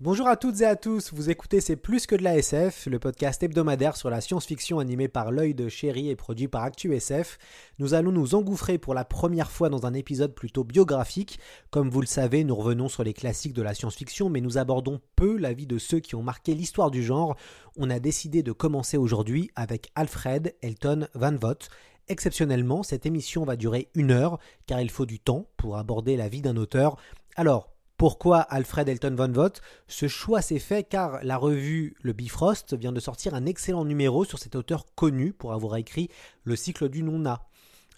Bonjour 0.00 0.28
à 0.28 0.36
toutes 0.36 0.60
et 0.60 0.64
à 0.64 0.76
tous, 0.76 1.12
vous 1.12 1.28
écoutez 1.28 1.60
C'est 1.60 1.74
plus 1.74 2.06
que 2.06 2.14
de 2.14 2.22
la 2.22 2.38
SF, 2.38 2.86
le 2.86 3.00
podcast 3.00 3.42
hebdomadaire 3.42 3.96
sur 3.96 4.10
la 4.10 4.20
science-fiction 4.20 4.78
animé 4.78 5.08
par 5.08 5.32
l'œil 5.32 5.54
de 5.54 5.68
chéri 5.68 6.08
et 6.08 6.14
produit 6.14 6.46
par 6.46 6.62
ActuSF. 6.62 7.36
Nous 7.80 7.94
allons 7.94 8.12
nous 8.12 8.36
engouffrer 8.36 8.78
pour 8.78 8.94
la 8.94 9.04
première 9.04 9.50
fois 9.50 9.70
dans 9.70 9.86
un 9.86 9.94
épisode 9.94 10.36
plutôt 10.36 10.62
biographique. 10.62 11.40
Comme 11.70 11.90
vous 11.90 12.00
le 12.00 12.06
savez, 12.06 12.44
nous 12.44 12.54
revenons 12.54 12.88
sur 12.88 13.02
les 13.02 13.12
classiques 13.12 13.54
de 13.54 13.62
la 13.62 13.74
science-fiction, 13.74 14.28
mais 14.28 14.40
nous 14.40 14.56
abordons 14.56 15.00
peu 15.16 15.36
la 15.36 15.52
vie 15.52 15.66
de 15.66 15.78
ceux 15.78 15.98
qui 15.98 16.14
ont 16.14 16.22
marqué 16.22 16.54
l'histoire 16.54 16.92
du 16.92 17.02
genre. 17.02 17.36
On 17.76 17.90
a 17.90 17.98
décidé 17.98 18.44
de 18.44 18.52
commencer 18.52 18.98
aujourd'hui 18.98 19.50
avec 19.56 19.90
Alfred 19.96 20.54
Elton 20.62 21.08
Van 21.14 21.34
Vogt. 21.34 21.70
Exceptionnellement, 22.06 22.84
cette 22.84 23.04
émission 23.04 23.44
va 23.44 23.56
durer 23.56 23.88
une 23.96 24.12
heure, 24.12 24.38
car 24.68 24.80
il 24.80 24.90
faut 24.90 25.06
du 25.06 25.18
temps 25.18 25.48
pour 25.56 25.76
aborder 25.76 26.16
la 26.16 26.28
vie 26.28 26.40
d'un 26.40 26.56
auteur. 26.56 26.96
Alors, 27.34 27.68
pourquoi 27.98 28.38
Alfred 28.38 28.88
Elton 28.88 29.16
Von 29.16 29.32
Vogt? 29.32 29.60
Ce 29.88 30.06
choix 30.06 30.40
s'est 30.40 30.60
fait 30.60 30.84
car 30.84 31.18
la 31.24 31.36
revue 31.36 31.96
Le 32.00 32.12
Bifrost 32.12 32.74
vient 32.74 32.92
de 32.92 33.00
sortir 33.00 33.34
un 33.34 33.44
excellent 33.44 33.84
numéro 33.84 34.24
sur 34.24 34.38
cet 34.38 34.54
auteur 34.54 34.86
connu 34.94 35.32
pour 35.32 35.52
avoir 35.52 35.74
écrit 35.76 36.08
Le 36.44 36.54
cycle 36.54 36.88
du 36.88 37.02
Nonna. 37.02 37.42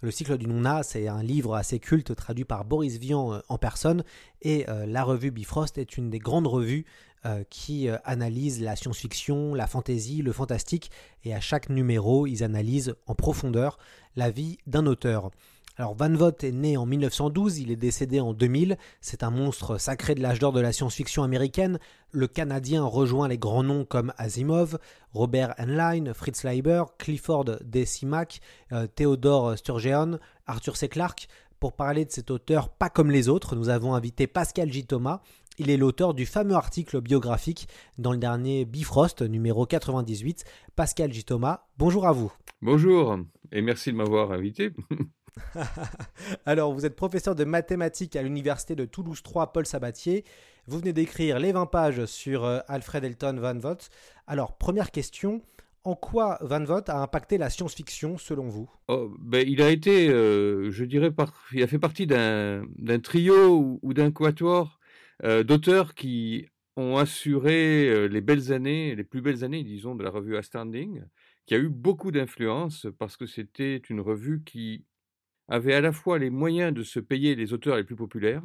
Le 0.00 0.10
cycle 0.10 0.38
du 0.38 0.46
Nonna, 0.46 0.82
c'est 0.82 1.06
un 1.06 1.22
livre 1.22 1.54
assez 1.54 1.80
culte 1.80 2.16
traduit 2.16 2.46
par 2.46 2.64
Boris 2.64 2.96
Vian 2.96 3.34
euh, 3.34 3.40
en 3.50 3.58
personne 3.58 4.02
et 4.40 4.64
euh, 4.70 4.86
la 4.86 5.04
revue 5.04 5.30
Bifrost 5.30 5.76
est 5.76 5.98
une 5.98 6.08
des 6.08 6.18
grandes 6.18 6.46
revues 6.46 6.86
euh, 7.26 7.44
qui 7.50 7.86
analyse 8.04 8.62
la 8.62 8.76
science-fiction, 8.76 9.54
la 9.54 9.66
fantasy, 9.66 10.22
le 10.22 10.32
fantastique 10.32 10.90
et 11.24 11.34
à 11.34 11.40
chaque 11.40 11.68
numéro, 11.68 12.26
ils 12.26 12.42
analysent 12.42 12.94
en 13.06 13.14
profondeur 13.14 13.76
la 14.16 14.30
vie 14.30 14.56
d'un 14.66 14.86
auteur. 14.86 15.30
Alors 15.80 15.94
Van 15.94 16.12
Vogt 16.12 16.44
est 16.44 16.52
né 16.52 16.76
en 16.76 16.84
1912, 16.84 17.60
il 17.60 17.70
est 17.70 17.76
décédé 17.76 18.20
en 18.20 18.34
2000, 18.34 18.76
c'est 19.00 19.22
un 19.22 19.30
monstre 19.30 19.78
sacré 19.78 20.14
de 20.14 20.20
l'âge 20.20 20.38
d'or 20.38 20.52
de 20.52 20.60
la 20.60 20.72
science-fiction 20.72 21.22
américaine. 21.22 21.78
Le 22.12 22.28
Canadien 22.28 22.84
rejoint 22.84 23.28
les 23.28 23.38
grands 23.38 23.62
noms 23.62 23.86
comme 23.86 24.12
Asimov, 24.18 24.78
Robert 25.14 25.54
Heinlein, 25.56 26.12
Fritz 26.12 26.44
Leiber, 26.44 26.84
Clifford 26.98 27.46
D. 27.64 27.86
Simak, 27.86 28.40
euh, 28.72 28.86
Theodore 28.94 29.56
Sturgeon, 29.56 30.18
Arthur 30.46 30.76
C. 30.76 30.90
Clarke. 30.90 31.28
Pour 31.60 31.72
parler 31.72 32.04
de 32.04 32.10
cet 32.10 32.30
auteur 32.30 32.68
pas 32.68 32.90
comme 32.90 33.10
les 33.10 33.30
autres, 33.30 33.56
nous 33.56 33.70
avons 33.70 33.94
invité 33.94 34.26
Pascal 34.26 34.70
J. 34.70 34.84
Thomas. 34.84 35.22
Il 35.56 35.70
est 35.70 35.78
l'auteur 35.78 36.12
du 36.12 36.26
fameux 36.26 36.56
article 36.56 37.00
biographique 37.00 37.68
dans 37.96 38.12
le 38.12 38.18
dernier 38.18 38.66
Bifrost, 38.66 39.22
numéro 39.22 39.64
98. 39.64 40.44
Pascal 40.76 41.10
J. 41.10 41.24
Thomas, 41.24 41.64
bonjour 41.78 42.06
à 42.06 42.12
vous. 42.12 42.30
Bonjour, 42.60 43.16
et 43.50 43.62
merci 43.62 43.92
de 43.92 43.96
m'avoir 43.96 44.32
invité. 44.32 44.72
Alors, 46.46 46.72
vous 46.72 46.86
êtes 46.86 46.96
professeur 46.96 47.34
de 47.34 47.44
mathématiques 47.44 48.16
à 48.16 48.22
l'université 48.22 48.74
de 48.74 48.84
Toulouse 48.84 49.22
3 49.22 49.52
Paul 49.52 49.66
Sabatier. 49.66 50.24
Vous 50.66 50.78
venez 50.78 50.92
d'écrire 50.92 51.38
les 51.38 51.52
20 51.52 51.66
pages 51.66 52.04
sur 52.06 52.44
euh, 52.44 52.60
Alfred 52.68 53.04
Elton 53.04 53.36
Van 53.40 53.58
Vogt. 53.58 53.88
Alors, 54.26 54.56
première 54.56 54.90
question, 54.90 55.42
en 55.84 55.94
quoi 55.94 56.38
Van 56.42 56.62
Vogt 56.62 56.88
a 56.88 56.98
impacté 56.98 57.38
la 57.38 57.50
science-fiction 57.50 58.18
selon 58.18 58.48
vous? 58.48 58.70
Oh, 58.88 59.12
ben, 59.18 59.46
Il 59.48 59.62
a 59.62 59.70
été, 59.70 60.08
euh, 60.08 60.70
je 60.70 60.84
dirais, 60.84 61.10
par... 61.10 61.32
il 61.52 61.62
a 61.62 61.66
fait 61.66 61.78
partie 61.78 62.06
d'un 62.06 62.64
trio 63.02 63.78
ou, 63.82 63.94
d'un 63.94 64.10
quatuor 64.10 64.78
euh, 65.24 65.42
d'auteurs 65.42 65.94
qui 65.94 66.46
ont 66.76 66.96
assuré 66.96 68.08
les 68.08 68.20
belles 68.20 68.52
années, 68.52 68.94
les 68.94 69.04
plus 69.04 69.20
belles 69.20 69.44
années, 69.44 69.64
disons, 69.64 69.94
de 69.94 70.04
la 70.04 70.10
revue 70.10 70.36
Astounding, 70.36 71.02
qui 71.46 71.54
a 71.54 71.58
eu 71.58 71.68
beaucoup 71.68 72.10
d'influence 72.10 72.86
parce 72.98 73.16
que 73.16 73.26
c'était 73.26 73.76
une 73.90 74.00
revue 74.00 74.42
qui 74.44 74.84
avait 75.50 75.74
à 75.74 75.80
la 75.82 75.92
fois 75.92 76.18
les 76.18 76.30
moyens 76.30 76.72
de 76.72 76.82
se 76.82 77.00
payer 77.00 77.34
les 77.34 77.52
auteurs 77.52 77.76
les 77.76 77.84
plus 77.84 77.96
populaires 77.96 78.42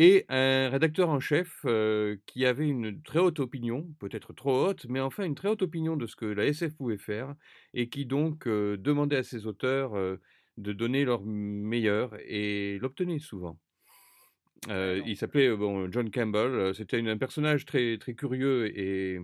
et 0.00 0.26
un 0.28 0.68
rédacteur 0.68 1.08
en 1.10 1.18
chef 1.18 1.62
euh, 1.64 2.16
qui 2.26 2.46
avait 2.46 2.68
une 2.68 3.02
très 3.02 3.18
haute 3.18 3.40
opinion, 3.40 3.84
peut-être 3.98 4.32
trop 4.32 4.68
haute, 4.68 4.86
mais 4.88 5.00
enfin 5.00 5.24
une 5.24 5.34
très 5.34 5.48
haute 5.48 5.62
opinion 5.62 5.96
de 5.96 6.06
ce 6.06 6.14
que 6.14 6.24
la 6.24 6.46
SF 6.46 6.76
pouvait 6.76 6.98
faire, 6.98 7.34
et 7.74 7.88
qui 7.88 8.06
donc 8.06 8.46
euh, 8.46 8.76
demandait 8.76 9.16
à 9.16 9.24
ses 9.24 9.46
auteurs 9.46 9.96
euh, 9.96 10.20
de 10.56 10.72
donner 10.72 11.04
leur 11.04 11.24
meilleur 11.24 12.14
et 12.20 12.78
l'obtenait 12.80 13.18
souvent. 13.18 13.58
Il 14.68 15.16
s'appelait 15.16 15.56
bon, 15.56 15.90
John 15.90 16.10
Campbell, 16.10 16.74
c'était 16.74 17.00
un 17.00 17.18
personnage 17.18 17.64
très, 17.64 17.96
très 17.98 18.14
curieux 18.14 18.66
et 18.78 19.20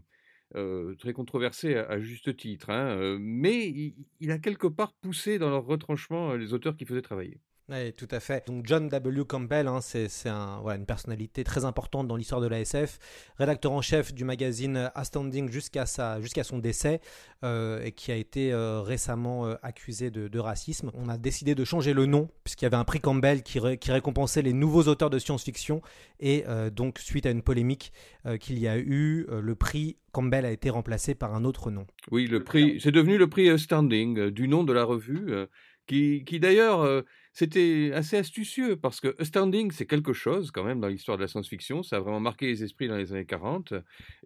euh, 0.56 0.94
très 0.96 1.12
controversé 1.12 1.74
à, 1.76 2.00
juste 2.00 2.36
titre, 2.36 2.70
hein, 2.70 2.96
euh, 2.96 3.18
mais 3.20 3.68
il, 3.68 3.94
il 4.20 4.30
a 4.30 4.38
quelque 4.38 4.66
part 4.66 4.92
poussé 4.94 5.38
dans 5.38 5.50
leur 5.50 5.64
retranchement 5.64 6.32
euh, 6.32 6.36
les 6.36 6.52
auteurs 6.52 6.76
qui 6.76 6.84
faisaient 6.86 7.02
travailler. 7.02 7.40
Oui, 7.70 7.94
tout 7.94 8.08
à 8.10 8.20
fait. 8.20 8.46
Donc 8.46 8.66
John 8.66 8.88
W. 8.90 9.24
Campbell, 9.24 9.68
hein, 9.68 9.80
c'est 9.80 10.08
c'est 10.08 10.28
un, 10.28 10.60
voilà, 10.60 10.78
une 10.78 10.84
personnalité 10.84 11.44
très 11.44 11.64
importante 11.64 12.06
dans 12.06 12.16
l'histoire 12.16 12.42
de 12.42 12.46
la 12.46 12.60
SF, 12.60 12.98
rédacteur 13.38 13.72
en 13.72 13.80
chef 13.80 14.12
du 14.12 14.22
magazine 14.24 14.90
Astounding 14.94 15.50
jusqu'à 15.50 15.86
jusqu'à 16.20 16.44
son 16.44 16.58
décès, 16.58 17.00
euh, 17.42 17.82
et 17.82 17.92
qui 17.92 18.12
a 18.12 18.16
été 18.16 18.52
euh, 18.52 18.82
récemment 18.82 19.46
euh, 19.46 19.54
accusé 19.62 20.10
de, 20.10 20.28
de 20.28 20.38
racisme. 20.38 20.90
On 20.92 21.08
a 21.08 21.16
décidé 21.16 21.54
de 21.54 21.64
changer 21.64 21.94
le 21.94 22.04
nom, 22.04 22.28
puisqu'il 22.44 22.66
y 22.66 22.66
avait 22.66 22.76
un 22.76 22.84
prix 22.84 23.00
Campbell 23.00 23.42
qui, 23.42 23.58
ré- 23.58 23.78
qui 23.78 23.90
récompensait 23.92 24.42
les 24.42 24.52
nouveaux 24.52 24.82
auteurs 24.84 25.08
de 25.08 25.18
science-fiction, 25.18 25.80
et 26.20 26.44
euh, 26.46 26.68
donc 26.68 26.98
suite 26.98 27.24
à 27.24 27.30
une 27.30 27.42
polémique 27.42 27.94
euh, 28.26 28.36
qu'il 28.36 28.58
y 28.58 28.68
a 28.68 28.76
eu, 28.76 29.26
euh, 29.30 29.40
le 29.40 29.54
prix 29.54 29.96
Campbell 30.12 30.44
a 30.44 30.50
été 30.52 30.68
remplacé 30.68 31.14
par 31.14 31.34
un 31.34 31.44
autre 31.46 31.70
nom. 31.70 31.86
Oui, 32.10 32.26
le 32.26 32.44
prix, 32.44 32.78
c'est 32.80 32.92
devenu 32.92 33.16
le 33.16 33.26
prix 33.28 33.48
euh, 33.48 33.56
Standing 33.56 34.18
euh, 34.18 34.30
du 34.30 34.48
nom 34.48 34.64
de 34.64 34.72
la 34.74 34.84
revue, 34.84 35.32
euh, 35.32 35.46
qui, 35.86 36.22
d'ailleurs, 36.40 36.80
euh, 36.80 37.02
c'était 37.32 37.90
assez 37.94 38.16
astucieux 38.16 38.76
parce 38.76 39.00
que 39.00 39.14
Standing, 39.22 39.70
c'est 39.70 39.86
quelque 39.86 40.12
chose 40.12 40.50
quand 40.50 40.64
même 40.64 40.80
dans 40.80 40.88
l'histoire 40.88 41.16
de 41.18 41.22
la 41.22 41.28
science-fiction. 41.28 41.82
Ça 41.82 41.96
a 41.96 42.00
vraiment 42.00 42.20
marqué 42.20 42.46
les 42.46 42.62
esprits 42.62 42.88
dans 42.88 42.96
les 42.96 43.12
années 43.12 43.26
40. 43.26 43.74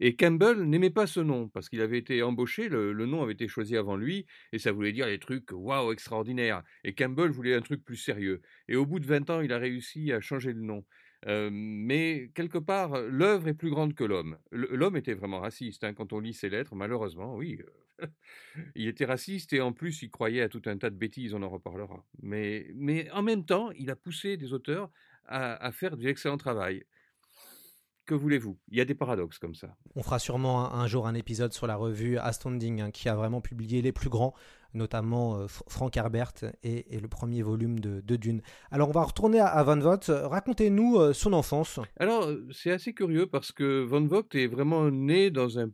Et 0.00 0.14
Campbell 0.14 0.62
n'aimait 0.62 0.90
pas 0.90 1.06
ce 1.06 1.20
nom 1.20 1.48
parce 1.48 1.68
qu'il 1.68 1.80
avait 1.80 1.98
été 1.98 2.22
embauché, 2.22 2.68
le, 2.68 2.92
nom 3.06 3.22
avait 3.22 3.32
été 3.32 3.48
choisi 3.48 3.76
avant 3.76 3.96
lui 3.96 4.26
et 4.52 4.58
ça 4.58 4.72
voulait 4.72 4.92
dire 4.92 5.06
des 5.06 5.18
trucs 5.18 5.50
waouh 5.52 5.92
extraordinaires. 5.92 6.62
Et 6.84 6.94
Campbell 6.94 7.30
voulait 7.30 7.54
un 7.54 7.62
truc 7.62 7.84
plus 7.84 7.96
sérieux. 7.96 8.42
Et 8.68 8.76
au 8.76 8.86
bout 8.86 9.00
de 9.00 9.06
20 9.06 9.30
ans, 9.30 9.40
il 9.40 9.52
a 9.52 9.58
réussi 9.58 10.12
à 10.12 10.20
changer 10.20 10.52
le 10.52 10.60
nom. 10.60 10.84
Euh, 11.26 11.50
mais 11.52 12.30
quelque 12.34 12.58
part, 12.58 13.00
l'œuvre 13.00 13.48
est 13.48 13.54
plus 13.54 13.70
grande 13.70 13.94
que 13.94 14.04
l'homme. 14.04 14.38
L'homme 14.52 14.96
était 14.96 15.14
vraiment 15.14 15.40
raciste 15.40 15.82
hein, 15.82 15.94
quand 15.94 16.12
on 16.12 16.20
lit 16.20 16.34
ses 16.34 16.48
lettres, 16.48 16.74
malheureusement, 16.76 17.34
oui. 17.34 17.58
il 18.74 18.88
était 18.88 19.04
raciste 19.04 19.52
et 19.52 19.60
en 19.60 19.72
plus 19.72 20.02
il 20.02 20.10
croyait 20.10 20.42
à 20.42 20.48
tout 20.48 20.62
un 20.66 20.76
tas 20.78 20.90
de 20.90 20.96
bêtises, 20.96 21.34
on 21.34 21.42
en 21.42 21.48
reparlera. 21.48 22.04
Mais, 22.22 22.70
mais 22.74 23.10
en 23.10 23.22
même 23.22 23.44
temps, 23.44 23.70
il 23.72 23.90
a 23.90 23.96
poussé 23.96 24.36
des 24.36 24.52
auteurs 24.52 24.90
à, 25.26 25.54
à 25.64 25.72
faire 25.72 25.96
du 25.96 26.08
excellent 26.08 26.38
travail. 26.38 26.84
Que 28.06 28.14
voulez-vous? 28.14 28.58
Il 28.68 28.78
y 28.78 28.80
a 28.80 28.86
des 28.86 28.94
paradoxes 28.94 29.38
comme 29.38 29.54
ça. 29.54 29.76
On 29.94 30.02
fera 30.02 30.18
sûrement 30.18 30.72
un, 30.72 30.80
un 30.80 30.86
jour 30.86 31.06
un 31.06 31.14
épisode 31.14 31.52
sur 31.52 31.66
la 31.66 31.76
revue 31.76 32.16
Astounding 32.16 32.80
hein, 32.80 32.90
qui 32.90 33.06
a 33.10 33.14
vraiment 33.14 33.42
publié 33.42 33.82
les 33.82 33.92
plus 33.92 34.08
grands, 34.08 34.32
notamment 34.72 35.36
euh, 35.36 35.46
Frank 35.46 35.94
Herbert 35.94 36.32
et, 36.62 36.96
et 36.96 37.00
le 37.00 37.08
premier 37.08 37.42
volume 37.42 37.80
de, 37.80 38.00
de 38.00 38.16
Dune. 38.16 38.40
Alors 38.70 38.88
on 38.88 38.92
va 38.92 39.02
retourner 39.02 39.40
à, 39.40 39.48
à 39.48 39.62
Van 39.62 39.78
Vogt. 39.78 40.08
Racontez-nous 40.08 40.96
euh, 40.96 41.12
son 41.12 41.34
enfance. 41.34 41.80
Alors, 41.98 42.30
c'est 42.50 42.70
assez 42.70 42.94
curieux 42.94 43.26
parce 43.26 43.52
que 43.52 43.82
Van 43.82 44.06
Vogt 44.06 44.34
est 44.34 44.46
vraiment 44.46 44.90
né 44.90 45.30
dans 45.30 45.58
un 45.58 45.68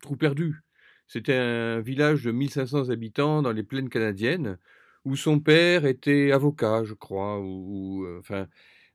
trou 0.00 0.16
perdu. 0.16 0.62
C'était 1.06 1.34
un 1.34 1.80
village 1.80 2.24
de 2.24 2.32
1500 2.32 2.90
habitants 2.90 3.42
dans 3.42 3.52
les 3.52 3.62
plaines 3.62 3.88
canadiennes 3.88 4.58
où 5.04 5.16
son 5.16 5.40
père 5.40 5.86
était 5.86 6.32
avocat, 6.32 6.84
je 6.84 6.94
crois, 6.94 7.40
ou, 7.40 8.04
euh, 8.04 8.18
enfin, 8.20 8.48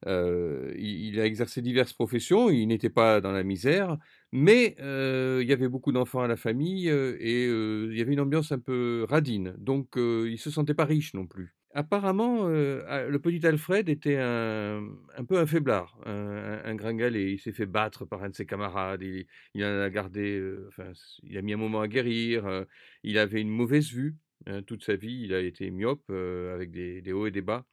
euh, 0.08 0.74
il, 0.78 1.19
a 1.19 1.25
exercé 1.25 1.62
diverses 1.62 1.94
professions, 1.94 2.50
il 2.50 2.68
n'était 2.68 2.90
pas 2.90 3.22
dans 3.22 3.31
la 3.31 3.44
misère, 3.44 3.98
mais 4.31 4.75
euh, 4.81 5.40
il 5.42 5.48
y 5.50 5.54
avait 5.54 5.69
beaucoup 5.69 5.92
d'enfants 5.94 6.22
à 6.22 6.28
la 6.28 6.38
famille 6.38 6.90
et 6.90 7.46
il 7.46 7.98
y 7.98 8.02
avait 8.02 8.13
une 8.13 8.19
ambiance 8.19 8.52
un 8.52 8.60
peu 8.60 9.06
radine, 9.10 9.56
donc 9.58 9.94
il 9.98 10.38
se 10.38 10.52
sentait 10.52 10.74
pas 10.74 10.86
riche 10.86 11.13
non 11.13 11.28
plus. 11.28 11.56
Apparemment, 11.73 12.50
euh, 12.50 12.83
ah, 12.88 13.03
le 13.03 13.18
petit 13.19 13.45
Alfred 13.47 13.88
était 13.88 14.18
un, 14.18 14.83
peu 15.27 15.38
un 15.38 15.45
faiblard, 15.45 15.97
un, 16.06 16.75
gringalet. 16.75 17.31
Il 17.31 17.39
s'est 17.39 17.53
fait 17.53 17.65
battre 17.65 18.03
par 18.03 18.23
un 18.23 18.29
de 18.29 18.35
ses 18.35 18.45
camarades. 18.45 19.01
Il, 19.01 19.25
il 19.53 19.63
en 19.63 19.79
a 19.79 19.89
gardé, 19.89 20.38
euh, 20.38 20.65
enfin, 20.68 20.91
il 21.23 21.38
a 21.38 21.41
mis 21.41 21.53
un 21.53 21.57
moment 21.57 21.79
à 21.79 21.88
guérir. 21.88 22.45
euh, 22.45 22.65
il 23.03 23.18
avait 23.18 23.39
une 23.39 23.50
mauvaise 23.50 23.89
vue 23.89 24.18
hein, 24.47 24.62
toute 24.63 24.83
sa 24.83 24.97
vie. 24.97 25.21
Il 25.23 25.33
a 25.33 25.39
été 25.39 25.71
myope 25.71 26.09
avec 26.09 26.71
des, 26.71 27.13
hauts 27.13 27.27
et 27.27 27.31
des 27.31 27.41
bas. 27.41 27.65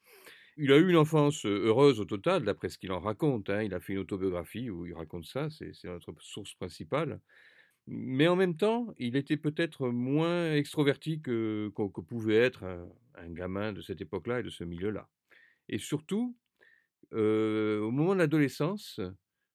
Il 0.57 0.73
a 0.73 0.77
eu 0.77 0.89
une 0.89 0.97
enfance 0.97 1.45
heureuse 1.45 1.99
au 2.01 2.05
total, 2.05 2.45
d'après 2.45 2.69
ce 2.69 2.79
qu'il 2.79 2.93
en 2.93 3.01
raconte. 3.01 3.51
hein. 3.51 3.63
Il 3.63 3.75
a 3.75 3.81
fait 3.81 3.95
une 3.95 4.01
autobiographie 4.01 4.71
où 4.71 4.87
il 4.87 4.95
raconte 4.95 5.27
ça. 5.27 5.49
C'est 5.51 5.73
notre 5.85 6.15
source 6.21 6.55
principale. 6.55 7.21
Mais 7.89 8.29
en 8.29 8.37
même 8.37 8.57
temps, 8.57 8.95
il 8.99 9.17
était 9.17 9.37
peut-être 9.39 9.89
moins 9.89 10.53
extroverti 10.55 11.21
que, 11.21 11.73
que, 11.75 12.01
pouvait 12.01 12.37
être 12.37 12.65
un 13.23 13.31
gamin 13.31 13.73
de 13.73 13.81
cette 13.81 14.01
époque-là 14.01 14.41
et 14.41 14.43
de 14.43 14.51
ce 14.51 14.65
milieu-là. 14.65 15.09
Et 15.69 15.79
surtout, 15.79 16.37
au 17.13 17.91
moment 17.91 18.15
de 18.15 18.19
l'adolescence, 18.19 19.01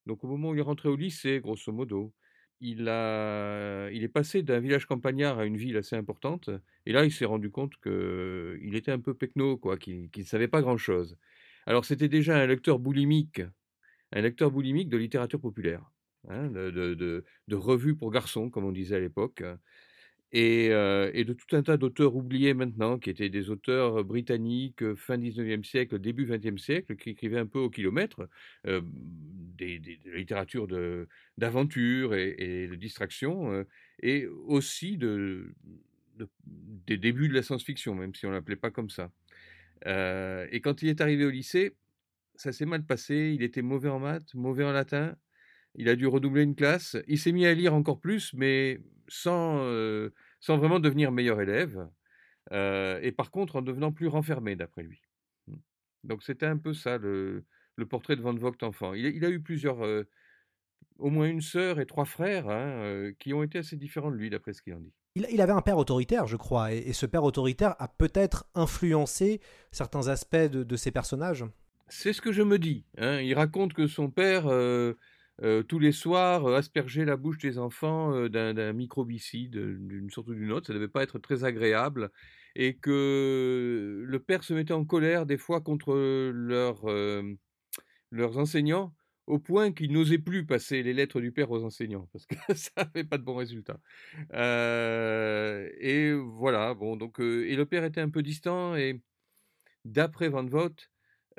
donc 0.06 0.24
au 0.24 0.28
moment 0.28 0.50
où 0.50 0.56
il 0.56 0.60
est 0.60 0.62
rentré 0.62 0.90
au 0.90 0.96
lycée, 0.96 1.40
grosso 1.40 1.72
modo, 1.72 2.14
il, 2.60 2.88
a, 2.88 3.90
il 3.92 4.04
est 4.04 4.10
passé 4.10 4.42
d'un 4.42 4.60
village 4.60 4.86
campagnard 4.86 5.40
à 5.40 5.46
une 5.46 5.58
ville 5.58 5.78
assez 5.78 5.96
importante. 5.96 6.50
Et 6.86 6.94
là, 6.94 7.04
il 7.06 7.12
s'est 7.12 7.26
rendu 7.26 7.52
compte 7.52 7.74
qu'il 7.82 8.76
était 8.76 8.92
un 8.92 9.00
peu 9.00 9.14
pecno, 9.14 9.58
quoi, 9.58 9.78
qu'il 9.78 10.10
ne 10.16 10.24
savait 10.24 10.48
pas 10.48 10.62
grand-chose. 10.62 11.18
Alors, 11.66 11.86
c'était 11.86 12.08
déjà 12.08 12.38
un 12.38 12.46
lecteur 12.48 12.80
boulimique, 12.80 13.42
un 14.12 14.22
lecteur 14.22 14.52
boulimique 14.52 14.90
de 14.90 14.98
littérature 14.98 15.42
populaire, 15.42 15.92
hein, 16.30 16.50
de, 16.50 16.70
de, 16.72 17.56
revues 17.56 17.96
pour 17.96 18.12
garçons, 18.12 18.50
comme 18.50 18.66
on 18.66 18.72
disait 18.72 18.96
à 18.96 19.00
l'époque 19.00 19.44
et, 20.34 20.70
euh, 20.72 21.12
et 21.14 21.24
de 21.26 21.34
tout 21.34 21.56
un 21.56 21.64
tas 21.64 21.78
d'auteurs 21.78 22.16
oubliés 22.16 22.54
maintenant, 22.56 22.98
qui 23.00 23.10
étaient 23.12 23.30
des 23.30 23.50
auteurs 23.52 24.04
britanniques 24.04 24.82
euh, 24.84 24.96
fin 24.96 25.18
19e 25.18 25.64
siècle, 25.64 26.00
début 26.00 26.26
20e 26.26 26.58
siècle, 26.58 26.96
qui 26.96 27.12
écrivaient 27.12 27.40
un 27.40 27.46
peu 27.46 27.60
au 27.60 27.70
kilomètre, 27.70 28.28
euh, 28.68 28.82
des, 28.84 29.80
des, 29.80 29.98
de 29.98 30.12
la 30.12 30.18
littérature 30.18 30.68
de- 30.68 31.08
d'aventure 31.38 32.16
et, 32.16 32.68
de 32.68 32.76
distraction, 32.76 33.52
euh, 33.54 33.64
et 34.02 34.26
aussi 34.28 34.98
de, 34.98 35.54
de- 36.18 36.30
des 36.46 36.98
débuts 36.98 37.30
de 37.30 37.34
la 37.36 37.44
science-fiction, 37.44 37.96
même 37.96 38.16
si 38.16 38.26
on 38.26 38.30
ne 38.30 38.36
l'appelait 38.36 38.56
pas 38.56 38.72
comme 38.72 38.90
ça. 38.90 39.12
Euh, 39.88 40.48
et 40.52 40.62
quand 40.62 40.82
il 40.82 40.90
est 40.90 41.02
arrivé 41.02 41.26
au 41.26 41.30
lycée, 41.30 41.76
ça 42.36 42.52
s'est 42.52 42.66
mal 42.66 42.86
passé, 42.86 43.34
il 43.36 43.44
était 43.44 43.62
mauvais 43.62 43.90
en 43.90 44.00
maths, 44.00 44.34
mauvais 44.34 44.64
en 44.64 44.72
latin, 44.72 45.16
il 45.76 45.90
a 45.90 45.96
dû 45.96 46.08
redoubler 46.08 46.44
une 46.44 46.56
classe, 46.56 46.98
il 47.08 47.20
s'est 47.20 47.32
mis 47.32 47.46
à 47.46 47.54
lire 47.54 47.74
encore 47.74 48.00
plus, 48.00 48.34
mais 48.34 48.82
sans, 49.08 49.60
euh, 49.66 50.12
sans 50.44 50.58
vraiment 50.58 50.82
devenir 50.82 51.14
meilleur 51.14 51.40
élève, 51.40 51.88
euh, 52.52 53.00
et 53.02 53.14
par 53.14 53.32
contre 53.32 53.56
en 53.56 53.62
devenant 53.62 53.94
plus 53.94 54.08
renfermé, 54.10 54.58
d'après 54.58 54.84
lui. 54.84 55.00
Mm. 55.48 55.54
Donc 56.04 56.22
c'était 56.24 56.46
un 56.46 56.58
peu 56.58 56.74
ça 56.74 56.98
le, 56.98 57.46
le 57.78 57.86
portrait 57.86 58.18
de 58.18 58.22
Van 58.22 58.34
Vogt 58.36 58.62
enfant. 58.62 58.94
Il, 58.94 59.06
a- 59.06 59.10
il 59.10 59.24
a 59.24 59.30
eu 59.30 59.40
plusieurs, 59.40 59.86
euh, 59.86 60.04
au 60.98 61.10
moins 61.10 61.28
une 61.28 61.40
sœur 61.40 61.80
et 61.80 61.86
trois 61.86 62.04
frères, 62.04 62.50
hein, 62.50 62.68
euh, 62.84 63.14
qui 63.20 63.34
ont 63.34 63.42
été 63.42 63.58
assez 63.60 63.78
différents 63.78 64.12
de 64.12 64.18
lui, 64.18 64.30
d'après 64.30 64.52
ce 64.52 64.62
qu'il 64.62 64.74
en 64.74 64.82
dit. 64.82 64.92
Il, 65.16 65.26
il 65.32 65.40
avait 65.40 65.54
un 65.54 65.62
père 65.62 65.78
autoritaire, 65.78 66.28
je 66.28 66.36
crois, 66.36 66.74
et, 66.74 66.80
et 66.90 66.94
ce 66.94 67.06
père 67.06 67.24
autoritaire 67.24 67.76
a 67.80 67.88
peut-être 67.88 68.46
influencé 68.54 69.40
certains 69.72 70.10
aspects 70.10 70.36
de, 70.36 70.64
de 70.64 70.76
ses 70.76 70.92
personnages. 70.92 71.46
C'est 71.88 72.12
ce 72.12 72.22
que 72.22 72.34
je 72.34 72.42
me 72.42 72.60
dis. 72.60 72.84
hein. 72.98 73.22
Il 73.22 73.34
raconte 73.36 73.74
que 73.74 73.88
son 73.88 74.10
père, 74.10 74.48
euh, 74.48 74.98
euh, 75.42 75.64
tous 75.64 75.80
les 75.80 75.92
soirs, 75.92 76.46
euh, 76.46 76.58
aspergeait 76.58 77.06
la 77.06 77.18
bouche 77.18 77.40
des 77.40 77.58
enfants 77.58 78.14
euh, 78.14 78.30
d'un 78.30 78.74
microbicide, 78.74 79.58
d'une 79.58 80.10
sorte 80.10 80.28
ou 80.30 80.36
d'une 80.36 80.52
autre. 80.52 80.68
Ça 80.68 80.74
ne 80.74 80.80
devait 80.80 80.92
pas 80.92 81.04
être 81.04 81.20
très 81.20 81.44
agréable. 81.44 82.12
Et 82.56 82.78
que 82.78 84.04
le 84.06 84.20
père 84.20 84.44
se 84.44 84.54
mettait 84.54 84.74
en 84.74 84.86
colère 84.86 85.26
des 85.26 85.38
fois 85.38 85.62
contre 85.62 85.96
leurs, 86.34 86.88
euh, 86.88 87.24
leurs 88.12 88.38
enseignants, 88.38 88.94
au 89.28 89.40
point 89.40 89.72
qu'il 89.72 89.92
n'osait 89.94 90.20
plus 90.20 90.46
passer 90.46 90.84
les 90.84 90.94
lettres 90.94 91.22
du 91.22 91.32
père 91.32 91.50
aux 91.52 91.64
enseignants, 91.64 92.08
parce 92.14 92.26
que 92.28 92.36
ça 92.56 92.72
n'avait 92.78 93.04
pas 93.06 93.18
de 93.18 93.24
bons 93.24 93.36
résultats. 93.38 93.80
Et 94.34 96.14
voilà, 96.14 96.74
bon, 96.76 96.96
donc, 96.96 97.20
et 97.20 97.56
le 97.56 97.66
père 97.66 97.84
était 97.86 98.02
un 98.02 98.10
peu 98.10 98.22
distant, 98.22 98.76
et 98.76 99.02
d'après 99.86 100.30
Van 100.30 100.46
Vogt, 100.46 100.90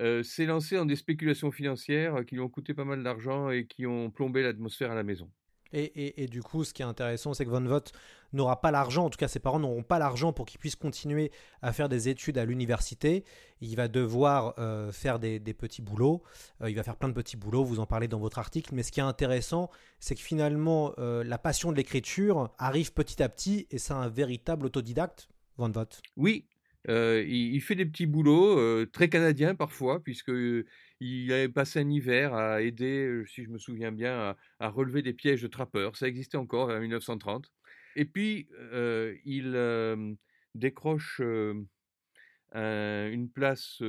euh, 0.00 0.23
s'est 0.23 0.46
lancé 0.46 0.76
dans 0.76 0.87
des 0.87 0.96
spéculations 0.96 1.50
financières 1.50 2.25
qui 2.26 2.35
lui 2.35 2.43
ont 2.43 2.49
coûté 2.49 2.75
pas 2.75 2.85
mal 2.85 3.02
d'argent 3.02 3.50
et 3.50 3.67
qui 3.67 3.87
ont 3.87 4.11
plombé 4.11 4.43
l'atmosphère 4.43 4.91
à 4.91 4.94
la 4.94 5.02
maison. 5.02 5.29
Et, 5.73 5.85
et- 6.06 6.23
et 6.23 6.26
du 6.29 6.41
coup, 6.41 6.62
ce 6.62 6.73
qui 6.73 6.82
est 6.82 6.85
intéressant, 6.85 7.35
c'est 7.35 7.44
que 7.44 7.50
Von 7.50 7.64
Vogt 7.64 7.91
n'aura 8.32 8.61
pas 8.61 8.70
l'argent, 8.70 9.06
en 9.06 9.11
tout 9.11 9.19
cas 9.19 9.26
ses 9.26 9.41
parents 9.41 9.58
n'auront 9.58 9.82
pas 9.82 9.99
l'argent 9.99 10.32
pour 10.32 10.46
qu'il 10.46 10.61
puisse 10.61 10.76
continuer 10.76 11.32
à 11.62 11.73
faire 11.73 11.88
des 11.88 12.08
études 12.08 12.38
à 12.38 12.44
l'université. 12.44 13.25
Il 13.61 13.75
va 13.75 13.88
devoir 13.88 14.55
euh, 14.58 14.93
faire 14.93 15.19
des, 15.19 15.41
des 15.41 15.52
petits 15.55 15.82
boulots, 15.82 16.23
Euh, 16.62 16.70
il 16.70 16.76
va 16.76 16.85
faire 16.85 16.96
plein 16.96 17.08
de 17.08 17.14
petits 17.14 17.37
boulots, 17.37 17.64
vous 17.64 17.81
en 17.81 17.87
parlez 17.87 18.06
dans 18.06 18.20
votre 18.20 18.38
article, 18.38 18.73
mais 18.73 18.85
ce 18.85 18.93
qui 18.93 19.00
est 19.00 19.05
intéressant, 19.05 19.69
c'est 19.99 20.14
que 20.14 20.20
finalement, 20.20 20.93
euh, 20.99 21.25
la 21.25 21.38
passion 21.38 21.73
de 21.73 21.76
l'écriture 21.76 22.52
arrive 22.58 22.93
petit 22.93 23.20
à 23.20 23.29
petit, 23.29 23.67
et 23.73 23.79
c'est 23.79 23.94
un 23.94 24.08
véritable 24.08 24.67
autodidacte, 24.67 25.29
Von 25.56 25.70
Vogt. 25.70 26.00
Oui, 26.17 26.46
il, 26.88 27.60
fait 27.60 27.75
des 27.75 27.86
petits 27.86 28.06
boulots, 28.06 28.84
très 28.86 29.08
canadiens 29.08 29.54
parfois, 29.54 30.02
puisque 30.02 30.32
il 31.00 31.32
avait 31.32 31.48
passé 31.48 31.81
un 31.81 31.88
hiver 31.88 32.34
à 32.34 32.62
aider, 32.62 33.22
si 33.26 33.44
je 33.44 33.50
me 33.50 33.58
souviens 33.58 33.92
bien, 33.92 34.36
à, 34.58 34.69
relever 34.69 35.02
des 35.02 35.12
pièges 35.12 35.42
de 35.42 35.48
trappeurs. 35.48 35.96
Ça 35.96 36.08
existait 36.08 36.36
encore 36.36 36.70
en 36.70 36.81
1930. 36.81 37.50
Et 37.96 38.04
puis, 38.04 38.48
il 39.25 40.16
décroche 40.54 41.20
un- 42.52 43.08
une 43.10 43.31
place 43.31 43.82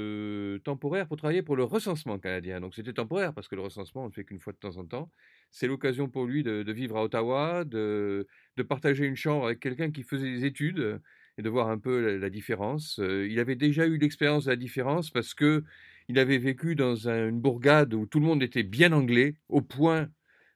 temporaire 0.64 1.08
pour 1.08 1.18
travailler 1.18 1.44
pour 1.44 1.56
le 1.56 1.64
recensement 1.64 2.18
canadien. 2.20 2.60
Donc 2.62 2.74
c'était 2.76 2.94
temporaire 2.94 3.34
parce 3.34 3.48
que 3.48 3.56
le 3.56 3.62
recensement, 3.62 4.06
on 4.06 4.08
ne 4.08 4.14
fait 4.14 4.26
qu'une 4.26 4.40
fois 4.40 4.54
de 4.54 4.58
temps 4.58 4.78
en 4.78 4.86
temps. 4.86 5.12
C'est 5.52 5.68
l'occasion 5.68 6.10
pour 6.10 6.26
lui 6.26 6.44
de, 6.44 6.72
vivre 6.72 6.98
à 6.98 7.04
Ottawa, 7.04 7.64
de 7.66 8.26
partager 8.68 9.06
une 9.06 9.16
chambre 9.16 9.46
avec 9.46 9.60
quelqu'un 9.60 9.92
qui 9.92 10.04
faisait 10.04 10.32
des 10.32 10.46
études 10.46 11.00
et 11.38 11.42
de 11.42 11.50
voir 11.50 11.70
un 11.70 11.78
peu 11.78 12.18
la, 12.18 12.30
différence. 12.30 13.00
Il 13.00 13.40
avait 13.40 13.56
déjà 13.56 13.86
eu 13.86 13.98
l'expérience 13.98 14.46
de 14.46 14.52
la 14.52 14.56
différence 14.56 15.10
parce 15.12 15.34
que 15.34 15.64
il 16.08 16.20
avait 16.20 16.38
vécu 16.38 16.76
dans 16.76 17.10
un- 17.10 17.30
une 17.30 17.40
bourgade 17.42 17.94
où 17.94 18.06
tout 18.06 18.20
le 18.20 18.26
monde 18.26 18.44
était 18.44 18.64
bien 18.64 18.92
anglais, 18.94 19.36
au 19.50 19.62
point 19.62 20.10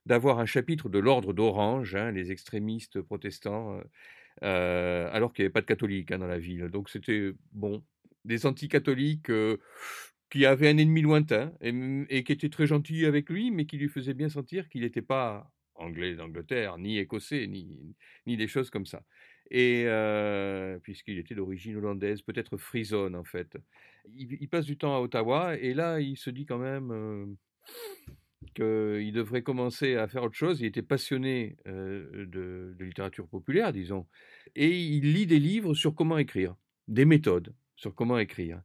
d'avoir 0.06 0.40
un 0.40 0.46
chapitre 0.46 0.90
de 0.90 1.00
l'ordre 1.00 1.34
d'Orange, 1.34 1.96
hein, 1.96 2.12
les 2.12 2.32
extrémistes 2.32 3.02
protestants, 3.02 3.82
alors 4.42 5.34
qu'il 5.34 5.44
n'y 5.44 5.48
avait 5.48 5.54
pas 5.54 5.62
de 5.62 5.66
catholiques 5.66 6.12
hein, 6.12 6.20
dans 6.20 6.28
la 6.28 6.40
ville. 6.40 6.70
Donc 6.70 6.90
c'était 6.90 7.34
bon, 7.52 7.84
des 8.26 8.46
anticatholiques 8.46 9.30
euh, 9.30 9.58
qui 10.30 10.46
avaient 10.46 10.70
un 10.70 10.78
ennemi 10.78 11.02
lointain 11.02 11.54
et, 11.62 12.24
qui 12.24 12.32
étaient 12.32 12.50
très 12.50 12.68
gentils 12.68 13.06
avec 13.06 13.30
lui, 13.30 13.52
mais 13.52 13.66
qui 13.66 13.78
lui 13.78 13.90
faisaient 13.90 14.14
bien 14.14 14.30
sentir 14.30 14.70
qu'il 14.70 14.82
n'était 14.82 15.02
pas 15.02 15.52
anglais 15.76 16.16
d'Angleterre, 16.16 16.78
ni 16.78 17.00
écossais, 17.00 17.48
ni 17.48 18.38
des 18.38 18.48
choses 18.48 18.70
comme 18.70 18.86
ça. 18.86 19.04
Et 19.52 19.88
puisqu'il 20.84 21.18
était 21.18 21.36
d'origine 21.36 21.76
hollandaise, 21.78 22.22
peut-être 22.22 22.58
frisonne 22.58 23.16
en 23.16 23.24
fait. 23.24 23.58
Il, 24.16 24.48
passe 24.48 24.66
du 24.66 24.78
temps 24.78 24.96
à 24.96 25.00
Ottawa 25.00 25.58
et 25.58 25.74
là 25.74 26.00
il 26.00 26.18
se 26.18 26.30
dit 26.30 26.46
quand 26.46 26.60
même 26.60 27.36
qu'il 28.54 29.12
devrait 29.12 29.42
commencer 29.42 29.96
à 29.96 30.08
faire 30.08 30.24
autre 30.24 30.36
chose. 30.36 30.62
Il 30.62 30.68
était 30.68 30.82
passionné 30.84 31.58
de, 31.66 32.76
littérature 32.80 33.28
populaire, 33.28 33.74
disons, 33.74 34.06
et 34.56 34.70
il 34.70 35.14
lit 35.14 35.26
des 35.26 35.40
livres 35.40 35.74
sur 35.74 35.96
comment 35.96 36.18
écrire, 36.18 36.56
des 36.88 37.06
méthodes 37.06 37.54
sur 37.76 37.96
comment 37.96 38.20
écrire. 38.20 38.62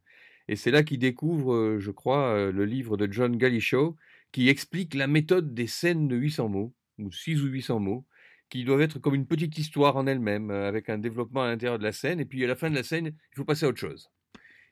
Et 0.47 0.55
c'est 0.55 0.71
là 0.71 0.83
qu'il 0.83 0.99
découvre, 0.99 1.77
je 1.79 1.91
crois, 1.91 2.51
le 2.51 2.65
livre 2.65 2.97
de 2.97 3.11
John 3.11 3.35
Galishow 3.37 3.95
qui 4.31 4.49
explique 4.49 4.93
la 4.93 5.07
méthode 5.07 5.53
des 5.53 5.65
scènes 5.65 6.09
de 6.09 6.15
800 6.17 6.49
mots, 6.49 6.73
ou 6.99 7.11
6 7.11 7.41
ou 7.41 7.47
800 7.47 7.79
mots, 7.79 8.05
qui 8.49 8.63
doivent 8.63 8.81
être 8.81 8.99
comme 8.99 9.15
une 9.15 9.25
petite 9.27 9.57
histoire 9.57 9.95
en 9.97 10.07
elle-même, 10.07 10.51
euh, 10.51 10.67
avec 10.67 10.89
un 10.89 10.97
développement 10.97 11.43
à 11.43 11.47
l'intérieur 11.47 11.79
de 11.79 11.83
la 11.83 11.91
scène, 11.91 12.19
et 12.19 12.25
puis 12.25 12.43
à 12.43 12.47
la 12.47 12.55
fin 12.55 12.69
de 12.69 12.75
la 12.75 12.83
scène, 12.83 13.07
il 13.07 13.35
faut 13.35 13.45
passer 13.45 13.65
à 13.65 13.69
autre 13.69 13.79
chose. 13.79 14.11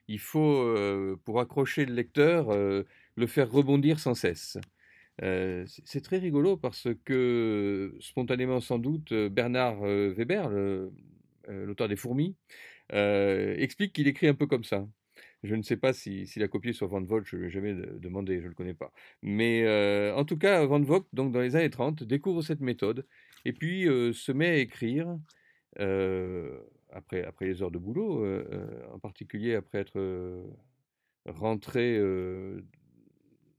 Il 0.08 0.18
faut, 0.20 0.62
euh, 0.62 1.16
pour 1.24 1.40
accrocher 1.40 1.86
le 1.86 1.94
lecteur, 1.94 2.50
euh, 2.50 2.82
le 3.16 3.26
faire 3.26 3.50
rebondir 3.50 4.00
sans 4.00 4.14
cesse. 4.14 4.58
C'est 5.86 6.02
très 6.02 6.18
rigolo 6.18 6.56
parce 6.56 6.88
que, 7.04 7.94
spontanément 8.00 8.60
sans 8.60 8.78
doute, 8.80 9.12
Bernard 9.14 9.80
Weber, 9.80 10.50
l'auteur 11.48 11.88
des 11.88 11.96
Fourmis, 11.96 12.34
explique 12.90 13.92
qu'il 13.92 14.08
écrit 14.08 14.26
un 14.26 14.34
peu 14.34 14.46
comme 14.46 14.64
ça. 14.64 14.86
Je 15.44 15.54
ne 15.54 15.62
sais 15.62 15.76
pas 15.76 15.92
si- 15.92 16.26
s'il 16.26 16.42
a 16.42 16.48
copié 16.48 16.72
sur 16.72 16.88
Van 16.88 17.02
Vogt, 17.02 17.22
je 17.26 17.36
ne 17.36 17.42
lui 17.42 17.48
ai 17.48 17.50
jamais 17.50 17.74
de- 17.74 17.98
demandé, 17.98 18.38
je 18.38 18.44
ne 18.44 18.48
le 18.48 18.54
connais 18.54 18.74
pas. 18.74 18.92
Mais 19.22 19.68
en 20.16 20.24
tout 20.24 20.36
cas, 20.36 20.64
Van 20.66 20.80
Vogt, 20.80 21.06
donc 21.12 21.32
dans 21.32 21.40
les 21.40 21.54
années 21.54 21.70
30, 21.70 22.02
découvre 22.02 22.42
cette 22.42 22.60
méthode 22.60 23.06
et 23.44 23.52
puis 23.52 23.84
se 23.84 24.32
met 24.32 24.48
à 24.48 24.56
écrire 24.56 25.18
après, 26.90 27.24
après 27.24 27.46
les 27.46 27.62
heures 27.62 27.70
de 27.70 27.78
boulot, 27.78 28.24
en 28.92 28.98
particulier 28.98 29.54
après 29.54 29.78
être 29.78 30.44
rentré 31.26 32.00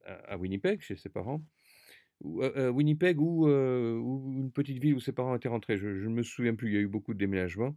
à, 0.05 0.37
Winnipeg 0.37 0.81
chez 0.81 0.95
ses 0.95 1.09
parents. 1.09 1.41
Winnipeg 2.21 3.19
ou, 3.19 3.47
une 3.47 4.51
petite 4.51 4.79
ville 4.79 4.95
où 4.95 4.99
ses 4.99 5.11
parents 5.11 5.35
étaient 5.35 5.49
rentrés, 5.49 5.77
je 5.77 5.87
ne 5.87 6.09
me 6.09 6.23
souviens 6.23 6.55
plus, 6.55 6.69
il 6.69 6.73
y 6.73 6.77
a 6.77 6.81
eu 6.81 6.87
beaucoup 6.87 7.13
de 7.13 7.19
déménagements. 7.19 7.75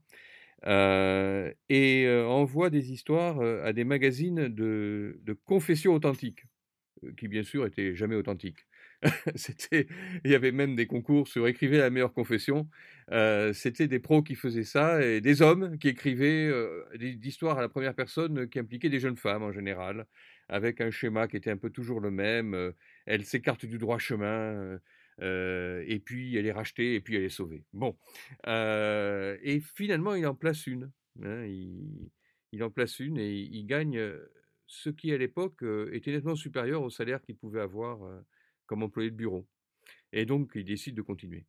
et 0.65 2.25
envoie 2.27 2.71
des 2.71 2.93
histoires 2.93 3.41
à 3.41 3.73
des 3.73 3.85
magazines 3.85 4.49
de, 4.49 5.19
de 5.23 5.33
confession 5.33 5.95
authentique, 5.95 6.45
euh, 7.05 7.13
qui 7.17 7.29
bien 7.29 7.43
sûr 7.43 7.67
étaient 7.67 7.95
jamais 7.95 8.15
authentiques. 8.15 8.67
C'était, 9.37 9.87
il 10.25 10.31
y 10.31 10.35
avait 10.35 10.51
même 10.53 10.75
des 10.75 10.87
concours 10.87 11.29
sur 11.29 11.47
écrivez 11.47 11.79
la 11.79 11.91
meilleure 11.91 12.13
confession. 12.13 12.69
Euh, 13.13 13.53
C'était 13.53 13.87
des 13.87 14.01
pros 14.01 14.23
qui 14.23 14.35
faisaient 14.35 14.65
ça 14.65 15.03
et 15.05 15.21
des 15.21 15.41
hommes 15.43 15.79
qui 15.79 15.89
écrivaient 15.89 16.47
euh, 16.49 16.85
des 16.97 17.19
histoires 17.23 17.59
à 17.59 17.61
la 17.63 17.69
première 17.69 17.95
personne 17.95 18.49
qui 18.49 18.59
impliquaient 18.59 18.91
des 18.91 19.01
jeunes 19.01 19.17
femmes 19.17 19.43
en 19.45 19.53
général, 19.53 20.07
avec 20.49 20.81
un 20.81 20.91
schéma 20.91 21.29
qui 21.29 21.37
était 21.37 21.51
un 21.51 21.57
peu 21.57 21.71
toujours 21.71 22.01
le 22.01 22.11
même. 22.11 22.55
euh, 22.55 22.73
elle 23.07 23.25
s'écarte 23.25 23.67
du 23.67 23.79
droit 23.79 23.99
chemin. 23.99 24.79
et 25.21 26.01
puis 26.05 26.37
elle 26.37 26.47
est 26.47 26.53
rachetée, 26.53 26.95
et 26.95 27.01
puis 27.01 27.17
elle 27.17 27.25
est 27.25 27.29
sauvée. 27.29 27.65
Bon. 27.73 27.97
Et 28.47 29.61
finalement, 29.75 30.15
il 30.15 30.27
en 30.27 30.35
place 30.35 30.67
une. 30.67 30.91
hein, 31.23 31.45
il, 31.47 32.11
il 32.53 32.63
en 32.63 32.71
place 32.71 32.99
une 32.99 33.19
et 33.19 33.33
il 33.33 33.65
gagne 33.67 33.99
euh, 33.99 34.33
ce 34.67 34.91
qui, 34.91 35.13
à 35.13 35.19
l'époque, 35.19 35.63
était 35.93 36.13
nettement 36.13 36.35
supérieur 36.37 36.83
au 36.83 36.91
salaire 36.91 37.23
qu'il 37.23 37.37
pouvait 37.37 37.61
avoir 37.61 38.01
comme 38.69 38.85
employé 38.85 39.11
de 39.11 39.17
bureau. 39.17 39.49
Et 40.13 40.27
donc, 40.27 40.53
il 40.55 40.65
décide 40.65 40.95
de 40.95 41.03
continuer. 41.03 41.45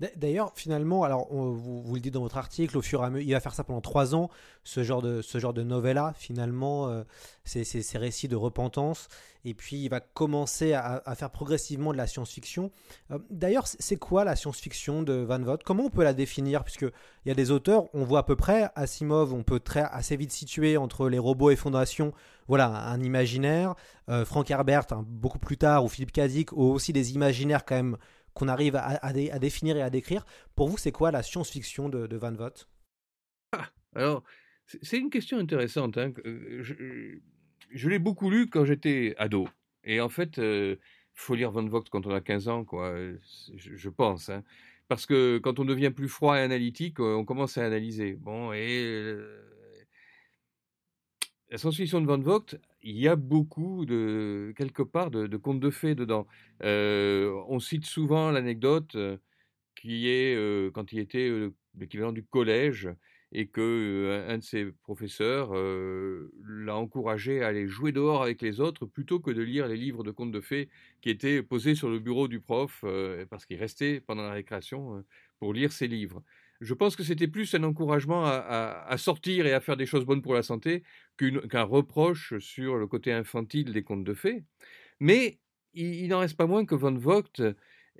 D'a- 0.00 0.08
D'ailleurs, 0.16 0.52
finalement, 0.54 1.04
alors 1.04 1.32
vous, 1.32 1.94
le 1.94 2.00
dites 2.00 2.14
dans 2.14 2.22
votre 2.22 2.36
article, 2.36 2.76
au 2.76 2.82
fur 2.82 3.02
et 3.02 3.06
à 3.06 3.10
mesure, 3.10 3.28
il 3.28 3.32
va 3.32 3.40
faire 3.40 3.54
ça 3.54 3.64
pendant 3.64 3.80
trois 3.80 4.14
ans, 4.14 4.28
ce 4.64 4.82
genre 4.82 5.02
de, 5.02 5.22
ce 5.22 5.38
genre 5.38 5.52
de 5.52 5.62
novella, 5.62 6.12
finalement, 6.16 6.88
euh, 6.88 7.04
ces, 7.44 7.64
récits 7.98 8.28
de 8.28 8.36
repentance, 8.36 9.08
et 9.44 9.54
puis 9.54 9.76
il 9.76 9.88
va 9.88 10.00
commencer 10.00 10.72
à, 10.72 11.02
faire 11.14 11.30
progressivement 11.30 11.92
de 11.92 11.98
la 11.98 12.06
science-fiction. 12.06 12.70
Euh, 13.10 13.18
D'ailleurs, 13.30 13.66
c'est 13.66 13.96
quoi 13.96 14.24
la 14.24 14.36
science-fiction 14.36 15.02
de 15.02 15.14
Van 15.14 15.38
Vogt? 15.38 15.58
Comment 15.64 15.84
on 15.84 15.90
peut 15.90 16.04
la 16.04 16.14
définir? 16.14 16.64
Puisque 16.64 16.82
il 16.82 17.28
y 17.28 17.30
a 17.30 17.34
des 17.34 17.50
auteurs, 17.50 17.84
on 17.94 18.04
voit 18.04 18.20
à 18.20 18.22
peu 18.24 18.36
près, 18.36 18.70
Asimov, 18.74 19.32
on 19.32 19.42
peut 19.42 19.60
très, 19.60 19.82
assez 19.82 20.16
vite 20.16 20.32
situer 20.32 20.76
entre 20.76 21.08
les 21.08 21.18
robots 21.18 21.50
et 21.50 21.56
Fondation, 21.56 22.12
voilà, 22.48 22.66
un 22.66 23.00
imaginaire. 23.00 23.74
Euh, 24.08 24.24
Frank 24.24 24.50
Herbert, 24.50 24.86
hein, 24.90 25.04
beaucoup 25.06 25.38
plus 25.38 25.56
tard, 25.56 25.84
ou 25.84 25.88
Philippe 25.88 26.12
Kadik, 26.12 26.52
ont 26.52 26.72
aussi 26.72 26.92
des 26.92 27.14
imaginaires 27.14 27.64
quand 27.64 27.76
même 27.76 27.96
qu'on 28.34 28.48
arrive 28.48 28.76
à, 28.76 28.84
à 29.04 29.12
dé- 29.12 29.30
à 29.30 29.38
définir 29.38 29.76
et 29.76 29.82
à 29.82 29.90
décrire. 29.90 30.24
Pour 30.54 30.68
vous, 30.68 30.76
c'est 30.76 30.92
quoi 30.92 31.10
la 31.10 31.22
science-fiction 31.22 31.88
de, 31.88 32.16
Van 32.16 32.32
Vogt? 32.32 32.68
Alors, 33.94 34.22
c'est 34.82 34.98
une 34.98 35.10
question 35.10 35.38
intéressante. 35.38 35.96
hein, 35.98 36.12
que, 36.12 36.20
euh, 36.26 37.20
Je, 37.70 37.88
l'ai 37.88 37.98
beaucoup 37.98 38.30
lu 38.30 38.48
quand 38.48 38.64
j'étais 38.64 39.14
ado. 39.18 39.48
Et 39.84 40.00
en 40.00 40.08
fait, 40.08 40.38
il 40.38 40.78
faut 41.14 41.34
lire 41.34 41.50
Van 41.50 41.64
Vogt 41.66 41.84
quand 41.90 42.06
on 42.06 42.14
a 42.14 42.20
15 42.20 42.48
ans, 42.48 42.64
quoi, 42.64 42.88
euh, 42.88 43.16
je, 43.56 43.88
pense. 43.88 44.28
hein. 44.28 44.42
Parce 44.88 45.06
que 45.06 45.38
quand 45.38 45.58
on 45.58 45.64
devient 45.64 45.90
plus 45.90 46.08
froid 46.08 46.36
et 46.36 46.42
analytique, 46.42 47.00
euh, 47.00 47.14
on 47.14 47.24
commence 47.24 47.56
à 47.56 47.64
analyser. 47.64 48.14
Bon, 48.14 48.52
et 48.52 48.82
euh, 48.84 49.42
la 51.50 51.58
science-fiction 51.58 52.00
de 52.00 52.06
Van 52.06 52.18
Vogt, 52.18 52.56
il 52.84 52.98
y 52.98 53.08
a 53.08 53.16
beaucoup 53.16 53.86
de, 53.86 54.52
quelque 54.56 54.82
part, 54.82 55.10
de, 55.10 55.26
de 55.26 55.36
contes 55.38 55.60
de 55.60 55.70
fées 55.70 55.94
dedans. 55.94 56.26
Euh, 56.62 57.32
on 57.48 57.58
cite 57.58 57.86
souvent 57.86 58.30
l'anecdote 58.30 58.94
euh, 58.96 59.16
qui 59.76 60.08
est 60.08 60.36
euh, 60.36 60.70
quand 60.72 60.92
il 60.92 60.98
était 61.00 61.30
l'équivalent 61.78 62.12
du 62.12 62.24
collège 62.24 62.90
et 63.32 63.48
que 63.48 64.26
un 64.28 64.38
de 64.38 64.42
ses 64.44 64.66
professeurs 64.84 65.52
l'a 65.54 66.76
encouragé 66.76 67.42
à 67.42 67.48
aller 67.48 67.66
jouer 67.66 67.90
dehors 67.90 68.22
avec 68.22 68.40
les 68.42 68.60
autres 68.60 68.86
plutôt 68.86 69.18
que 69.18 69.32
de 69.32 69.42
lire 69.42 69.66
les 69.66 69.76
livres 69.76 70.04
de 70.04 70.12
contes 70.12 70.30
de 70.30 70.40
fées 70.40 70.68
qui 71.00 71.10
étaient 71.10 71.42
posés 71.42 71.74
sur 71.74 71.90
le 71.90 71.98
bureau 71.98 72.28
du 72.28 72.40
prof 72.40 72.84
parce 73.30 73.44
qu'il 73.46 73.58
restait 73.58 74.00
pendant 74.00 74.22
la 74.22 74.34
récréation 74.34 75.04
pour 75.40 75.52
lire 75.52 75.72
ses 75.72 75.88
livres. 75.88 76.22
Je 76.64 76.72
pense 76.74 76.96
que 76.96 77.02
c'était 77.02 77.28
plus 77.28 77.54
un 77.54 77.62
encouragement 77.62 78.24
à, 78.24 78.96
sortir 78.96 79.46
et 79.46 79.52
à 79.52 79.60
faire 79.60 79.76
des 79.76 79.86
choses 79.86 80.06
bonnes 80.06 80.22
pour 80.22 80.34
la 80.34 80.42
santé 80.42 80.82
qu'un 81.18 81.62
reproche 81.62 82.38
sur 82.38 82.76
le 82.76 82.86
côté 82.86 83.12
infantile 83.12 83.72
des 83.72 83.82
contes 83.82 84.04
de 84.04 84.14
fées. 84.14 84.44
Mais 84.98 85.38
il, 85.74 86.08
n'en 86.08 86.20
reste 86.20 86.36
pas 86.36 86.46
moins 86.46 86.64
que 86.64 86.74
Van 86.74 86.94
Vogt 86.94 87.42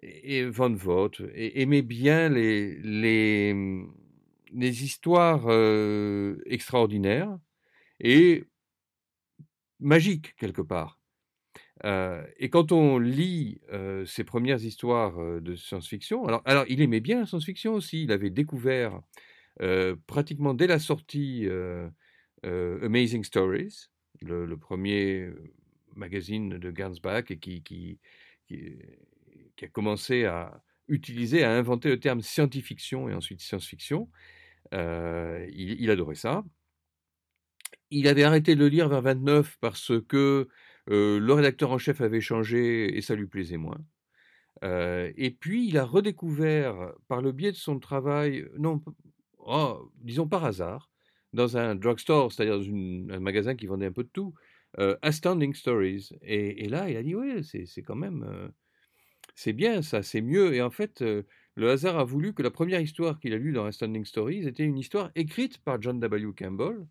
Van 0.03 0.73
Vogt 0.73 1.21
aimait 1.35 1.83
bien 1.83 2.31
les 2.31 3.85
histoires 4.55 5.45
euh, 5.49 6.37
extraordinaires 6.47 7.39
et 8.01 8.45
magiques 9.79 10.35
quelque 10.37 10.63
part. 10.63 10.99
Euh, 11.85 12.25
et 12.39 12.49
quand 12.49 12.73
on 12.73 12.99
lit 12.99 13.61
euh, 13.73 14.07
ses 14.07 14.25
premières 14.25 14.65
histoires 14.65 15.21
euh, 15.21 15.41
de 15.41 15.55
science-fiction, 15.55 16.25
alors, 16.45 16.65
il 16.69 16.81
aimait 16.81 17.01
bien 17.01 17.21
la 17.21 17.27
science-fiction 17.27 17.75
aussi, 17.75 18.05
il 18.05 18.13
avait 18.13 18.31
découvert 18.31 19.01
pratiquement 20.09 20.53
dès 20.53 20.67
la 20.67 20.81
sortie 20.81 21.47
Amazing 22.43 23.23
Stories, 23.23 23.87
le, 24.21 24.57
premier 24.57 25.31
magazine 25.95 26.59
de 26.59 26.77
Gernsback 26.77 27.39
qui, 27.39 28.01
a 29.63 29.69
commencé 29.69 30.25
à 30.25 30.61
utiliser, 30.89 31.45
à 31.45 31.53
inventer 31.53 31.89
le 31.89 32.01
terme 32.01 32.21
scientifiction 32.21 33.09
et 33.09 33.15
ensuite 33.15 33.41
science-fiction. 33.43 34.11
Il, 34.73 35.77
il 35.79 35.89
adorait 35.89 36.17
ça. 36.17 36.43
Il 37.91 38.09
avait 38.09 38.25
arrêté 38.25 38.57
de 38.57 38.61
le 38.61 38.69
lire 38.69 38.89
vers 38.89 39.03
29 39.03 39.57
parce 39.61 39.93
que 40.09 40.49
le 40.87 41.33
rédacteur 41.33 41.71
en 41.73 41.79
chef 41.79 42.01
avait 42.01 42.21
changé 42.21 42.97
et 42.97 43.01
ça 43.01 43.15
lui 43.15 43.27
plaisait 43.27 43.57
moins. 43.57 43.81
Et 44.63 45.37
puis 45.39 45.69
il 45.69 45.79
a 45.79 45.85
redécouvert 45.85 46.93
par 47.09 47.21
le 47.21 47.33
biais 47.33 47.53
de 47.53 47.57
son 47.57 47.79
travail, 47.79 48.47
non, 48.59 48.83
oh, 49.39 49.91
disons 49.97 50.29
par 50.29 50.45
hasard, 50.45 50.91
dans 51.33 51.57
un 51.57 51.75
drugstore, 51.75 52.33
c'est-à-dire 52.33 52.59
dans 52.59 53.15
un 53.15 53.21
magasin 53.21 53.55
qui 53.57 53.67
vendait 53.67 53.87
un 53.87 53.93
peu 53.93 54.05
de 54.05 54.11
tout, 54.13 54.35
Astounding 55.03 55.55
Stories. 55.55 56.11
Et, 56.23 56.65
et 56.65 56.69
là, 56.69 56.89
il 56.89 56.97
a 56.97 57.03
dit, 57.03 57.15
oui, 57.15 57.45
c'est 57.45 57.83
quand 57.83 57.97
même, 57.97 58.53
c'est 59.35 59.53
bien 59.53 59.83
ça, 59.83 60.03
c'est 60.03 60.23
mieux. 60.23 60.55
Et 60.55 60.63
en 60.63 60.71
fait, 60.71 61.03
le 61.57 61.71
hasard 61.71 61.99
a 61.99 62.05
voulu 62.05 62.35
que 62.35 62.43
la 62.43 62.51
première 62.51 62.81
histoire 62.81 63.19
qu'il 63.21 63.33
a 63.35 63.39
lue 63.39 63.53
dans 63.53 63.67
Astounding 63.67 64.05
Stories 64.05 64.47
était 64.47 64.65
une 64.65 64.79
histoire 64.79 65.11
écrite 65.15 65.59
par 65.59 65.81
John 65.83 66.01
W. 66.01 66.33
Campbell, 66.37 66.87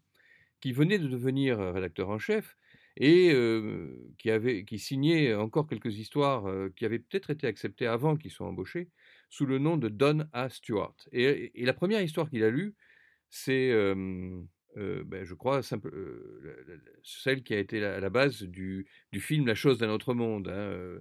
qui 0.62 0.72
venait 0.74 1.00
de 1.00 1.08
devenir 1.08 1.60
rédacteur 1.60 2.10
en 2.10 2.20
chef 2.20 2.56
et 2.98 3.32
euh, 3.34 3.96
qui, 4.18 4.30
avait, 4.30 4.66
qui 4.66 4.78
signait 4.80 5.34
encore 5.34 5.68
quelques 5.68 5.98
histoires 5.98 6.46
euh, 6.48 6.70
qui 6.76 6.86
avaient 6.86 7.00
peut-être 7.00 7.32
été 7.32 7.48
acceptées 7.48 7.88
avant 7.88 8.16
qu'il 8.18 8.32
soit 8.32 8.48
embauché, 8.48 8.90
sous 9.30 9.46
le 9.46 9.58
nom 9.58 9.78
de 9.78 9.90
Don 9.90 10.28
A. 10.32 10.50
Stewart. 10.50 10.96
Et, 11.12 11.52
la 11.56 11.74
première 11.74 12.02
histoire 12.02 12.30
qu'il 12.30 12.44
a 12.44 12.50
lue, 12.52 12.76
c'est, 13.30 13.72
euh, 13.72 14.42
ben, 14.76 15.24
je 15.24 15.34
crois, 15.34 15.64
simple- 15.64 15.92
la- 16.44 16.52
la- 16.68 16.76
la- 16.76 16.92
celle 17.04 17.44
qui 17.44 17.54
a 17.56 17.60
été 17.60 17.84
à 17.84 18.00
la 18.00 18.10
base 18.10 18.44
du, 18.44 18.88
film 19.16 19.48
La 19.48 19.56
chose 19.56 19.80
d'un 19.80 19.90
autre 19.90 20.14
monde, 20.14 20.50
hein, 20.50 21.00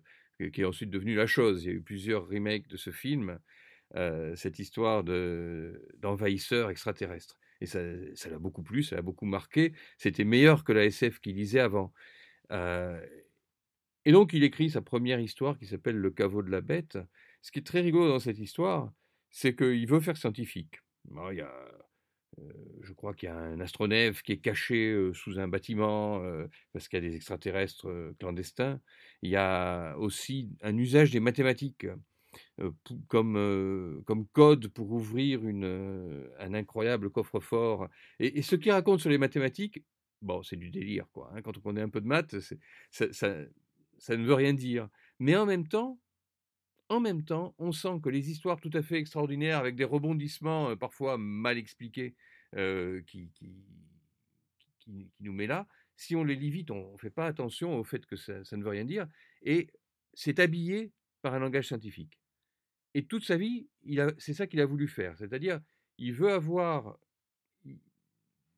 qui- 0.53 0.63
est 0.63 0.65
ensuite 0.65 0.91
devenu 0.91 1.15
La 1.15 1.27
chose. 1.27 1.65
Il 1.65 1.69
y 1.69 1.71
a 1.71 1.75
eu 1.75 1.83
plusieurs 1.83 2.27
remakes 2.27 2.69
de 2.69 2.77
ce 2.79 2.91
film, 2.91 3.39
cette 4.35 4.59
histoire 4.59 5.05
de- 5.05 5.89
d'envahisseurs 5.99 6.71
extraterrestres. 6.71 7.37
Et 7.63 7.67
ça 7.67 8.29
l'a 8.29 8.39
beaucoup 8.41 8.65
plu, 8.65 8.83
ça 8.83 8.97
l'a 8.97 9.03
beaucoup 9.03 9.25
marqué. 9.25 9.73
C'était 9.97 10.25
meilleur 10.25 10.65
que 10.65 10.73
la 10.73 10.85
SF 10.85 11.21
qu'il 11.21 11.37
lisait 11.37 11.61
avant. 11.61 11.93
Euh, 12.51 13.01
et 14.05 14.11
donc, 14.11 14.33
il 14.33 14.43
écrit 14.43 14.69
sa 14.69 14.83
première 14.83 15.21
histoire 15.21 15.57
qui 15.57 15.67
s'appelle 15.67 15.97
Le 15.97 16.11
caveau 16.11 16.43
de 16.43 16.51
la 16.51 16.61
bête. 16.61 16.99
Ce 17.41 17.53
qui 17.53 17.61
est 17.61 17.67
très 17.67 17.81
rigolo 17.81 18.09
dans 18.09 18.19
cette 18.19 18.41
histoire, 18.41 18.93
c'est 19.31 19.55
qu'il 19.55 19.87
veut 19.87 20.01
faire 20.01 20.17
scientifique. 20.17 20.81
Il 21.09 21.37
y 21.37 21.41
a, 21.41 21.55
euh, 22.41 22.53
je 22.83 22.93
crois 22.95 23.15
qu'il 23.15 23.29
y 23.29 23.33
a 23.33 23.37
un 23.37 23.61
astronef 23.61 24.23
qui 24.23 24.33
est 24.33 24.39
caché 24.39 24.91
euh, 24.91 25.13
sous 25.13 25.39
un 25.39 25.47
bâtiment 25.47 26.21
parce 26.73 26.89
qu'il 26.89 27.01
y 27.01 27.07
a 27.07 27.09
des 27.09 27.15
extraterrestres 27.15 28.13
clandestins. 28.19 28.81
Il 29.23 29.31
y 29.31 29.37
a 29.37 29.95
aussi 29.99 30.51
un 30.63 30.77
usage 30.77 31.13
des 31.13 31.21
mathématiques 31.21 31.87
comme, 33.09 33.37
euh, 33.37 34.03
comme 34.07 34.27
code 34.29 34.69
pour 34.69 34.91
ouvrir 34.93 35.47
une, 35.47 35.65
euh, 35.65 36.29
un 36.39 36.55
incroyable 36.55 37.11
coffre-fort. 37.11 37.89
Et, 38.19 38.43
ce 38.43 38.57
qu'il 38.57 38.73
raconte 38.73 39.01
sur 39.01 39.11
les 39.11 39.19
mathématiques, 39.19 39.83
bon, 40.21 40.43
c'est 40.43 40.57
du 40.57 40.71
délire, 40.71 41.07
quoi. 41.13 41.31
hein. 41.35 41.43
Quand 41.43 41.57
on 41.57 41.61
connaît 41.61 41.83
un 41.83 41.89
peu 41.89 42.01
de 42.01 42.07
maths, 42.07 42.37
ça, 42.91 43.13
ça, 43.13 44.17
ne 44.17 44.25
veut 44.25 44.35
rien 44.35 44.55
dire. 44.55 44.89
Mais 45.19 45.37
en 45.37 45.47
même 45.47 45.67
temps, 45.67 45.99
en 46.89 47.01
même 47.01 47.25
temps, 47.25 47.55
on 47.59 47.73
sent 47.73 48.01
que 48.03 48.11
les 48.11 48.31
histoires 48.31 48.61
tout 48.61 48.71
à 48.75 48.83
fait 48.83 48.99
extraordinaires, 48.99 49.59
avec 49.59 49.77
des 49.77 49.85
rebondissements 49.85 50.71
euh, 50.71 50.77
parfois 50.77 51.19
mal 51.19 51.59
expliqués, 51.59 52.15
euh, 52.57 53.01
qui, 53.07 53.31
qui, 53.35 53.55
qui, 54.79 55.11
nous 55.21 55.33
met 55.33 55.47
là, 55.47 55.67
si 55.97 56.17
on 56.17 56.25
les 56.25 56.35
lit 56.35 56.51
vite, 56.51 56.71
on 56.71 56.93
ne 56.93 56.99
fait 56.99 57.11
pas 57.11 57.27
attention 57.27 57.79
au 57.79 57.85
fait 57.85 58.05
que 58.05 58.17
ça 58.17 58.57
ne 58.57 58.63
veut 58.63 58.71
rien 58.71 58.85
dire, 58.85 59.07
et 59.43 59.69
c'est 60.15 60.39
habillé 60.39 60.93
par 61.23 61.35
un 61.35 61.39
langage 61.39 61.69
scientifique. 61.69 62.22
Et 62.95 63.05
toute 63.07 63.25
sa 63.25 63.37
vie, 63.37 63.69
c'est 64.19 64.35
ça 64.35 64.47
qu'il 64.47 64.61
a 64.61 64.67
voulu 64.67 64.89
faire, 64.89 65.17
c'est-à-dire, 65.17 65.61
il 65.99 66.13
veut 66.13 66.33
avoir, 66.33 66.99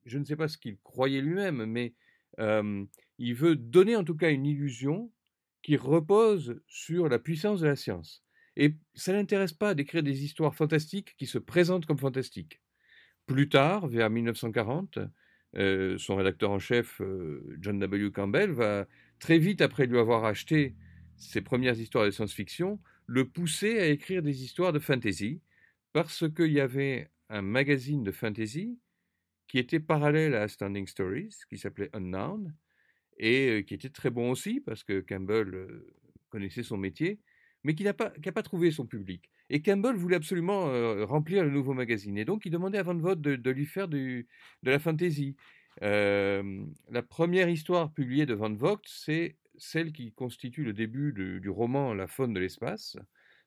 je 0.05 0.19
ne 0.19 0.25
sais 0.25 0.37
pas 0.37 0.49
ce 0.49 0.59
qu'il 0.59 0.79
croyait 0.79 1.21
lui-même, 1.21 1.65
mais 1.67 1.95
il 2.39 3.35
veut 3.35 3.57
donner 3.57 3.97
en 3.97 4.05
tout 4.05 4.17
cas 4.17 4.31
une 4.31 4.47
illusion 4.47 5.13
qui 5.63 5.77
repose 5.77 6.61
sur 6.67 7.09
la 7.09 7.19
puissance 7.19 7.61
de 7.61 7.67
la 7.67 7.77
science. 7.77 8.25
Et 8.57 8.77
ça 8.95 9.13
n'intéresse 9.13 9.53
pas 9.53 9.75
d'écrire 9.75 10.03
des 10.03 10.25
histoires 10.25 10.55
fantastiques 10.55 11.15
qui 11.17 11.27
se 11.27 11.39
présentent 11.39 11.87
comme 11.87 11.99
fantastiques. 11.99 12.61
Plus 13.27 13.49
tard, 13.49 13.89
vers 13.89 14.11
1940, 14.11 14.99
euh, 15.57 15.97
son 15.99 16.17
rédacteur 16.17 16.51
en 16.51 16.59
chef, 16.59 17.01
John 17.61 17.79
W. 17.79 18.11
Campbell, 18.11 18.51
va 18.51 18.87
très 19.19 19.39
vite 19.39 19.63
après 19.63 19.87
lui 19.87 19.99
avoir 19.99 20.25
acheté 20.25 20.75
ses 21.17 21.41
premières 21.41 21.79
histoires 21.79 22.05
de 22.05 22.11
science-fiction, 22.11 22.81
le 23.07 23.29
pousser 23.29 23.79
à 23.79 23.87
écrire 23.87 24.23
des 24.23 24.45
histoires 24.45 24.73
de 24.73 24.79
fantasy, 24.79 25.41
parce 25.93 26.29
qu'il 26.29 26.53
y 26.53 26.61
avait 26.61 27.11
un 27.29 27.43
magazine 27.43 28.03
de 28.03 28.13
fantasy 28.13 28.79
qui 29.49 29.59
était 29.59 29.81
parallèle 29.81 30.35
à 30.35 30.43
Astounding 30.43 30.87
Stories, 30.87 31.35
qui 31.49 31.59
s'appelait 31.59 31.91
Unknown, 31.93 32.55
et 33.19 33.49
euh, 33.49 33.63
qui 33.63 33.75
était 33.75 33.91
très 33.91 34.11
bon 34.11 34.31
aussi, 34.31 34.61
parce 34.61 34.83
que 34.83 35.01
Campbell 35.01 35.69
connaissait 36.31 36.63
son 36.63 36.77
métier, 36.77 37.21
mais 37.63 37.75
qui 37.75 37.85
n'a 37.85 37.95
pas, 37.95 38.11
trouvé 38.43 38.71
son 38.71 38.87
public. 38.87 39.31
Et 39.51 39.63
Campbell 39.63 39.97
voulait 39.97 40.17
absolument 40.17 40.67
remplir 41.07 41.45
le 41.45 41.51
nouveau 41.51 41.73
magazine. 41.73 42.19
Et 42.19 42.25
donc, 42.25 42.45
il 42.45 42.51
demandait 42.51 42.79
à 42.79 42.83
Van 42.83 42.97
Vogt 42.97 43.15
de, 43.15 43.51
lui 43.51 43.67
faire 43.67 43.89
de 43.89 44.27
la 44.63 44.79
fantasy. 44.79 45.37
la 45.81 47.03
première 47.09 47.49
histoire 47.49 47.93
publiée 47.93 48.27
de 48.27 48.35
Van 48.35 48.53
Vogt, 48.53 48.83
c'est 48.85 49.37
celle 49.57 49.93
qui 49.93 50.13
constitue 50.13 50.65
le 50.65 50.73
début 50.73 51.13
du 51.13 51.49
roman 51.51 51.95
La 51.95 52.07
faune 52.07 52.33
de 52.33 52.41
l'espace. 52.41 52.97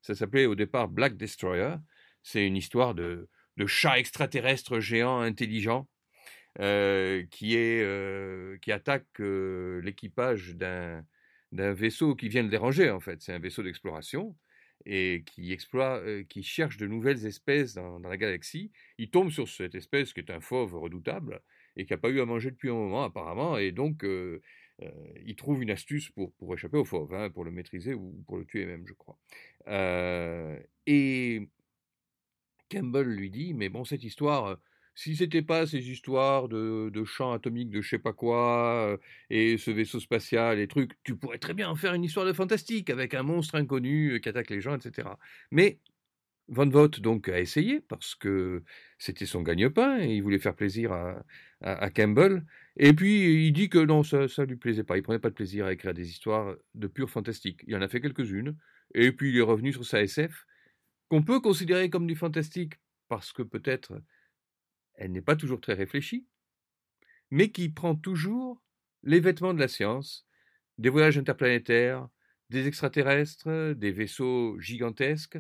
Ça 0.01 0.15
s'appelait 0.15 0.45
au 0.45 0.55
départ 0.55 0.87
Black 0.87 1.17
Destroyer. 1.17 1.75
C'est 2.23 2.45
une 2.45 2.55
histoire 2.55 2.95
de, 2.95 3.29
de 3.57 3.65
chat 3.65 3.99
extraterrestre 3.99 4.79
géant 4.79 5.19
intelligent 5.19 5.87
qui, 6.57 7.55
est, 7.55 8.59
qui 8.61 8.71
attaque 8.71 9.19
l'équipage 9.19 10.55
d'un 10.55 11.03
vaisseau 11.73 12.15
qui 12.15 12.29
vient 12.29 12.43
le 12.43 12.49
déranger, 12.49 12.89
en 12.89 12.99
fait. 12.99 13.21
C'est 13.21 13.33
un 13.33 13.39
vaisseau 13.39 13.63
d'exploration 13.63 14.35
et 14.85 15.23
qui 15.25 16.43
cherche 16.43 16.77
de 16.77 16.87
nouvelles 16.87 17.25
espèces 17.25 17.73
dans, 17.73 17.99
la 17.99 18.17
galaxie. 18.17 18.71
Il 18.97 19.09
tombe 19.09 19.31
sur 19.31 19.47
cette 19.47 19.75
espèce 19.75 20.13
qui 20.13 20.21
est 20.21 20.31
un 20.31 20.39
fauve 20.39 20.75
redoutable 20.75 21.41
et 21.75 21.85
qui 21.85 21.93
n'a 21.93 21.97
pas 21.97 22.09
eu 22.09 22.21
à 22.21 22.25
manger 22.25 22.51
depuis 22.51 22.69
un 22.69 22.73
moment 22.73 23.03
apparemment, 23.03 23.57
et 23.57 23.71
donc 23.71 24.05
il 25.25 25.35
trouve 25.35 25.61
une 25.63 25.71
astuce 25.71 26.09
pour, 26.09 26.33
pour 26.33 26.53
échapper 26.53 26.77
au 26.77 26.85
fauve, 26.85 27.13
hein, 27.13 27.29
pour 27.29 27.43
le 27.43 27.51
maîtriser 27.51 27.93
ou 27.93 28.23
pour 28.27 28.37
le 28.37 28.45
tuer 28.45 28.65
même, 28.65 28.85
je 28.85 28.93
crois. 28.93 29.17
et 30.85 31.47
Campbell 32.69 33.07
lui 33.07 33.29
dit, 33.29 33.53
mais 33.53 33.69
bon, 33.69 33.85
cette 33.85 34.03
histoire, 34.03 34.57
si 34.97 35.15
c'était 35.15 35.43
pas 35.43 35.67
ces 35.67 35.89
histoires 35.89 36.49
de, 36.49 36.89
de 36.91 37.03
champs 37.05 37.31
atomiques 37.31 37.69
de 37.69 37.81
je 37.81 37.89
sais 37.89 37.99
pas 37.99 38.13
quoi, 38.13 38.93
euh, 38.93 38.97
et 39.29 39.57
ce 39.57 39.71
vaisseau 39.71 39.99
spatial 39.99 40.59
et 40.59 40.67
trucs, 40.67 40.97
tu 41.03 41.15
pourrais 41.15 41.37
très 41.37 41.53
bien 41.53 41.69
en 41.69 41.75
faire 41.75 41.93
une 41.93 42.03
histoire 42.03 42.25
de 42.25 42.33
fantastique 42.33 42.89
avec 42.89 43.13
un 43.13 43.23
monstre 43.23 43.55
inconnu 43.55 44.13
euh, 44.13 44.19
qui 44.19 44.27
attaque 44.29 44.49
les 44.49 44.59
gens, 44.59 44.75
etc. 44.75 45.09
Mais 45.51 45.79
Van 46.49 46.69
Vogt 46.69 46.99
donc 47.01 47.27
a 47.29 47.39
essayé 47.39 47.81
parce 47.81 48.15
que 48.15 48.63
c'était 48.97 49.25
son 49.25 49.41
gagne-pain 49.41 49.99
et 49.99 50.15
il 50.15 50.21
voulait 50.21 50.39
faire 50.39 50.55
plaisir 50.55 50.93
à, 50.93 51.23
à, 51.61 51.89
Campbell. 51.89 52.45
Et 52.77 52.93
puis 52.93 53.45
il 53.47 53.51
dit 53.51 53.69
que 53.69 53.79
non, 53.79 54.03
ça 54.03 54.19
ne 54.19 54.43
lui 54.45 54.55
plaisait 54.55 54.83
pas. 54.83 54.97
Il 54.97 55.03
prenait 55.03 55.19
pas 55.19 55.29
de 55.29 55.35
plaisir 55.35 55.65
à 55.65 55.73
écrire 55.73 55.93
des 55.93 56.09
histoires 56.09 56.55
de 56.73 56.87
pure 56.87 57.09
fantastique. 57.09 57.63
Il 57.67 57.75
en 57.75 57.81
a 57.81 57.87
fait 57.87 58.01
quelques-unes. 58.01 58.55
Et 58.93 59.11
puis 59.11 59.31
il 59.31 59.37
est 59.37 59.41
revenu 59.41 59.73
sur 59.73 59.85
sa 59.85 60.01
SF, 60.01 60.45
qu'on 61.09 61.23
peut 61.23 61.41
considérer 61.41 61.89
comme 61.89 62.07
du 62.07 62.15
fantastique 62.15 62.75
parce 63.09 63.33
que 63.33 63.41
peut-être 63.41 64.01
elle 64.95 65.11
n'est 65.11 65.21
pas 65.21 65.35
toujours 65.35 65.61
très 65.61 65.73
réfléchie, 65.73 66.25
mais 67.29 67.51
qui 67.51 67.69
prend 67.69 67.95
toujours 67.95 68.61
les 69.03 69.19
vêtements 69.19 69.53
de 69.53 69.59
la 69.59 69.67
science, 69.67 70.27
des 70.77 70.89
voyages 70.89 71.17
interplanétaires, 71.17 72.07
des 72.49 72.67
extraterrestres, 72.67 73.73
des 73.73 73.91
vaisseaux 73.91 74.59
gigantesques, 74.59 75.37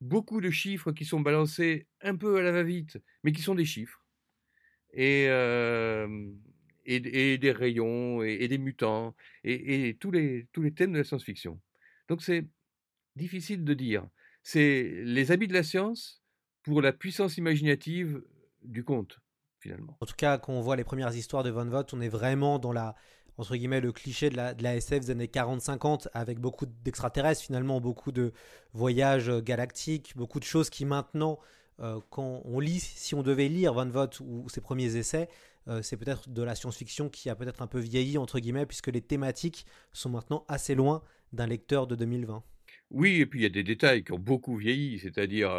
beaucoup 0.00 0.40
de 0.40 0.50
chiffres 0.50 0.92
qui 0.92 1.04
sont 1.04 1.20
balancés 1.20 1.86
un 2.00 2.16
peu 2.16 2.36
à 2.36 2.42
la 2.42 2.52
va-vite, 2.52 2.98
mais 3.24 3.32
qui 3.32 3.42
sont 3.42 3.54
des 3.54 3.64
chiffres, 3.64 4.04
et, 4.92 5.24
et, 6.84 7.38
des 7.38 7.52
rayons, 7.52 8.22
et, 8.22 8.48
des 8.48 8.58
mutants, 8.58 9.14
et, 9.44 9.96
tous, 10.00 10.10
les, 10.10 10.48
tous 10.52 10.62
les 10.62 10.72
thèmes 10.72 10.92
de 10.92 10.98
la 10.98 11.04
science-fiction. 11.04 11.60
Donc 12.08 12.22
c'est 12.22 12.46
difficile 13.16 13.64
de 13.64 13.74
dire. 13.74 14.08
C'est 14.42 15.02
les 15.04 15.30
habits 15.30 15.48
de 15.48 15.54
la 15.54 15.62
science 15.62 16.22
pour 16.62 16.80
la 16.80 16.92
puissance 16.92 17.36
imaginative 17.36 18.22
du 18.62 18.84
conte, 18.84 19.20
finalement. 19.58 19.96
En 20.00 20.06
tout 20.06 20.14
cas, 20.16 20.38
quand 20.38 20.52
on 20.52 20.62
voit 20.62 20.76
les 20.76 20.84
premières 20.84 21.14
histoires 21.14 21.42
de 21.42 21.50
Van 21.50 21.66
Vogt, 21.66 21.86
on 21.92 22.00
est 22.00 22.08
vraiment 22.08 22.58
dans 22.58 22.72
la, 22.72 22.94
entre 23.38 23.54
guillemets, 23.54 23.80
le 23.80 23.92
cliché 23.92 24.30
de 24.30 24.36
la, 24.36 24.76
SF 24.76 25.06
des 25.06 25.10
années 25.10 25.26
40-50, 25.26 26.08
avec 26.12 26.40
beaucoup 26.40 26.66
d'extraterrestres, 26.66 27.42
finalement, 27.42 27.80
beaucoup 27.80 28.10
de 28.10 28.32
voyages 28.74 29.30
galactiques, 29.40 30.12
beaucoup 30.16 30.40
de 30.40 30.44
choses 30.44 30.70
qui 30.70 30.84
maintenant, 30.84 31.38
euh, 31.80 32.00
quand 32.10 32.42
on 32.44 32.58
lit, 32.58 32.80
si 32.80 33.14
on 33.14 33.22
devait 33.22 33.48
lire 33.48 33.72
Van 33.72 33.88
Vogt 33.88 34.20
ou, 34.20 34.48
ses 34.48 34.60
premiers 34.60 34.96
essais, 34.96 35.28
euh, 35.68 35.82
c'est 35.82 35.96
peut-être 35.96 36.28
de 36.28 36.42
la 36.42 36.56
science-fiction 36.56 37.08
qui 37.08 37.30
a 37.30 37.36
peut-être 37.36 37.62
un 37.62 37.68
peu 37.68 37.78
vieilli, 37.78 38.18
entre 38.18 38.40
guillemets, 38.40 38.66
puisque 38.66 38.88
les 38.88 39.02
thématiques 39.02 39.66
sont 39.92 40.10
maintenant 40.10 40.44
assez 40.48 40.74
loin 40.74 41.02
d'un 41.32 41.46
lecteur 41.46 41.86
de 41.86 41.94
2020. 41.94 42.42
Oui, 42.90 43.20
et 43.20 43.26
puis 43.26 43.40
il 43.40 43.42
y 43.42 43.46
a 43.46 43.50
des 43.50 43.62
détails 43.64 44.02
qui 44.02 44.12
ont 44.12 44.18
beaucoup 44.18 44.56
vieilli, 44.56 44.98
c'est-à-dire 44.98 45.50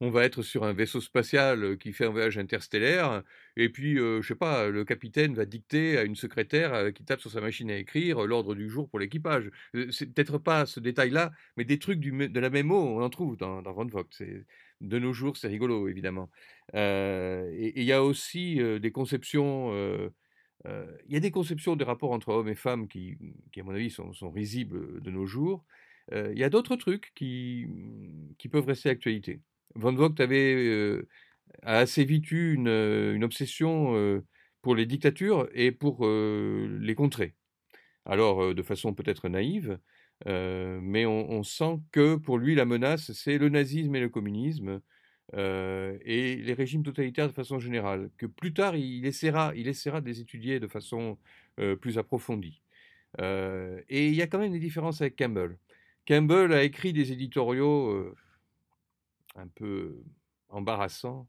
on 0.00 0.10
va 0.10 0.24
être 0.24 0.42
sur 0.42 0.64
un 0.64 0.74
vaisseau 0.74 1.00
spatial 1.00 1.78
qui 1.78 1.94
fait 1.94 2.04
un 2.04 2.10
voyage 2.10 2.36
interstellaire, 2.36 3.22
et 3.56 3.70
puis 3.70 3.96
je 3.96 4.20
sais 4.22 4.34
pas, 4.34 4.68
le 4.68 4.84
capitaine 4.84 5.34
va 5.34 5.46
dicter 5.46 5.96
à 5.96 6.02
une 6.04 6.16
secrétaire 6.16 6.92
qui 6.92 7.02
tape 7.02 7.20
sur 7.20 7.30
sa 7.30 7.40
machine 7.40 7.70
à 7.70 7.78
écrire 7.78 8.26
l'ordre 8.26 8.54
du 8.54 8.68
jour 8.68 8.90
pour 8.90 8.98
l'équipage. 8.98 9.50
C'est 9.90 10.12
peut-être 10.12 10.36
pas 10.36 10.66
ce 10.66 10.78
détail-là, 10.78 11.32
mais 11.56 11.64
des 11.64 11.78
trucs 11.78 12.00
de 12.00 12.40
la 12.40 12.50
même 12.50 12.70
eau, 12.70 12.82
on 12.82 13.02
en 13.02 13.08
trouve 13.08 13.38
dans, 13.38 13.62
dans 13.62 13.72
Vogt. 13.72 14.22
De 14.82 14.98
nos 14.98 15.14
jours, 15.14 15.38
c'est 15.38 15.48
rigolo, 15.48 15.88
évidemment. 15.88 16.30
et 16.74 17.72
il 17.74 17.84
y 17.84 17.92
a 17.92 18.02
aussi 18.04 18.60
des 18.80 18.92
conceptions. 18.92 19.72
Il 20.66 21.14
y 21.14 21.16
a 21.16 21.20
des 21.20 21.30
conceptions 21.30 21.74
des 21.74 21.84
rapports 21.84 22.12
entre 22.12 22.28
hommes 22.28 22.48
et 22.48 22.54
femmes 22.54 22.86
qui, 22.86 23.16
à 23.56 23.62
mon 23.62 23.72
avis, 23.72 23.90
sont 23.90 24.30
risibles 24.30 25.00
de 25.00 25.10
nos 25.10 25.24
jours. 25.24 25.64
Il 26.12 26.38
y 26.38 26.44
a 26.44 26.50
d'autres 26.50 26.76
trucs 26.76 27.12
qui, 27.14 27.66
qui 28.38 28.48
peuvent 28.48 28.66
rester 28.66 28.88
actualité. 28.88 29.40
Van 29.74 29.92
Vogt 29.92 30.20
avait 30.20 31.02
a 31.62 31.78
assez 31.78 32.04
vite 32.04 32.30
eu 32.30 32.54
une, 32.54 33.24
obsession 33.24 34.22
pour 34.62 34.74
les 34.74 34.86
dictatures 34.86 35.48
et 35.52 35.72
pour 35.72 36.06
les 36.06 36.94
contrer. 36.94 37.34
Alors, 38.04 38.54
de 38.54 38.62
façon 38.62 38.94
peut-être 38.94 39.28
naïve, 39.28 39.78
mais 40.26 41.06
on, 41.06 41.42
sent 41.42 41.80
que 41.92 42.16
pour 42.16 42.38
lui, 42.38 42.54
la 42.54 42.64
menace, 42.64 43.12
c'est 43.12 43.38
le 43.38 43.48
nazisme 43.48 43.94
et 43.96 44.00
le 44.00 44.08
communisme, 44.08 44.80
et 45.34 46.36
les 46.36 46.54
régimes 46.54 46.82
totalitaires 46.82 47.28
de 47.28 47.32
façon 47.32 47.58
générale, 47.58 48.10
que 48.16 48.26
plus 48.26 48.54
tard, 48.54 48.76
il 48.76 49.06
essaiera, 49.06 49.52
il 49.56 49.68
essaiera 49.68 50.00
de 50.00 50.06
les 50.06 50.20
étudier 50.20 50.60
de 50.60 50.68
façon 50.68 51.18
plus 51.80 51.98
approfondie. 51.98 52.62
et 53.18 54.08
il 54.08 54.14
y 54.14 54.22
a 54.22 54.26
quand 54.26 54.38
même 54.38 54.52
des 54.52 54.60
différences 54.60 55.00
avec 55.00 55.16
Campbell. 55.16 55.56
Campbell 56.06 56.52
a 56.52 56.62
écrit 56.62 56.92
des 56.92 57.12
éditoriaux 57.12 58.14
un 59.34 59.48
peu 59.48 60.02
embarrassants 60.48 61.28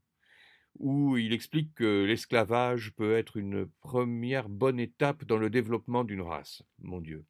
où 0.79 1.17
il 1.17 1.33
explique 1.33 1.73
que 1.73 2.05
l'esclavage 2.05 2.91
peut 2.95 3.15
être 3.15 3.37
une 3.37 3.67
première 3.81 4.47
bonne 4.47 4.79
étape 4.79 5.25
dans 5.25 5.37
le 5.37 5.49
développement 5.49 6.03
d'une 6.03 6.21
race. 6.21 6.61
Mon 6.79 7.01
Dieu. 7.01 7.25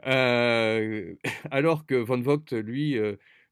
alors 0.04 1.86
que 1.86 1.94
Van 1.94 2.20
Vogt, 2.20 2.52
lui, 2.52 2.98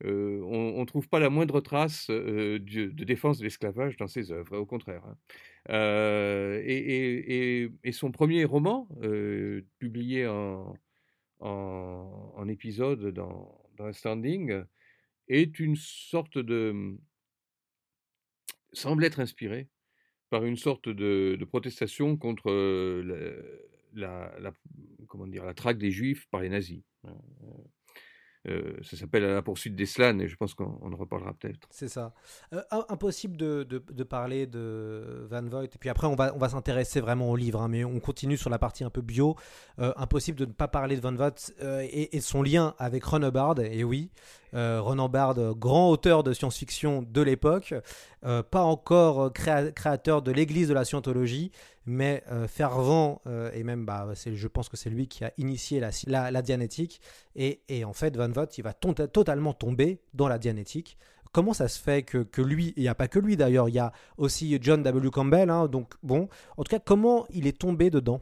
on 0.04 0.80
ne 0.80 0.84
trouve 0.84 1.08
pas 1.08 1.20
la 1.20 1.30
moindre 1.30 1.60
trace 1.60 2.08
de, 2.10 2.58
défense 2.58 3.38
de 3.38 3.44
l'esclavage 3.44 3.96
dans 3.96 4.08
ses 4.08 4.32
œuvres, 4.32 4.58
au 4.58 4.66
contraire. 4.66 5.02
Hein. 5.06 5.16
Et, 6.64 7.70
son 7.92 8.10
premier 8.10 8.44
roman, 8.44 8.86
publié 9.78 10.26
en, 10.26 10.74
en, 11.42 12.48
épisode 12.48 13.12
dans, 13.12 13.60
dans 13.76 13.92
Standing 13.92 14.64
est 15.28 15.58
une 15.58 15.76
sorte 15.76 16.38
de 16.38 16.96
semble 18.72 19.04
être 19.04 19.20
inspiré 19.20 19.68
par 20.30 20.44
une 20.44 20.56
sorte 20.56 20.88
de, 20.88 21.38
protestation 21.44 22.16
contre 22.16 22.50
la, 23.92 24.54
comment 25.08 25.26
dire, 25.26 25.44
la 25.44 25.54
traque 25.54 25.78
des 25.78 25.90
juifs 25.90 26.26
par 26.30 26.40
les 26.40 26.48
nazis. 26.48 26.82
Euh, 28.48 28.74
ça 28.82 28.96
s'appelle 28.96 29.22
la 29.22 29.40
poursuite 29.40 29.76
d'Eslan 29.76 30.18
et 30.18 30.26
je 30.26 30.34
pense 30.36 30.54
qu'on 30.54 30.64
en 30.64 30.96
reparlera 30.96 31.32
peut-être. 31.34 31.68
C'est 31.70 31.88
ça. 31.88 32.12
Euh, 32.52 32.62
impossible 32.88 33.36
de, 33.36 33.62
de, 33.62 34.02
parler 34.02 34.46
de 34.46 35.26
Van 35.30 35.42
Voigt 35.42 35.64
et 35.64 35.68
puis 35.68 35.88
après 35.88 36.08
on 36.08 36.16
va, 36.16 36.34
on 36.34 36.38
va 36.38 36.48
s'intéresser 36.48 37.00
vraiment 37.00 37.30
au 37.30 37.36
livre, 37.36 37.62
hein, 37.62 37.68
mais 37.68 37.84
on 37.84 38.00
continue 38.00 38.36
sur 38.36 38.50
la 38.50 38.58
partie 38.58 38.82
un 38.82 38.90
peu 38.90 39.00
bio. 39.00 39.36
Euh, 39.78 39.92
impossible 39.96 40.38
de 40.38 40.46
ne 40.46 40.52
pas 40.52 40.66
parler 40.66 40.96
de 40.96 41.00
Van 41.00 41.14
Vogt 41.14 41.52
et, 41.62 42.16
et, 42.16 42.20
son 42.20 42.42
lien 42.42 42.74
avec 42.78 43.04
Ron 43.04 43.22
Hubbard. 43.22 43.60
Et 43.60 43.84
oui, 43.84 44.10
Ron 44.52 45.04
Hubbard, 45.04 45.54
grand 45.54 45.90
auteur 45.90 46.22
de 46.22 46.32
science-fiction 46.32 47.02
de 47.08 47.22
l'époque, 47.22 47.74
pas 48.22 48.62
encore 48.62 49.32
créateur 49.32 50.22
de 50.22 50.30
l'Église 50.30 50.68
de 50.68 50.74
la 50.74 50.84
scientologie, 50.84 51.52
mais 51.86 52.22
euh, 52.30 52.46
fervent, 52.46 53.20
euh, 53.26 53.50
et 53.54 53.64
même 53.64 53.84
bah, 53.84 54.08
je 54.14 54.48
pense 54.48 54.68
que 54.68 54.76
c'est 54.76 54.90
lui 54.90 55.08
qui 55.08 55.24
a 55.24 55.32
initié 55.36 55.80
la, 55.80 56.30
la, 56.30 56.42
dianétique, 56.42 57.00
et, 57.34 57.62
et, 57.68 57.84
en 57.84 57.92
fait 57.92 58.16
Van 58.16 58.28
Vogt 58.28 58.46
il 58.56 58.62
va 58.62 58.72
totalement 58.72 59.52
tomber 59.52 60.00
dans 60.14 60.28
la 60.28 60.38
dianétique. 60.38 60.96
Comment 61.32 61.54
ça 61.54 61.66
se 61.66 61.80
fait 61.80 62.02
que, 62.02 62.18
que 62.18 62.42
lui, 62.42 62.74
il 62.76 62.82
n'y 62.82 62.88
a 62.88 62.94
pas 62.94 63.08
que 63.08 63.18
lui 63.18 63.36
d'ailleurs, 63.36 63.70
il 63.70 63.74
y 63.74 63.78
a 63.78 63.92
aussi 64.18 64.58
John 64.60 64.82
W. 64.82 65.10
Campbell, 65.10 65.48
hein, 65.48 65.66
donc 65.66 65.94
bon, 66.02 66.28
en 66.56 66.62
tout 66.62 66.70
cas, 66.70 66.78
comment 66.78 67.26
il 67.30 67.46
est 67.46 67.58
tombé 67.58 67.90
dedans? 67.90 68.20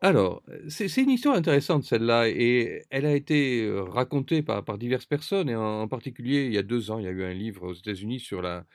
Alors, 0.00 0.42
c'est 0.68 0.88
c'est 0.88 1.02
une 1.02 1.10
histoire 1.10 1.34
intéressante 1.36 1.84
celle-là, 1.84 2.28
et 2.28 2.82
elle 2.90 3.06
a 3.06 3.14
été 3.14 3.64
euh, 3.64 3.82
racontée 3.82 4.42
par, 4.42 4.62
diverses 4.76 5.06
personnes, 5.06 5.48
et 5.48 5.56
en, 5.56 5.88
particulier 5.88 6.44
il 6.46 6.52
y 6.52 6.58
a 6.58 6.62
deux 6.62 6.90
ans, 6.90 6.98
il 6.98 7.04
y 7.04 7.08
a 7.08 7.10
eu 7.10 7.24
un 7.24 7.32
livre 7.32 7.68
aux 7.68 7.72
États-Unis 7.74 8.20
sur 8.20 8.42
la, 8.42 8.66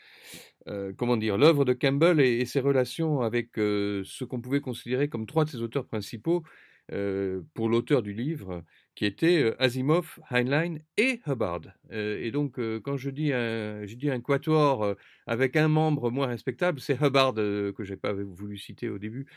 euh, 0.68 0.92
comment 0.98 1.18
dire, 1.18 1.38
l'œuvre 1.38 1.66
de 1.66 1.74
Campbell 1.74 2.20
et, 2.20 2.46
ses 2.46 2.62
relations 2.62 3.22
avec 3.22 3.60
euh, 3.60 4.04
ce 4.06 4.24
qu'on 4.24 4.42
pouvait 4.42 4.62
considérer 4.62 5.10
comme 5.10 5.26
trois 5.28 5.46
de 5.46 5.50
ses 5.52 5.62
auteurs 5.62 5.86
principaux 5.88 6.44
euh, 6.92 7.42
pour 7.54 7.70
l'auteur 7.70 8.02
du 8.02 8.14
livre, 8.14 8.64
qui 8.96 9.06
étaient 9.06 9.44
euh, 9.44 9.62
Asimov, 9.62 10.20
Heinlein 10.30 10.78
et 10.98 11.22
Hubbard. 11.28 11.62
Euh, 11.92 12.20
et 12.22 12.32
donc, 12.32 12.60
euh, 12.60 12.80
quand 12.84 12.98
je 12.98 13.10
dis 13.10 13.32
un, 13.32 13.86
je 13.86 13.96
dis 13.96 14.10
un 14.10 14.20
quatuor 14.20 14.84
euh, 14.84 14.96
avec 15.28 15.56
un 15.56 15.68
membre 15.68 16.10
moins 16.10 16.28
respectable, 16.28 16.80
c'est 16.80 17.00
Hubbard 17.02 17.36
euh, 17.38 17.72
que 17.74 17.84
j'ai 17.84 17.96
pas 17.96 18.14
voulu 18.14 18.58
citer 18.58 18.90
au 18.90 18.98
début. 18.98 19.28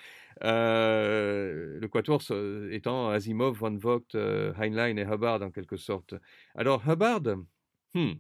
Euh, 0.45 1.79
le 1.81 1.89
quatuor 1.89 2.21
étant 2.71 3.11
Asimov, 3.11 3.57
Van 3.57 3.77
Vogt, 3.77 4.15
euh, 4.15 4.53
Heinlein 4.59 4.97
et 4.97 5.03
Hubbard 5.03 5.43
en 5.43 5.51
quelque 5.51 5.77
sorte. 5.77 6.15
Alors 6.55 6.83
Hubbard, 6.89 7.23
hmm, 7.95 8.13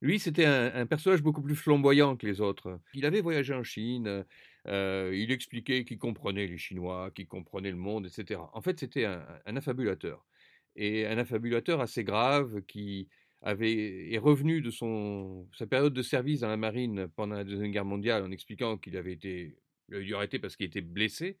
lui, 0.00 0.18
c'était 0.18 0.46
un, 0.46 0.84
personnage 0.86 1.22
beaucoup 1.22 1.42
plus 1.42 1.54
flamboyant 1.54 2.16
que 2.16 2.26
les 2.26 2.40
autres. 2.40 2.80
Il 2.94 3.06
avait 3.06 3.20
voyagé 3.20 3.54
en 3.54 3.62
Chine, 3.62 4.24
euh, 4.66 5.12
il 5.14 5.30
expliquait 5.30 5.84
qu'il 5.84 5.98
comprenait 5.98 6.48
les 6.48 6.58
Chinois, 6.58 7.12
qu'il 7.12 7.28
comprenait 7.28 7.70
le 7.70 7.76
monde, 7.76 8.06
etc. 8.06 8.40
En 8.52 8.60
fait, 8.60 8.80
c'était 8.80 9.04
un, 9.04 9.24
un 9.46 9.56
affabulateur. 9.56 10.26
Et 10.74 11.06
un 11.06 11.18
affabulateur 11.18 11.80
assez 11.80 12.02
grave 12.02 12.62
qui 12.62 13.08
avait, 13.42 14.12
est 14.12 14.18
revenu 14.18 14.60
de 14.60 14.70
son, 14.70 15.48
sa 15.56 15.66
période 15.66 15.92
de 15.92 16.02
service 16.02 16.40
dans 16.40 16.48
la 16.48 16.56
marine 16.56 17.08
pendant 17.16 17.36
la 17.36 17.44
Deuxième 17.44 17.70
Guerre 17.70 17.84
mondiale 17.84 18.22
en 18.24 18.30
expliquant 18.30 18.78
qu'il 18.78 18.96
avait 18.96 19.12
été, 19.12 19.56
il 19.90 20.14
aurait 20.14 20.26
été 20.26 20.38
parce 20.38 20.56
qu'il 20.56 20.66
était 20.66 20.80
blessé, 20.80 21.38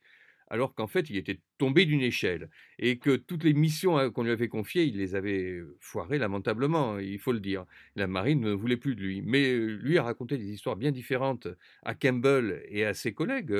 alors 0.48 0.74
qu'en 0.74 0.86
fait, 0.86 1.08
il 1.08 1.16
était 1.16 1.40
tombé 1.56 1.86
d'une 1.86 2.02
échelle 2.02 2.50
et 2.78 2.98
que 2.98 3.16
toutes 3.16 3.44
les 3.44 3.54
missions 3.54 3.96
hein, 3.96 4.10
qu'on 4.10 4.22
lui 4.24 4.32
avait 4.32 4.48
confiées, 4.48 4.84
il 4.84 4.98
les 4.98 5.14
avait 5.14 5.60
foirées 5.80 6.18
lamentablement, 6.18 6.98
il 6.98 7.18
faut 7.18 7.32
le 7.32 7.40
dire. 7.40 7.64
La 7.96 8.06
marine 8.06 8.40
ne 8.40 8.52
voulait 8.52 8.76
plus 8.76 8.94
de 8.94 9.00
lui. 9.00 9.22
Mais 9.22 9.56
lui 9.56 9.96
a 9.98 10.02
raconté 10.02 10.36
des 10.36 10.50
histoires 10.52 10.76
bien 10.76 10.90
différentes 10.92 11.48
à 11.84 11.94
Campbell 11.94 12.62
et 12.68 12.84
à 12.84 12.92
ses 12.92 13.14
collègues, 13.14 13.54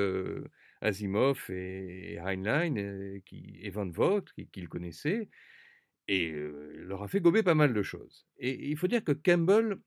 Asimov 0.83 1.51
et, 1.51 2.19
Heinlein 2.19 3.21
qui, 3.25 3.59
et 3.63 3.71
Van 3.71 3.89
Vogt, 3.89 4.25
qui- 4.35 4.49
qu'il 4.49 4.69
connaissait, 4.69 5.29
et 6.09 6.33
leur 6.77 7.03
a 7.03 7.09
fait 7.09 7.21
gober 7.21 7.43
pas 7.43 7.55
mal 7.55 7.73
de 7.75 7.83
choses. 7.83 8.27
Et 8.39 8.69
il 8.71 8.77
faut 8.77 8.89
dire 8.89 9.05
que 9.05 9.13
Campbell, 9.13 9.79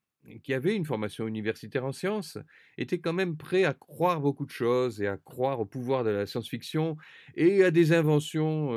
qui 0.43 0.53
avait 0.53 0.75
une 0.75 0.85
formation 0.85 1.27
universitaire 1.27 1.85
en 1.85 1.91
sciences, 1.91 2.37
était 2.77 2.99
quand 2.99 3.13
même 3.13 3.37
prêt 3.37 3.63
à 3.63 3.73
croire 3.73 4.21
beaucoup 4.21 4.45
de 4.45 4.51
choses 4.51 5.01
et 5.01 5.07
à 5.07 5.17
croire 5.17 5.59
au 5.59 5.65
pouvoir 5.65 6.03
de 6.03 6.09
la 6.09 6.25
science-fiction 6.25 6.97
et 7.35 7.63
à 7.63 7.71
des 7.71 7.93
inventions 7.93 8.71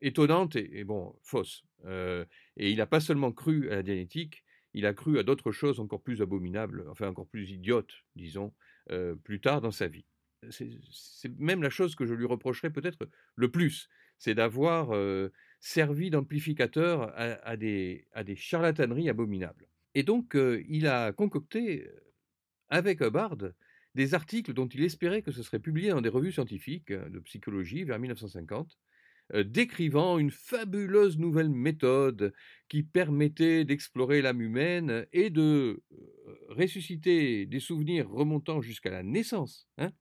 étonnantes 0.00 0.56
et, 0.56 0.84
bon, 0.84 1.14
fausses. 1.22 1.64
Et 1.86 2.70
il 2.70 2.76
n'a 2.76 2.86
pas 2.86 3.00
seulement 3.00 3.32
cru 3.32 3.70
à 3.70 3.76
la 3.76 3.82
dianétique, 3.82 4.44
il 4.74 4.86
a 4.86 4.92
cru 4.92 5.18
à 5.18 5.22
d'autres 5.22 5.52
choses 5.52 5.80
encore 5.80 6.02
plus 6.02 6.20
abominables, 6.20 6.86
enfin 6.90 7.08
encore 7.08 7.28
plus 7.28 7.50
idiotes, 7.50 7.94
disons, 8.14 8.52
plus 9.24 9.40
tard 9.40 9.60
dans 9.60 9.70
sa 9.70 9.88
vie. 9.88 10.06
C'est 10.50 11.30
même 11.38 11.62
la 11.62 11.70
chose 11.70 11.94
que 11.94 12.06
je 12.06 12.14
lui 12.14 12.26
reprocherais 12.26 12.70
peut-être 12.70 13.08
le 13.34 13.50
plus, 13.50 13.88
c'est 14.18 14.34
d'avoir 14.34 14.94
servi 15.60 16.10
d'amplificateur 16.10 17.12
à 17.16 17.56
des 17.56 18.06
charlataneries 18.36 19.08
abominables. 19.08 19.66
Et 19.96 20.02
donc, 20.02 20.36
il 20.68 20.86
a 20.86 21.12
concocté, 21.12 21.88
avec 22.68 23.00
Hubbard, 23.00 23.38
des 23.94 24.12
articles 24.12 24.52
dont 24.52 24.68
il 24.68 24.84
espérait 24.84 25.22
que 25.22 25.32
ce 25.32 25.42
serait 25.42 25.58
publié 25.58 25.88
dans 25.88 26.02
des 26.02 26.10
revues 26.10 26.32
scientifiques 26.32 26.92
de 26.92 27.18
psychologie 27.20 27.82
vers 27.82 27.98
1950, 27.98 28.76
euh, 29.32 29.42
décrivant 29.42 30.18
une 30.18 30.30
fabuleuse 30.30 31.16
nouvelle 31.16 31.48
méthode 31.48 32.34
qui 32.68 32.82
permettait 32.82 33.64
d'explorer 33.64 34.20
l'âme 34.20 34.42
humaine 34.42 35.06
et 35.14 35.30
de 35.30 35.82
ressusciter 36.50 37.46
des 37.46 37.60
souvenirs 37.60 38.06
remontant 38.10 38.60
jusqu'à 38.60 38.90
la 38.90 39.02
naissance. 39.02 39.66
hein. 39.78 39.92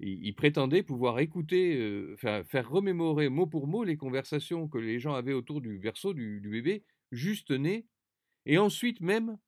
Il, 0.00 0.34
prétendait 0.34 0.82
pouvoir 0.82 1.20
écouter, 1.20 2.14
faire, 2.18 2.68
remémorer 2.68 3.30
mot 3.30 3.46
pour 3.46 3.66
mot 3.66 3.82
les 3.82 3.96
conversations 3.96 4.68
que 4.68 4.76
les 4.76 5.00
gens 5.00 5.14
avaient 5.14 5.32
autour 5.32 5.62
du 5.62 5.78
berceau 5.78 6.12
du 6.12 6.38
bébé 6.50 6.84
juste 7.10 7.50
né, 7.50 7.86
et 8.46 8.58
ensuite 8.58 9.00
même, 9.00 9.38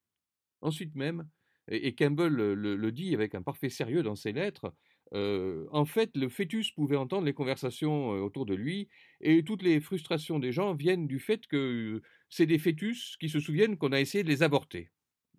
ensuite 0.61 0.94
même, 0.94 1.29
et, 1.68 1.94
Campbell 1.94 2.33
le, 2.33 2.92
dit 2.92 3.14
avec 3.14 3.35
un 3.35 3.42
parfait 3.42 3.70
sérieux 3.70 4.03
dans 4.03 4.16
ses 4.16 4.33
lettres, 4.33 4.74
euh, 5.12 5.66
en 5.72 5.85
fait, 5.85 6.16
le 6.16 6.29
fœtus 6.29 6.70
pouvait 6.70 6.96
entendre 6.96 7.26
les 7.26 7.33
conversations 7.33 8.14
euh, 8.14 8.20
autour 8.20 8.46
de 8.46 8.55
lui, 8.55 8.88
et 9.20 9.42
toutes 9.44 9.62
les 9.62 9.81
frustrations 9.81 10.38
des 10.38 10.53
gens 10.53 10.74
viennent 10.74 11.07
du 11.07 11.18
fait 11.18 11.46
que 11.46 11.57
euh, 11.96 12.03
c'est 12.29 12.46
des 12.46 12.59
fœtus 12.59 13.16
qui 13.18 13.29
se 13.29 13.40
souviennent 13.40 13.76
qu'on 13.76 13.92
a 13.92 14.00
essayé 14.00 14.22
de 14.22 14.29
les 14.29 14.42
avorter. 14.42 14.90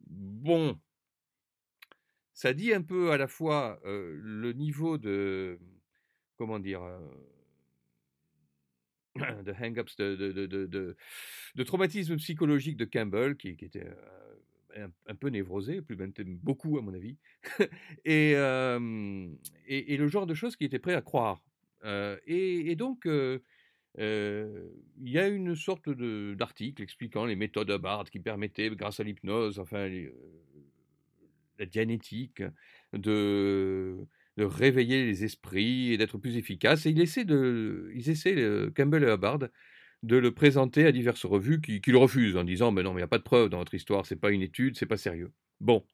Bon, 0.08 0.78
ça 2.34 2.54
dit 2.54 2.74
un 2.74 2.82
peu 2.82 3.12
à 3.12 3.18
la 3.18 3.28
fois 3.28 3.80
le 3.86 4.52
niveau 4.54 4.98
de, 4.98 5.60
comment 6.38 6.60
dire, 6.60 6.82
de 9.46 9.52
hang-ups, 9.52 9.96
de, 9.98 10.16
de, 10.16 10.46
de, 10.46 10.96
de, 11.56 11.64
traumatisme 11.64 12.16
psychologique 12.18 12.78
de 12.78 12.86
Campbell, 12.86 13.36
qui, 13.36 13.50
était 13.50 13.86
euh, 14.78 14.88
un, 15.08 15.16
peu 15.16 15.28
névrosé, 15.28 15.82
plus 15.82 15.96
même 15.96 16.14
beaucoup 16.42 16.78
à 16.78 16.82
mon 16.82 16.94
avis, 16.94 17.18
et, 18.06 18.32
et, 19.68 19.98
le 19.98 20.08
genre 20.08 20.26
de 20.26 20.34
choses 20.34 20.56
qu'il 20.56 20.68
était 20.68 20.80
prêt 20.80 20.96
à 20.96 21.02
croire. 21.02 21.44
Euh, 21.84 22.18
et, 22.26 22.76
donc, 22.76 23.06
euh, 23.06 23.40
il 23.98 25.10
y 25.10 25.20
a 25.20 25.28
une 25.28 25.56
sorte 25.56 25.90
d'article 25.90 26.82
expliquant 26.82 27.26
les 27.26 27.36
méthodes 27.36 27.70
Hubbard 27.70 28.10
qui 28.10 28.20
permettaient, 28.20 28.70
grâce 28.70 29.00
à 29.00 29.04
l'hypnose, 29.04 29.60
enfin, 29.60 29.90
la 31.60 31.66
dianétique, 31.66 32.44
de, 32.94 34.08
de 34.38 34.44
réveiller 34.44 35.06
les 35.06 35.24
esprits 35.24 35.94
et 35.94 35.98
d'être 35.98 36.18
plus 36.18 36.38
efficace. 36.38 36.86
Et 36.86 36.92
il 36.92 37.02
essaie 37.02 37.26
de, 37.26 37.92
ils 37.96 38.10
essaient, 38.10 38.36
Campbell 38.76 39.04
et 39.04 39.12
Hubbard, 39.12 39.40
de 40.04 40.18
le 40.18 40.32
présenter 40.34 40.86
à 40.86 40.92
diverses 40.92 41.26
revues 41.26 41.62
qui, 41.62 41.82
le 41.92 41.98
refusent 41.98 42.38
en 42.38 42.44
disant 42.44 42.72
mais 42.72 42.84
non 42.84 42.92
mais 42.92 43.00
il 43.00 43.04
n'y 43.04 43.04
a 43.04 43.08
pas 43.08 43.18
de 43.20 43.24
preuve 43.24 43.50
dans 43.50 43.60
votre 43.60 43.74
histoire, 43.76 44.06
c'est 44.06 44.16
pas 44.16 44.32
une 44.32 44.42
étude, 44.42 44.78
c'est 44.78 44.86
pas 44.86 44.98
sérieux. 44.98 45.32
Bon, 45.60 45.86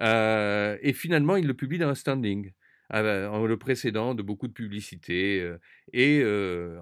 Euh, 0.00 0.78
et 0.82 0.92
finalement 0.92 1.36
il 1.36 1.46
le 1.46 1.54
publie 1.54 1.78
dans 1.78 1.88
un 1.88 1.94
standing 1.94 2.52
euh, 2.94 3.28
en 3.28 3.46
le 3.46 3.56
précédant 3.58 4.14
de 4.14 4.22
beaucoup 4.22 4.46
de 4.48 4.52
publicité 4.52 5.40
euh, 5.40 5.58
et 5.92 6.22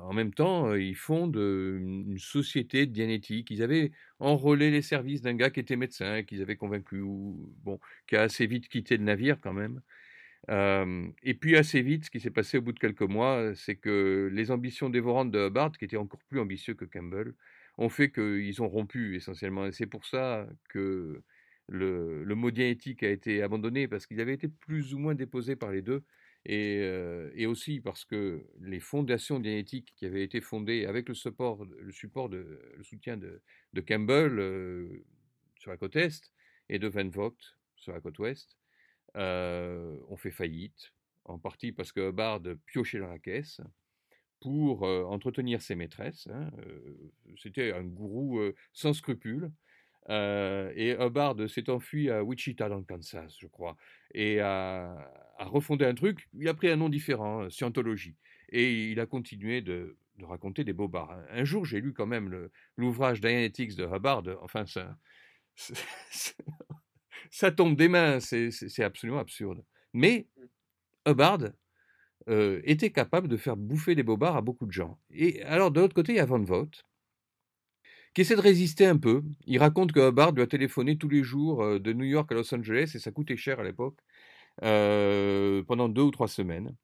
en 0.01 0.13
même 0.13 0.35
temps 0.35 0.75
ils 0.75 0.97
fondent 0.97 1.37
une, 1.37 2.19
société 2.19 2.87
de 2.87 2.93
dianétique. 2.93 3.51
Ils 3.51 3.63
avaient 3.63 3.93
enrôlé 4.19 4.71
les 4.71 4.83
services 4.83 5.23
d'un 5.23 5.35
gars 5.35 5.51
qui 5.51 5.61
était 5.61 5.77
médecin, 5.77 6.23
qu'ils 6.25 6.43
avaient 6.43 6.57
convaincu, 6.57 7.03
bon, 7.03 7.79
qui 8.07 8.17
a 8.17 8.23
assez 8.23 8.47
vite 8.47 8.69
quitté 8.69 8.97
le 8.97 9.05
navire 9.05 9.39
quand 9.41 9.53
même. 9.53 9.81
Et 10.49 11.35
puis 11.35 11.57
assez 11.57 11.83
vite, 11.83 12.07
ce 12.07 12.11
qui 12.11 12.21
s'est 12.21 12.31
passé 12.31 12.59
au 12.59 12.63
bout 12.63 12.73
de 12.73 12.79
quelques 12.79 13.03
mois, 13.03 13.55
c'est 13.55 13.77
que 13.77 14.31
les 14.33 14.51
ambitions 14.51 14.91
dévorantes 14.91 15.31
de 15.31 15.49
Hubbard, 15.49 15.73
qui 15.73 15.85
étaient 15.85 15.97
encore 15.97 16.21
plus 16.29 16.41
ambitieux 16.41 16.75
que 16.75 16.85
Campbell, 16.85 17.35
ont 17.79 17.89
fait 17.89 18.11
qu'ils 18.11 18.63
ont 18.63 18.69
rompu 18.69 19.17
essentiellement. 19.17 19.67
Et 19.67 19.73
c'est 19.73 19.87
pour 19.87 20.05
ça 20.07 20.47
que 20.69 21.23
le, 21.69 22.35
mot 22.35 22.51
dianétique 22.51 23.03
a 23.03 23.11
été 23.11 23.43
abandonné, 23.43 23.89
parce 23.89 24.07
qu'il 24.07 24.21
avait 24.21 24.35
été 24.35 24.49
plus 24.49 24.95
ou 24.95 24.99
moins 24.99 25.15
déposé 25.15 25.57
par 25.57 25.73
les 25.73 25.83
deux, 25.83 26.05
et, 26.47 27.47
aussi 27.47 27.81
parce 27.81 28.05
que 28.05 28.45
les 28.61 28.81
fondations 28.81 29.41
dianétiques 29.41 29.95
qui 29.97 30.07
avaient 30.07 30.25
été 30.25 30.41
fondées 30.41 30.85
avec 30.87 31.09
le 31.09 31.15
support, 31.15 31.65
le 31.65 31.93
support 31.93 32.29
le 32.29 32.83
soutien 32.83 33.17
de, 33.17 33.41
Campbell 33.87 35.03
sur 35.59 35.71
la 35.71 35.77
côte 35.79 35.97
est 35.97 36.31
et 36.69 36.79
de 36.79 36.89
Van 36.89 37.09
Vogt 37.09 37.37
sur 37.77 37.93
la 37.93 38.01
côte 38.01 38.19
ouest, 38.19 38.57
euh, 39.17 39.97
ont 40.09 40.17
fait 40.17 40.31
faillite, 40.31 40.93
en 41.25 41.39
partie 41.39 41.73
parce 41.73 41.93
que 41.93 42.11
Hubbard 42.11 42.41
piochait 42.67 42.99
dans 42.99 43.09
la 43.09 43.19
caisse 43.19 43.61
pour 44.41 44.83
entretenir 44.83 45.63
ses 45.63 45.75
maîtresses. 45.75 46.29
hein, 46.31 46.51
C'était 47.39 47.73
un 47.73 47.83
gourou 47.83 48.39
sans 48.75 48.93
scrupules. 48.93 49.51
Et 50.11 50.97
Hubbard 51.01 51.49
s'est 51.49 51.71
enfui 51.71 52.11
à 52.11 52.23
Wichita 52.23 52.69
dans 52.69 52.77
le 52.77 52.85
Kansas, 52.85 53.35
je 53.41 53.47
crois, 53.47 53.79
et 54.13 54.41
a, 54.41 55.11
refondé 55.39 55.87
un 55.87 55.95
truc. 55.95 56.29
Il 56.35 56.47
a 56.49 56.53
pris 56.53 56.69
un 56.69 56.77
nom 56.77 56.91
différent, 56.91 57.49
Scientologie, 57.49 58.17
et 58.51 58.91
il 58.91 59.01
a 59.01 59.07
continué 59.07 59.63
de, 59.63 59.97
raconter 60.23 60.63
des 60.63 60.75
bobards. 60.75 61.11
Un, 61.11 61.41
un 61.41 61.45
jour, 61.45 61.65
j'ai 61.65 61.81
lu 61.81 61.95
quand 61.95 62.07
même 62.07 62.51
l'ouvrage 62.77 63.23
Dianetics 63.23 63.77
de 63.77 63.87
Hubbard. 63.87 64.25
Enfin, 64.43 64.67
ça, 64.67 64.95
ça 67.35 67.51
tombe 67.51 67.75
des 67.75 67.89
mains, 67.89 68.21
c'est 68.21 68.85
absolument 68.85 69.19
absurde. 69.19 69.65
Mais 69.93 70.29
Hubbard 71.05 71.41
euh, 72.29 72.61
était 72.63 72.93
capable 72.93 73.27
de 73.27 73.37
faire 73.37 73.57
bouffer 73.57 73.97
des 73.97 74.05
bobards 74.05 74.37
à 74.37 74.41
beaucoup 74.41 74.67
de 74.67 74.73
gens. 74.73 75.01
Et 75.11 75.43
alors, 75.43 75.73
de 75.73 75.81
l'autre 75.81 75.95
côté, 75.95 76.13
il 76.13 76.17
y 76.17 76.21
a 76.21 76.27
Van 76.27 76.39
Vogt, 76.39 76.71
qui 78.15 78.21
essaie 78.21 78.37
de 78.37 78.41
résister 78.41 78.87
un 78.87 78.99
peu. 78.99 79.25
Il 79.47 79.59
raconte 79.59 79.91
que 79.91 80.11
Hubbard 80.11 80.33
doit 80.33 80.47
téléphoner 80.47 80.97
tous 80.97 81.09
les 81.09 81.25
jours 81.25 81.65
euh, 81.65 81.81
de 81.81 81.93
New 81.93 82.05
York 82.05 82.31
à 82.31 82.37
Los 82.37 82.55
Angeles, 82.55 82.93
et 82.95 83.01
ça 83.01 83.11
coûtait 83.11 83.37
cher 83.37 83.59
à 83.59 83.65
l'époque, 83.65 83.99
euh, 84.63 85.65
pendant 85.65 85.89
deux 85.89 86.03
ou 86.03 86.13
trois 86.13 86.29
semaines, 86.29 86.77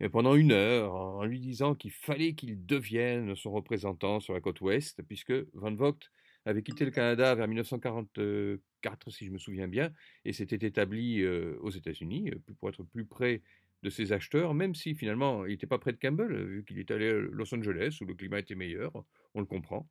et 0.00 0.10
pendant 0.10 0.34
une 0.34 0.52
heure, 0.52 0.92
en 0.94 1.24
lui 1.24 1.40
disant 1.40 1.74
qu'il 1.74 1.92
fallait 1.92 2.34
qu'il 2.34 2.66
devienne 2.66 3.34
son 3.36 3.52
représentant 3.52 4.20
sur 4.20 4.34
la 4.34 4.42
côte 4.42 4.60
ouest, 4.60 5.00
puisque 5.08 5.32
Van 5.54 5.74
Vogt 5.74 6.10
avait 6.48 6.62
quitté 6.62 6.84
le 6.84 6.90
Canada 6.90 7.34
vers 7.34 7.46
1944, 7.46 9.10
si 9.10 9.26
je 9.26 9.30
me 9.30 9.38
souviens 9.38 9.68
bien, 9.68 9.92
et 10.24 10.32
s'était 10.32 10.66
établi 10.66 11.26
aux 11.26 11.70
États-Unis 11.70 12.30
pour 12.58 12.68
être 12.70 12.82
plus 12.84 13.04
près 13.04 13.42
de 13.82 13.90
ses 13.90 14.12
acheteurs, 14.12 14.54
même 14.54 14.74
si 14.74 14.94
finalement 14.94 15.44
il 15.44 15.52
n'était 15.52 15.66
pas 15.66 15.78
près 15.78 15.92
de 15.92 15.98
Campbell, 15.98 16.32
vu 16.32 16.64
qu'il 16.64 16.78
est 16.78 16.90
allé 16.90 17.10
à 17.10 17.12
Los 17.12 17.54
Angeles, 17.54 17.98
où 18.00 18.06
le 18.06 18.14
climat 18.14 18.38
était 18.38 18.54
meilleur, 18.54 18.92
on 19.34 19.40
le 19.40 19.46
comprend. 19.46 19.88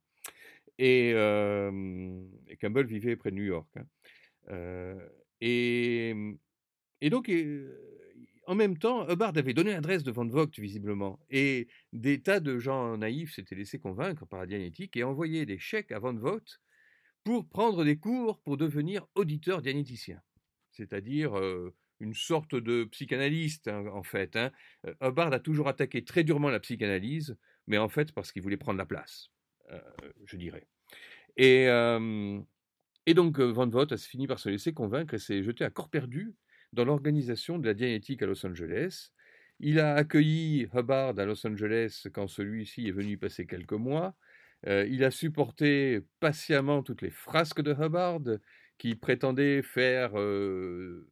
Et, 0.79 1.11
Campbell 2.59 2.87
vivait 2.87 3.15
près 3.15 3.31
de 3.31 3.35
New 3.35 3.43
York. 3.43 3.69
hein. 4.49 4.97
et 5.41 6.13
donc, 7.09 7.29
en 8.47 8.55
même 8.55 8.77
temps, 8.77 9.07
Hubbard 9.10 9.33
avait 9.38 9.53
donné 9.53 9.71
l'adresse 9.71 10.03
de 10.03 10.12
Van 10.12 10.25
Vogt, 10.25 10.57
visiblement. 10.57 11.19
Et 11.29 11.67
des 11.91 12.21
tas 12.21 12.39
de 12.39 12.57
gens 12.57 12.97
naïfs 12.97 13.36
s'étaient 13.36 13.55
laissés 13.55 13.77
convaincre 13.77 14.25
par 14.25 14.39
la 14.39 14.45
dianétique 14.45 14.95
et 14.95 15.03
envoyaient 15.03 15.45
des 15.45 15.60
chèques 15.60 15.91
à 15.91 15.99
Van 15.99 16.13
Vogt 16.13 16.62
pour 17.25 17.49
prendre 17.49 17.83
des 17.83 17.97
cours 17.97 18.39
pour 18.39 18.55
devenir 18.55 19.05
auditeur 19.15 19.62
dianéticien. 19.62 20.21
C'est-à-dire 20.71 21.33
une 21.99 22.13
sorte 22.13 22.55
de 22.55 22.86
psychanalyste, 22.86 23.67
hein, 23.67 23.86
en 23.88 24.03
fait. 24.03 24.38
Hein. 24.38 24.51
Hubbard 25.01 25.33
a 25.33 25.39
toujours 25.39 25.67
attaqué 25.67 26.05
très 26.05 26.23
durement 26.23 26.49
la 26.49 26.62
psychanalyse, 26.62 27.36
mais 27.67 27.77
en 27.77 27.89
fait 27.89 28.13
parce 28.13 28.31
qu'il 28.31 28.43
voulait 28.43 28.55
prendre 28.55 28.77
la 28.77 28.86
place, 28.86 29.29
euh, 29.71 29.81
je 30.23 30.38
dirais. 30.38 30.67
Et, 31.36 31.65
et 33.05 33.13
donc 33.13 33.39
Van 33.41 33.67
Vogt 33.67 33.91
a 33.91 33.97
fini 33.97 34.25
par 34.25 34.39
se 34.39 34.47
laisser 34.47 34.73
convaincre 34.73 35.15
et 35.15 35.19
s'est 35.19 35.43
jeté 35.43 35.65
à 35.65 35.69
corps 35.69 35.89
perdu 35.89 36.33
dans 36.73 36.86
l'organisation 36.86 37.58
de 37.58 37.65
la 37.65 37.73
Dianétique 37.73 38.21
à 38.21 38.25
Los 38.25 38.45
Angeles. 38.45 39.12
Il 39.60 39.80
a 39.80 39.95
accueilli 39.95 40.67
Hubbard 40.73 41.17
à 41.17 41.25
Los 41.25 41.45
Angeles 41.47 42.08
quand 42.13 42.27
celui-ci 42.27 42.88
est 42.88 42.91
venu 42.91 43.17
passer 43.17 43.45
quelques 43.45 43.73
mois. 43.73 44.15
Euh, 44.65 44.88
il 44.89 45.03
a 45.03 45.12
supporté 45.12 46.01
patiemment 46.19 46.84
toutes 46.84 47.01
les 47.01 47.10
frasques 47.10 47.62
de 47.62 47.73
Hubbard, 47.73 48.21
qui 48.77 48.95
prétendait 48.95 49.62
faire 49.62 50.12
euh, 50.19 51.08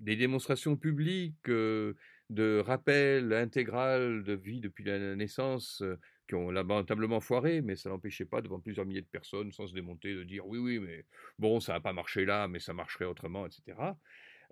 des 0.00 0.16
démonstrations 0.16 0.76
publiques 0.76 1.48
euh, 1.48 1.94
de 2.30 2.62
rappel 2.64 3.32
intégral 3.32 4.22
de 4.22 4.32
vie 4.34 4.60
depuis 4.60 4.84
la 4.84 5.16
naissance, 5.16 5.82
qui 6.28 6.36
ont 6.36 6.50
lamentablement 6.50 7.18
foiré, 7.18 7.60
mais 7.60 7.74
ça 7.74 7.90
n'empêchait 7.90 8.24
pas, 8.24 8.40
devant 8.40 8.60
plusieurs 8.60 8.86
milliers 8.86 9.00
de 9.00 9.06
personnes, 9.06 9.50
sans 9.50 9.66
se 9.66 9.74
démonter, 9.74 10.14
de 10.14 10.22
dire 10.22 10.46
oui, 10.46 10.58
oui, 10.58 10.78
mais 10.78 11.04
bon, 11.40 11.58
ça 11.58 11.72
n'a 11.72 11.80
pas 11.80 11.92
marché 11.92 12.24
là, 12.24 12.46
mais 12.46 12.60
ça 12.60 12.72
marcherait 12.72 13.04
autrement, 13.04 13.46
etc. 13.46 13.76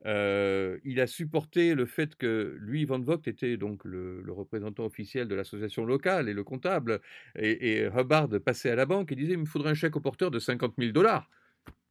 Il 0.05 1.01
a 1.01 1.07
supporté 1.07 1.75
le 1.75 1.87
fait 1.87 2.15
que 2.17 2.57
lui, 2.61 2.85
Van 2.85 3.01
Vogt, 3.01 3.27
était 3.27 3.57
donc 3.57 3.85
le, 3.85 4.23
le 4.23 4.33
représentant 4.33 4.85
officiel 4.85 5.29
de 5.29 5.35
l'association 5.35 5.85
locale 5.85 6.29
et 6.29 6.35
le 6.35 6.45
comptable, 6.45 7.01
et, 7.37 7.79
et, 7.79 7.87
Hubbard 7.87 8.29
passait 8.45 8.71
à 8.71 8.77
la 8.77 8.87
banque 8.87 9.13
et 9.13 9.17
disait 9.17 9.33
il 9.33 9.39
me 9.39 9.47
faudrait 9.47 9.71
un 9.71 9.75
chèque 9.75 9.97
au 9.97 10.01
porteur 10.01 10.31
de 10.31 10.39
50 10.39 10.75
000 10.79 10.93
dollars 10.93 11.29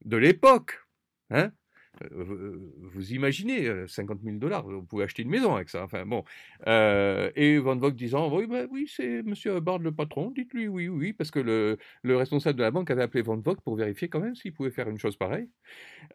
de 0.05 0.17
l'époque. 0.17 0.79
Hein 1.29 1.51
vous 2.11 3.13
imaginez, 3.13 3.87
50 3.87 4.19
000 4.23 4.37
dollars, 4.37 4.67
vous 4.67 4.83
pouvez 4.83 5.03
acheter 5.03 5.23
une 5.23 5.29
maison 5.29 5.55
avec 5.55 5.69
ça. 5.69 5.83
Enfin 5.83 6.05
bon. 6.05 6.23
Euh, 6.67 7.31
et 7.35 7.57
Van 7.59 7.75
Vogt 7.75 7.91
disant 7.91 8.35
oui, 8.35 8.47
bah, 8.47 8.65
oui 8.71 8.89
c'est 8.93 9.23
Monsieur 9.23 9.57
Hubbard 9.57 9.79
le 9.79 9.91
patron, 9.91 10.31
dites-lui 10.31 10.67
oui, 10.67 10.87
oui, 10.87 11.13
parce 11.13 11.31
que 11.31 11.39
le, 11.39 11.77
le, 12.03 12.17
responsable 12.17 12.57
de 12.57 12.63
la 12.63 12.71
banque 12.71 12.91
avait 12.91 13.03
appelé 13.03 13.21
Van 13.21 13.37
Vogt 13.37 13.57
pour 13.63 13.75
vérifier 13.75 14.09
quand 14.09 14.19
même 14.19 14.35
s'il 14.35 14.53
pouvait 14.53 14.71
faire 14.71 14.89
une 14.89 14.97
chose 14.97 15.17
pareille. 15.17 15.49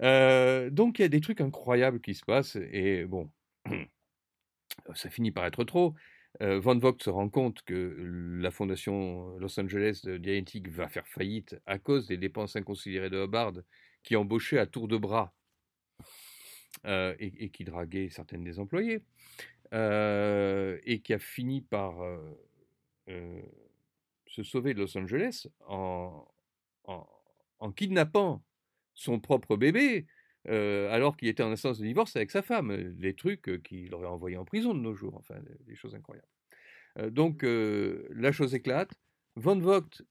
Euh, 0.00 0.70
donc 0.70 0.98
il 0.98 1.02
y 1.02 1.04
a 1.04 1.08
des 1.08 1.20
trucs 1.20 1.40
incroyables 1.40 2.00
qui 2.00 2.14
se 2.14 2.24
passent, 2.24 2.56
et 2.56 3.04
bon, 3.04 3.30
ça 4.94 5.10
finit 5.10 5.32
par 5.32 5.46
être 5.46 5.64
trop. 5.64 5.94
Euh, 6.40 6.60
Van 6.60 6.78
Vogt 6.78 6.96
se 7.02 7.10
rend 7.10 7.28
compte 7.28 7.62
que 7.62 7.96
la 8.40 8.50
fondation 8.50 9.36
Los 9.38 9.60
Angeles 9.60 10.00
de 10.04 10.16
Dianetic 10.16 10.68
va 10.68 10.88
faire 10.88 11.06
faillite 11.06 11.60
à 11.66 11.78
cause 11.78 12.06
des 12.06 12.16
dépenses 12.16 12.56
inconsidérées 12.56 13.10
de 13.10 13.22
Hubbard, 13.22 13.52
qui 14.02 14.16
embauchait 14.16 14.58
à 14.58 14.66
tour 14.66 14.88
de 14.88 14.96
bras 14.96 15.34
euh, 16.86 17.14
et, 17.18 17.44
et, 17.44 17.50
qui 17.50 17.64
draguait 17.64 18.08
certaines 18.10 18.42
des 18.42 18.58
employés, 18.58 19.04
euh, 19.72 20.78
et 20.84 21.00
qui 21.00 21.14
a 21.14 21.18
fini 21.18 21.60
par 21.60 22.02
euh, 23.08 23.42
se 24.26 24.42
sauver 24.42 24.74
de 24.74 24.80
Los 24.80 24.96
Angeles 24.96 25.46
en, 25.66 26.26
en, 26.84 27.06
en 27.60 27.72
kidnappant 27.72 28.42
son 28.94 29.20
propre 29.20 29.56
bébé, 29.56 30.06
alors 30.44 31.16
qu'il 31.16 31.28
était 31.28 31.44
en 31.44 31.52
instance 31.52 31.78
de 31.78 31.86
divorce 31.86 32.16
avec 32.16 32.32
sa 32.32 32.42
femme. 32.42 32.72
Les 32.98 33.14
trucs 33.14 33.62
qu'il 33.62 33.94
aurait 33.94 34.08
envoyé 34.08 34.36
en 34.36 34.44
prison 34.44 34.74
de 34.74 34.80
nos 34.80 34.94
jours, 34.94 35.14
enfin, 35.16 35.36
des 35.66 35.76
choses 35.76 35.94
incroyables. 35.94 36.26
donc, 37.10 37.42
la 37.44 38.32
chose 38.32 38.54
éclate. 38.54 38.92
Van 39.36 39.58
Vogt 39.58 40.02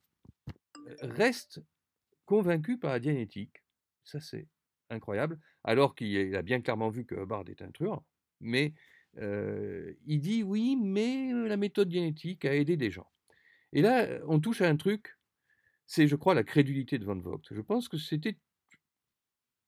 reste 1.02 1.62
convaincu 2.26 2.78
par 2.78 2.92
la 2.92 3.00
dianétique, 3.00 3.62
ça 4.06 4.22
c'est 4.22 4.48
incroyable, 4.90 5.38
alors 5.64 5.96
qu'il 5.96 6.36
a 6.36 6.42
bien 6.42 6.62
clairement 6.62 6.90
vu 6.90 7.06
que 7.06 7.16
Hubbard 7.16 7.46
est 7.48 7.62
un 7.62 7.72
truand. 7.72 8.06
Mais 8.40 8.74
il 9.18 10.20
dit 10.20 10.44
oui, 10.44 10.76
mais 10.76 11.32
la 11.34 11.58
méthode 11.58 11.92
génétique 11.92 12.46
a 12.46 12.56
aidé 12.56 12.78
des 12.78 12.92
gens. 12.92 13.10
Et 13.74 13.82
là, 13.82 14.08
on 14.28 14.40
touche 14.40 14.62
à 14.62 14.70
un 14.70 14.76
truc, 14.76 15.18
c'est, 15.86 16.08
je 16.08 16.16
crois, 16.16 16.34
la 16.34 16.44
crédulité 16.44 17.00
de 17.00 17.06
Van 17.06 17.20
Vogt. 17.20 17.42
Je 17.52 17.62
pense 17.62 17.88
que 17.88 17.98
c'était 17.98 18.38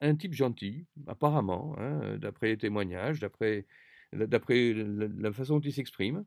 un 0.02 0.16
type 0.16 0.34
gentil, 0.34 0.86
apparemment, 1.08 1.76
hein, 1.78 2.18
d'après 2.18 2.48
les 2.48 2.58
témoignages, 2.58 3.20
d'après, 3.20 3.66
la 4.12 5.32
façon 5.32 5.56
dont 5.56 5.62
il 5.62 5.74
s'exprime, 5.74 6.26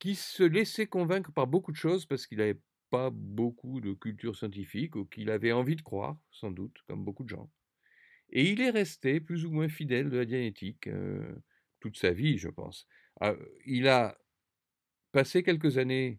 qui 0.00 0.16
se 0.16 0.42
laissait 0.42 0.86
convaincre 0.86 1.32
par 1.32 1.46
beaucoup 1.46 1.70
de 1.70 1.76
choses 1.76 2.04
parce 2.06 2.26
qu'il 2.26 2.38
n'avait 2.38 2.60
pas 2.90 3.10
beaucoup 3.10 3.80
de 3.80 3.92
culture 3.92 4.36
scientifique 4.36 4.96
ou 4.96 5.04
qu'il 5.04 5.30
avait 5.30 5.52
envie 5.52 5.76
de 5.76 5.82
croire, 5.82 6.18
sans 6.30 6.50
doute, 6.50 6.76
comme 6.88 7.04
beaucoup 7.04 7.22
de 7.24 7.28
gens. 7.28 7.48
Et 8.34 8.50
il 8.50 8.60
est 8.60 8.70
resté 8.70 9.20
plus 9.20 9.46
ou 9.46 9.50
moins 9.50 9.68
fidèle 9.68 10.10
de 10.10 10.18
la 10.18 10.24
dianétique 10.24 10.88
toute 11.80 11.98
sa 11.98 12.12
vie, 12.12 12.38
je 12.38 12.48
pense. 12.48 12.86
Ah, 13.20 13.34
il 13.66 13.88
a 13.88 14.16
passé 15.12 15.42
quelques 15.42 15.78
années 15.78 16.18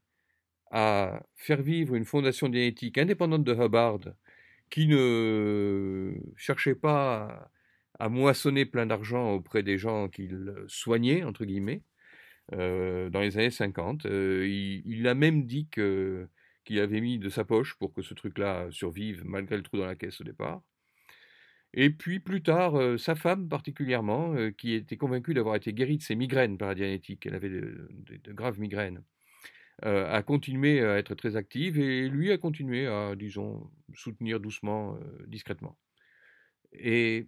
à 0.71 1.23
faire 1.35 1.61
vivre 1.61 1.95
une 1.95 2.05
fondation 2.05 2.49
dianétique 2.49 2.97
indépendante 2.97 3.43
de 3.43 3.53
Hubbard, 3.53 3.99
qui 4.69 4.87
ne 4.87 6.13
cherchait 6.35 6.75
pas 6.75 7.51
à, 7.99 8.09
moissonner 8.09 8.65
plein 8.65 8.85
d'argent 8.85 9.33
auprès 9.33 9.63
des 9.63 9.77
gens 9.77 10.09
qu'il 10.09 10.53
soignait, 10.67 11.23
entre 11.23 11.45
guillemets, 11.45 11.81
dans 12.51 13.21
les 13.21 13.37
années 13.37 13.51
50. 13.51 14.05
Euh, 14.05 14.45
il, 14.47 15.07
a 15.07 15.15
même 15.15 15.45
dit 15.45 15.67
qu'il 15.71 16.79
avait 16.79 17.01
mis 17.01 17.19
de 17.19 17.29
sa 17.29 17.45
poche 17.45 17.75
pour 17.75 17.93
que 17.93 18.01
ce 18.01 18.13
truc-là 18.13 18.67
survive, 18.71 19.23
malgré 19.25 19.57
le 19.57 19.63
trou 19.63 19.77
dans 19.77 19.85
la 19.85 19.95
caisse 19.95 20.21
au 20.21 20.23
départ. 20.23 20.61
Et 21.77 21.89
puis 21.89 22.21
plus 22.21 22.41
tard, 22.41 22.75
euh, 22.79 22.97
sa 22.97 23.15
femme 23.15 23.49
particulièrement, 23.49 24.33
euh, 24.35 24.49
qui 24.51 24.73
était 24.73 24.95
convaincue 24.95 25.33
d'avoir 25.33 25.55
été 25.57 25.73
guérie 25.73 25.97
de 25.97 26.03
ses 26.03 26.15
migraines 26.15 26.57
par 26.57 26.69
la 26.69 26.75
dianétique, 26.75 27.25
elle 27.25 27.35
avait 27.35 27.49
de, 27.49 27.89
graves 28.33 28.61
migraines, 28.61 29.03
euh, 29.83 30.09
a 30.11 30.23
continué 30.23 30.81
à 30.81 30.97
être 30.97 31.15
très 31.15 31.35
active 31.35 31.77
et 31.77 32.07
lui 32.07 32.31
a 32.31 32.37
continué 32.37 32.87
à, 32.87 33.15
disons, 33.15 33.69
soutenir 33.93 34.39
doucement, 34.39 34.97
discrètement. 35.27 35.77
Et 36.71 37.27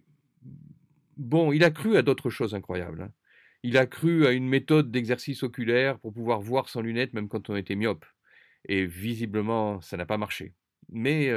bon, 1.18 1.52
il 1.52 1.62
a 1.62 1.70
cru 1.70 1.98
à 1.98 2.02
d'autres 2.02 2.30
choses 2.30 2.54
incroyables. 2.54 3.02
Hein. 3.02 3.12
Il 3.62 3.76
a 3.76 3.86
cru 3.86 4.26
à 4.26 4.32
une 4.32 4.48
méthode 4.48 4.90
d'exercice 4.90 5.42
oculaire 5.42 5.98
pour 6.00 6.14
pouvoir 6.14 6.40
voir 6.40 6.70
sans 6.70 6.80
lunettes 6.80 7.12
même 7.12 7.28
quand 7.28 7.50
on 7.50 7.56
était 7.56 7.76
myope. 7.76 8.06
Et 8.66 8.86
visiblement, 8.86 9.80
ça 9.82 9.96
n'a 9.98 10.06
pas 10.06 10.18
marché 10.18 10.54
mais 10.90 11.30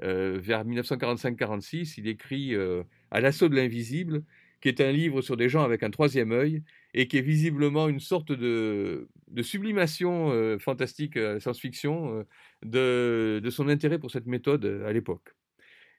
vers 0.00 0.64
1945-46, 0.64 1.94
il 1.98 2.08
écrit 2.08 2.54
euh, 2.54 2.82
À 3.10 3.20
l'assaut 3.20 3.48
de 3.48 3.56
l'invisible, 3.56 4.22
qui 4.60 4.68
est 4.68 4.80
un 4.80 4.92
livre 4.92 5.20
sur 5.22 5.36
des 5.36 5.48
gens 5.48 5.62
avec 5.62 5.82
un 5.82 5.90
troisième 5.90 6.32
œil, 6.32 6.62
et 6.94 7.08
qui 7.08 7.18
est 7.18 7.22
visiblement 7.22 7.88
une 7.88 8.00
sorte 8.00 8.32
de, 8.32 9.08
sublimation 9.42 10.58
fantastique, 10.58 11.18
science-fiction, 11.40 12.24
de, 12.64 13.40
de, 13.42 13.50
son 13.50 13.68
intérêt 13.68 13.98
pour 13.98 14.10
cette 14.10 14.26
méthode 14.26 14.64
à 14.86 14.92
l'époque. 14.92 15.34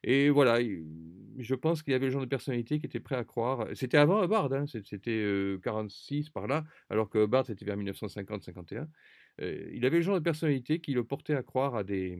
Et 0.02 0.28
voilà, 0.28 0.58
je 1.38 1.54
pense 1.54 1.82
qu'il 1.82 1.92
y 1.92 1.94
avait 1.94 2.06
le 2.06 2.12
genre 2.12 2.22
de 2.22 2.26
personnalité 2.26 2.78
qui 2.80 2.86
était 2.86 3.00
prêt 3.00 3.16
à 3.16 3.24
croire. 3.24 3.66
C'était 3.74 3.96
avant 3.96 4.24
Hubbard, 4.24 4.52
hein, 4.52 4.64
c'était 4.66 5.56
46 5.62 6.30
par 6.30 6.46
là, 6.48 6.64
alors 6.90 7.08
que 7.08 7.18
Hubbard 7.24 7.46
c'était 7.46 7.64
vers 7.64 7.76
1950-51. 7.76 8.88
il 9.40 9.86
avait 9.86 9.98
le 9.98 10.02
genre 10.02 10.16
de 10.16 10.24
personnalité 10.24 10.80
qui 10.80 10.92
le 10.92 11.04
portait 11.04 11.34
à 11.34 11.42
croire 11.42 11.76
à 11.76 11.84
des, 11.84 12.18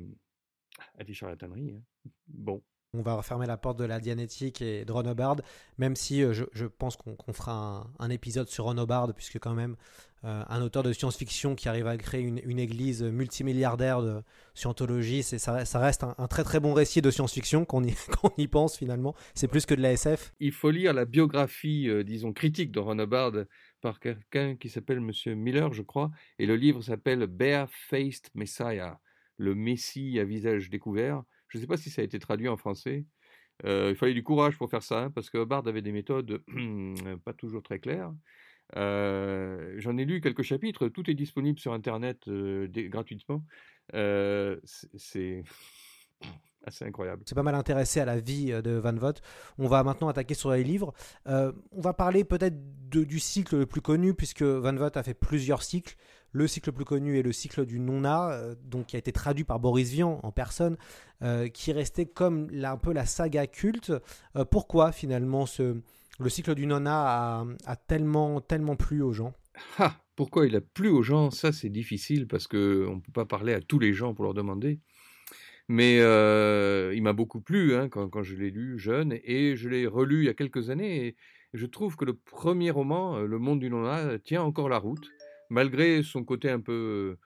à 0.99 1.05
des 1.05 1.15
charlataneries. 1.15 1.75
Hein. 1.77 2.11
Bon. 2.29 2.63
on 2.95 3.03
va 3.03 3.15
refermer 3.15 3.47
la 3.47 3.57
porte 3.57 3.79
de 3.79 3.85
la 3.85 4.01
Dianétique 4.01 4.63
et 4.63 4.85
de 4.85 4.93
Ron 4.93 5.11
Hubbard, 5.11 5.37
même 5.79 5.97
si 5.97 6.23
euh, 6.23 6.33
je, 6.33 6.45
je 6.53 6.67
pense 6.67 6.97
qu'on 6.97 7.33
fera 7.33 7.53
un, 7.53 8.05
un 8.05 8.11
épisode 8.11 8.49
sur 8.49 8.65
Ron 8.65 8.79
Hubbard, 8.79 9.13
puisque 9.15 9.39
quand 9.39 9.55
même, 9.55 9.77
euh, 10.25 10.43
un 10.49 10.63
auteur 10.63 10.83
de 10.83 10.93
science-fiction 10.93 11.55
qui 11.55 11.69
arrive 11.69 11.87
à 11.87 11.97
créer 11.97 12.23
une, 12.23 12.41
une 12.45 12.59
église 12.59 13.05
multimilliardaire 13.05 14.03
de 14.03 14.23
scientologie, 14.55 15.23
c'est, 15.23 15.39
ça, 15.39 15.65
ça 15.65 15.79
reste 15.79 16.03
un, 16.03 16.17
un 16.19 16.27
très 16.27 16.43
très 16.43 16.59
bon 16.59 16.75
récit 16.75 17.01
de 17.01 17.11
science-fiction 17.11 17.65
qu'on 17.65 17.85
y, 17.85 18.49
pense 18.49 18.77
finalement. 18.77 19.15
C'est 19.35 19.47
plus 19.47 19.65
que 19.65 19.75
de 19.75 19.81
la 19.81 19.93
SF. 19.93 20.33
Il 20.41 20.51
faut 20.51 20.71
lire 20.71 20.93
la 20.93 21.05
biographie, 21.05 21.89
euh, 21.89 22.03
disons, 22.03 22.33
critique 22.33 22.73
de 22.73 22.81
Ron 22.81 22.99
Hubbard 22.99 23.33
par 23.81 24.01
quelqu'un 24.01 24.57
qui 24.57 24.69
s'appelle 24.69 25.01
Monsieur 25.01 25.35
Miller, 25.35 25.73
je 25.73 25.83
crois, 25.83 26.11
et 26.41 26.47
le 26.47 26.57
livre 26.57 26.83
s'appelle 26.83 27.27
Bare-Faced 27.27 28.31
Messiah, 28.35 28.99
le 29.39 29.55
Messie 29.55 30.19
à 30.21 30.25
visage 30.25 30.69
découvert. 30.69 31.23
Je 31.49 31.57
ne 31.57 31.63
sais 31.63 31.67
pas 31.67 31.79
si 31.79 31.89
ça 31.89 32.03
a 32.03 32.05
été 32.05 32.19
traduit 32.19 32.49
en 32.49 32.57
français. 32.59 33.07
Il 33.65 33.95
fallait 33.97 34.15
du 34.15 34.23
courage 34.23 34.57
pour 34.59 34.71
faire 34.71 34.83
ça, 34.83 35.05
hein, 35.05 35.11
parce 35.11 35.31
que 35.31 35.39
Hubbard 35.39 35.67
avait 35.67 35.83
des 35.83 35.93
méthodes 35.93 36.43
pas 37.25 37.33
toujours 37.33 37.63
très 37.63 37.79
claires. 37.81 38.13
J'en 38.75 39.97
ai 39.97 40.05
lu 40.05 40.21
quelques 40.21 40.43
chapitres, 40.43 40.89
tout 40.89 41.11
est 41.11 41.15
disponible 41.15 41.59
sur 41.59 41.73
Internet 41.73 42.29
gratuitement. 42.29 43.45
C'est- 43.93 45.43
assez 46.65 46.85
incroyable. 46.85 47.23
C'est 47.25 47.35
pas 47.37 47.43
mal 47.45 47.55
intéressé 47.55 48.01
à 48.01 48.05
la 48.05 48.21
vie 48.21 48.47
de 48.51 48.73
Van 48.73 48.93
Vogt. 48.93 49.15
On 49.59 49.69
va 49.69 49.83
maintenant 49.85 50.09
attaquer 50.09 50.35
sur 50.35 50.51
les 50.51 50.65
livres. 50.65 50.93
On 51.27 51.81
va 51.81 51.95
parler 51.95 52.25
peut-être 52.25 52.57
du 52.91 53.19
cycle 53.21 53.59
le 53.59 53.67
plus 53.67 53.81
connu, 53.81 54.13
puisque 54.13 54.43
Van 54.43 54.75
Vogt 54.75 54.97
a 54.97 55.03
fait 55.03 55.15
plusieurs 55.15 55.63
cycles. 55.63 55.97
Le 56.33 56.47
cycle 56.47 56.69
le 56.69 56.75
plus 56.75 56.85
connu 56.85 57.19
est 57.19 57.23
le 57.23 57.33
cycle 57.33 57.65
du 57.65 57.81
Nona, 57.81 58.31
euh, 58.33 58.55
donc 58.63 58.87
qui 58.87 58.97
a 58.97 58.99
été 58.99 59.13
traduit 59.13 59.45
par 59.45 59.61
Boris 59.61 59.91
Vian 59.91 60.21
en 60.23 60.31
personne, 60.31 60.77
euh, 61.23 61.49
qui 61.49 61.73
restait 61.73 62.07
comme 62.07 62.49
un 62.53 62.77
peu 62.77 62.93
la 62.93 63.07
saga 63.07 63.47
culte. 63.47 63.93
Euh, 64.37 64.45
pourquoi 64.45 64.93
finalement 64.93 65.47
le 66.21 66.29
cycle 66.29 66.55
du 66.55 66.67
Nona 66.67 67.41
a, 67.41 67.47
a 67.65 67.77
tellement, 67.77 68.41
tellement 68.41 68.77
plu 68.77 69.01
aux 69.03 69.13
gens? 69.13 69.33
Ah, 69.79 69.97
pourquoi 70.17 70.47
il 70.47 70.55
a 70.55 70.61
plu 70.61 70.89
aux 70.89 71.03
gens? 71.03 71.31
Ça, 71.31 71.51
c'est 71.51 71.71
difficile 71.71 72.29
parce 72.29 72.47
que 72.47 72.87
on 72.89 73.01
peut 73.01 73.13
pas 73.13 73.25
parler 73.25 73.55
à 73.55 73.61
tous 73.61 73.79
les 73.79 73.95
gens 73.95 74.15
pour 74.15 74.25
leur 74.25 74.35
demander. 74.35 74.81
Mais 75.69 75.97
il 76.95 77.03
m'a 77.03 77.13
beaucoup 77.13 77.41
plu 77.41 77.75
hein, 77.75 77.89
quand, 77.89 78.09
quand 78.09 78.23
je 78.23 78.37
l'ai 78.37 78.51
lu 78.51 78.79
jeune 78.79 79.19
et 79.23 79.57
je 79.57 79.69
l'ai 79.69 79.87
relu 79.87 80.23
il 80.23 80.27
y 80.27 80.29
a 80.29 80.35
quelques 80.35 80.71
années. 80.71 81.07
Et 81.07 81.17
je 81.53 81.67
trouve 81.67 81.97
que 81.97 82.05
le 82.05 82.15
premier 82.15 82.71
roman, 82.71 83.19
Le 83.19 83.39
Monde 83.39 83.61
du 83.61 83.71
Nona, 83.71 84.19
tient 84.19 84.43
encore 84.43 84.69
la 84.69 84.79
route, 84.79 85.11
malgré 85.51 86.03
son 86.03 86.25
côté 86.25 86.51
un 86.51 86.61
peu 86.61 87.17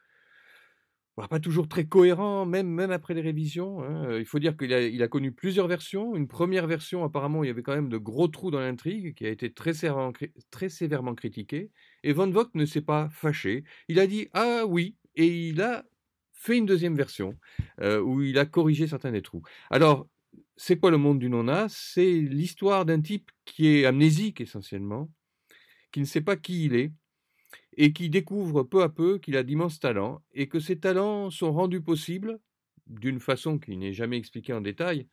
bah, 1.17 1.29
pas 1.29 1.41
toujours 1.41 1.69
très 1.69 1.85
cohérent, 1.85 2.47
même, 2.47 2.69
même 2.69 2.91
après 2.91 3.13
les 3.13 3.21
révisions. 3.21 3.83
hein. 3.83 4.19
Il 4.19 4.25
faut 4.25 4.39
dire 4.39 4.57
qu'il 4.57 4.73
a, 4.73 5.09
connu 5.09 5.31
plusieurs 5.31 5.69
versions. 5.69 6.17
Une 6.17 6.27
première 6.27 6.67
version, 6.67 7.05
apparemment, 7.05 7.45
il 7.45 7.49
y 7.49 7.51
avait 7.51 7.63
quand 7.63 7.75
même 7.75 7.91
de 7.91 7.99
gros 7.99 8.29
trous 8.29 8.51
dans 8.51 8.61
l'intrigue, 8.61 9.15
qui 9.15 9.27
a 9.27 9.29
été 9.29 9.53
très, 9.53 9.75
sévèrement 9.75 10.13
très 10.51 10.69
sévèrement 10.71 11.15
critiquée. 11.15 11.71
Et 12.03 12.15
Van 12.15 12.31
Vogt 12.31 12.49
ne 12.55 12.65
s'est 12.65 12.81
pas 12.81 13.11
fâché. 13.11 13.65
Il 13.89 14.01
a 14.01 14.07
dit 14.07 14.29
Ah 14.33 14.65
oui, 14.67 14.97
et 15.15 15.49
il 15.49 15.61
a 15.61 15.85
fait 16.33 16.57
une 16.57 16.67
deuxième 16.67 16.97
version, 16.97 17.37
où 17.83 18.23
il 18.23 18.39
a 18.39 18.47
corrigé 18.47 18.87
certains 18.87 19.13
des 19.13 19.23
trous. 19.23 19.43
Alors, 19.71 20.09
c'est 20.57 20.79
quoi 20.79 20.91
le 20.91 20.97
monde 20.97 21.19
du 21.19 21.29
nona? 21.29 21.67
C'est 21.69 22.11
l'histoire 22.11 22.85
d'un 22.87 23.01
type 23.01 23.31
qui 23.45 23.69
est 23.69 23.85
amnésique 23.85 24.41
essentiellement, 24.41 25.11
qui 25.93 26.01
ne 26.01 26.07
sait 26.07 26.21
pas 26.23 26.37
qui 26.37 26.65
il 26.65 26.75
est, 26.75 26.93
et 27.77 27.93
qui 27.93 28.11
découvre 28.11 28.63
peu 28.63 28.83
à 28.83 28.89
peu 28.89 29.19
qu'il 29.19 29.37
a 29.37 29.43
d'immenses 29.43 29.81
talents, 29.81 30.23
et 30.33 30.49
que 30.49 30.61
ces 30.61 30.79
talents 30.79 31.31
sont 31.31 31.53
rendus 31.53 31.83
possibles, 31.83 32.39
d'une 32.87 33.21
façon 33.21 33.59
qui 33.59 33.77
n'est 33.77 33.93
jamais 33.93 34.19
expliquée 34.19 34.53
en 34.53 34.61
détail, 34.61 35.09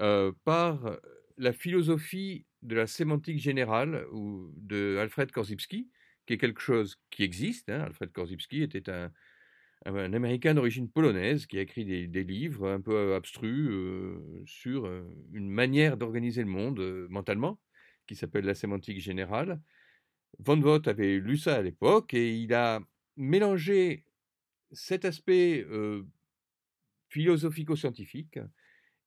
euh, 0.00 0.32
par 0.44 0.98
la 1.36 1.52
philosophie 1.52 2.44
de 2.62 2.74
la 2.74 2.86
sémantique 2.86 3.38
générale 3.38 4.06
ou 4.12 4.52
de 4.56 4.96
Alfred 5.00 5.30
Korzybski, 5.30 5.88
qui 6.26 6.34
est 6.34 6.38
quelque 6.38 6.60
chose 6.60 6.96
qui 7.10 7.22
existe. 7.22 7.68
hein. 7.70 7.80
Alfred 7.80 8.12
Korzybski 8.12 8.62
était 8.62 8.90
un, 8.90 9.12
Américain 9.84 10.54
d'origine 10.54 10.90
polonaise 10.90 11.46
qui 11.46 11.56
a 11.56 11.62
écrit 11.62 11.84
des, 11.84 12.24
livres 12.24 12.68
un 12.68 12.80
peu 12.80 13.14
abstrus 13.14 13.68
euh, 13.70 14.42
sur 14.44 14.86
euh, 14.86 15.02
une 15.32 15.48
manière 15.48 15.96
d'organiser 15.96 16.42
le 16.42 16.48
monde 16.48 16.80
mentalement, 17.08 17.60
qui 18.06 18.16
s'appelle 18.16 18.44
la 18.44 18.54
sémantique 18.54 19.00
générale. 19.00 19.60
Von 20.38 20.60
Vogt 20.60 20.88
avait 20.88 21.18
lu 21.18 21.36
ça 21.36 21.56
à 21.56 21.62
l'époque 21.62 22.14
et 22.14 22.36
il 22.36 22.54
a 22.54 22.80
mélangé 23.16 24.04
cet 24.72 25.04
aspect 25.04 25.64
philosophico-scientifique 27.08 28.38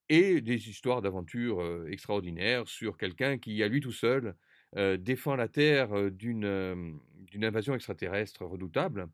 et 0.10 0.42
des 0.42 0.70
histoires 0.70 1.02
d'aventures 1.02 1.88
extraordinaires 1.88 2.68
sur 2.68 2.98
quelqu'un 2.98 3.38
qui, 3.38 3.64
à 3.64 3.68
lui 3.68 3.80
tout 3.80 3.92
seul, 3.92 4.36
défend 5.00 5.36
la 5.36 5.48
Terre 5.48 6.12
d'une 6.12 6.86
invasion 7.42 7.76
extraterrestre 7.76 8.44
redoutable. 8.46 9.08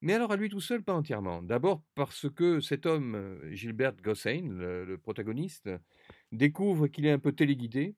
Mais 0.00 0.14
alors 0.14 0.32
à 0.32 0.36
lui 0.36 0.48
tout 0.48 0.60
seul, 0.60 0.82
pas 0.84 0.94
entièrement. 0.94 1.42
D'abord 1.42 1.82
parce 1.94 2.30
que 2.30 2.60
cet 2.60 2.86
homme, 2.86 3.40
Gilbert 3.50 3.96
Gossane, 3.96 4.56
le, 4.58 4.84
le 4.84 4.98
protagoniste, 4.98 5.70
découvre 6.30 6.86
qu'il 6.88 7.06
est 7.06 7.10
un 7.10 7.18
peu 7.18 7.32
téléguidé 7.32 7.96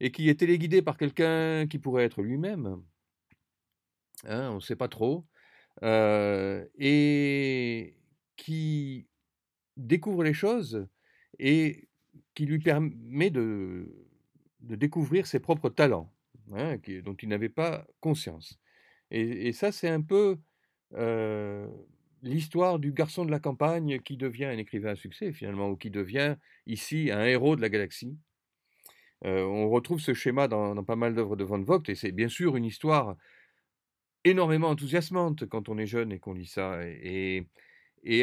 et 0.00 0.10
qu'il 0.12 0.28
est 0.28 0.38
téléguidé 0.38 0.82
par 0.82 0.96
quelqu'un 0.96 1.66
qui 1.66 1.78
pourrait 1.78 2.04
être 2.04 2.22
lui-même. 2.22 2.82
Hein, 4.24 4.50
on 4.50 4.56
ne 4.56 4.60
sait 4.60 4.76
pas 4.76 4.88
trop. 4.88 5.26
Euh, 5.82 6.64
et 6.76 7.94
qui 8.36 9.06
découvre 9.76 10.24
les 10.24 10.34
choses 10.34 10.88
et 11.38 11.88
qui 12.34 12.46
lui 12.46 12.58
permet 12.58 13.30
de, 13.30 13.88
découvrir 14.60 15.26
ses 15.26 15.40
propres 15.40 15.70
talents, 15.70 16.12
hein, 16.52 16.78
qui- 16.78 17.02
dont 17.02 17.14
il 17.14 17.28
n'avait 17.28 17.48
pas 17.48 17.86
conscience. 18.00 18.58
Et, 19.10 19.48
et 19.48 19.52
ça, 19.52 19.72
c'est 19.72 19.88
un 19.88 20.02
peu 20.02 20.38
euh, 20.94 21.68
l'histoire 22.22 22.78
du 22.78 22.92
garçon 22.92 23.24
de 23.24 23.30
la 23.30 23.40
campagne 23.40 24.00
qui 24.00 24.16
devient 24.16 24.46
un 24.46 24.58
écrivain 24.58 24.90
à 24.90 24.96
succès, 24.96 25.32
finalement, 25.32 25.70
ou 25.70 25.76
qui 25.76 25.90
devient 25.90 26.36
ici 26.66 27.10
un 27.12 27.24
héros 27.24 27.56
de 27.56 27.60
la 27.60 27.68
galaxie. 27.68 28.16
Euh, 29.24 29.42
on 29.42 29.68
retrouve 29.68 30.00
ce 30.00 30.14
schéma 30.14 30.46
dans, 30.48 30.84
pas 30.84 30.96
mal 30.96 31.14
d'œuvres 31.14 31.36
de 31.36 31.44
Van 31.44 31.60
Vogt, 31.60 31.88
et 31.88 31.94
c'est 31.94 32.12
bien 32.12 32.28
sûr 32.28 32.56
une 32.56 32.64
histoire 32.64 33.16
énormément 34.24 34.68
enthousiasmante 34.68 35.46
quand 35.46 35.68
on 35.68 35.78
est 35.78 35.86
jeune 35.86 36.12
et 36.12 36.18
qu'on 36.18 36.34
lit 36.34 36.46
ça, 36.46 36.80
et, 36.84 37.46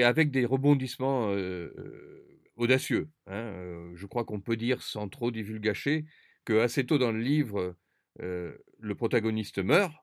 avec 0.03 0.31
des 0.31 0.45
rebondissements 0.45 1.29
euh, 1.31 1.73
euh, 1.77 2.41
audacieux. 2.55 3.09
hein. 3.27 3.91
Je 3.93 4.05
crois 4.05 4.23
qu'on 4.25 4.39
peut 4.41 4.57
dire, 4.57 4.81
sans 4.81 5.09
trop 5.09 5.31
divulgacher, 5.31 6.05
que 6.45 6.59
assez 6.59 6.85
tôt 6.85 6.97
dans 6.97 7.11
le 7.11 7.19
livre, 7.19 7.75
le 8.19 8.95
protagoniste 8.95 9.59
meurt, 9.59 9.93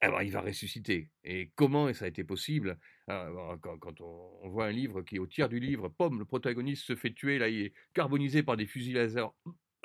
alors 0.00 0.22
il 0.22 0.30
va 0.30 0.40
ressusciter. 0.40 1.10
Et 1.24 1.50
comment 1.54 1.92
ça 1.92 2.04
a 2.04 2.08
été 2.08 2.24
possible? 2.24 2.78
Quand, 3.06 4.00
on, 4.00 4.38
on 4.42 4.48
voit 4.50 4.66
un 4.66 4.72
livre 4.72 5.02
qui 5.02 5.18
au 5.18 5.26
tiers 5.26 5.48
du 5.48 5.60
livre, 5.60 5.88
pomme, 5.88 6.18
le 6.18 6.24
protagoniste 6.24 6.84
se 6.84 6.96
fait 6.96 7.12
tuer, 7.12 7.38
là 7.38 7.48
il 7.48 7.66
est 7.66 7.72
carbonisé 7.94 8.42
par 8.42 8.56
des 8.56 8.66
fusils 8.66 8.94
laser. 8.94 9.32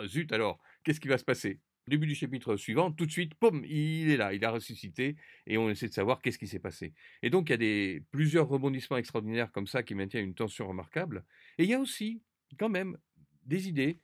Zut 0.05 0.31
alors, 0.31 0.61
qu'est-ce 0.83 0.99
qui 0.99 1.07
va 1.07 1.17
se 1.17 1.23
passer? 1.25 1.59
Début 1.87 2.05
du 2.05 2.15
chapitre 2.15 2.57
suivant, 2.57 2.91
tout 2.91 3.05
de 3.05 3.11
suite, 3.11 3.33
pomme, 3.35 3.63
il 3.65 4.09
est 4.09 4.17
là, 4.17 4.33
il 4.33 4.43
a 4.43 4.51
ressuscité, 4.51 5.15
et 5.45 5.57
on 5.57 5.69
essaie 5.69 5.87
de 5.87 5.93
savoir 5.93 6.21
qu'est-ce 6.21 6.37
qui 6.37 6.47
s'est 6.47 6.59
passé. 6.59 6.93
Et 7.23 7.29
donc 7.29 7.49
il 7.49 7.63
y 7.63 7.97
a 7.97 7.99
plusieurs 8.11 8.49
rebondissements 8.49 8.97
extraordinaires 8.97 9.51
comme 9.53 9.67
ça 9.67 9.83
qui 9.83 9.95
maintiennent 9.95 10.25
une 10.25 10.35
tension 10.35 10.67
remarquable. 10.67 11.23
Et 11.57 11.63
il 11.63 11.69
y 11.69 11.73
a 11.73 11.79
aussi, 11.79 12.21
quand 12.59 12.67
même, 12.67 12.97
des 13.45 13.69
idées 13.69 14.01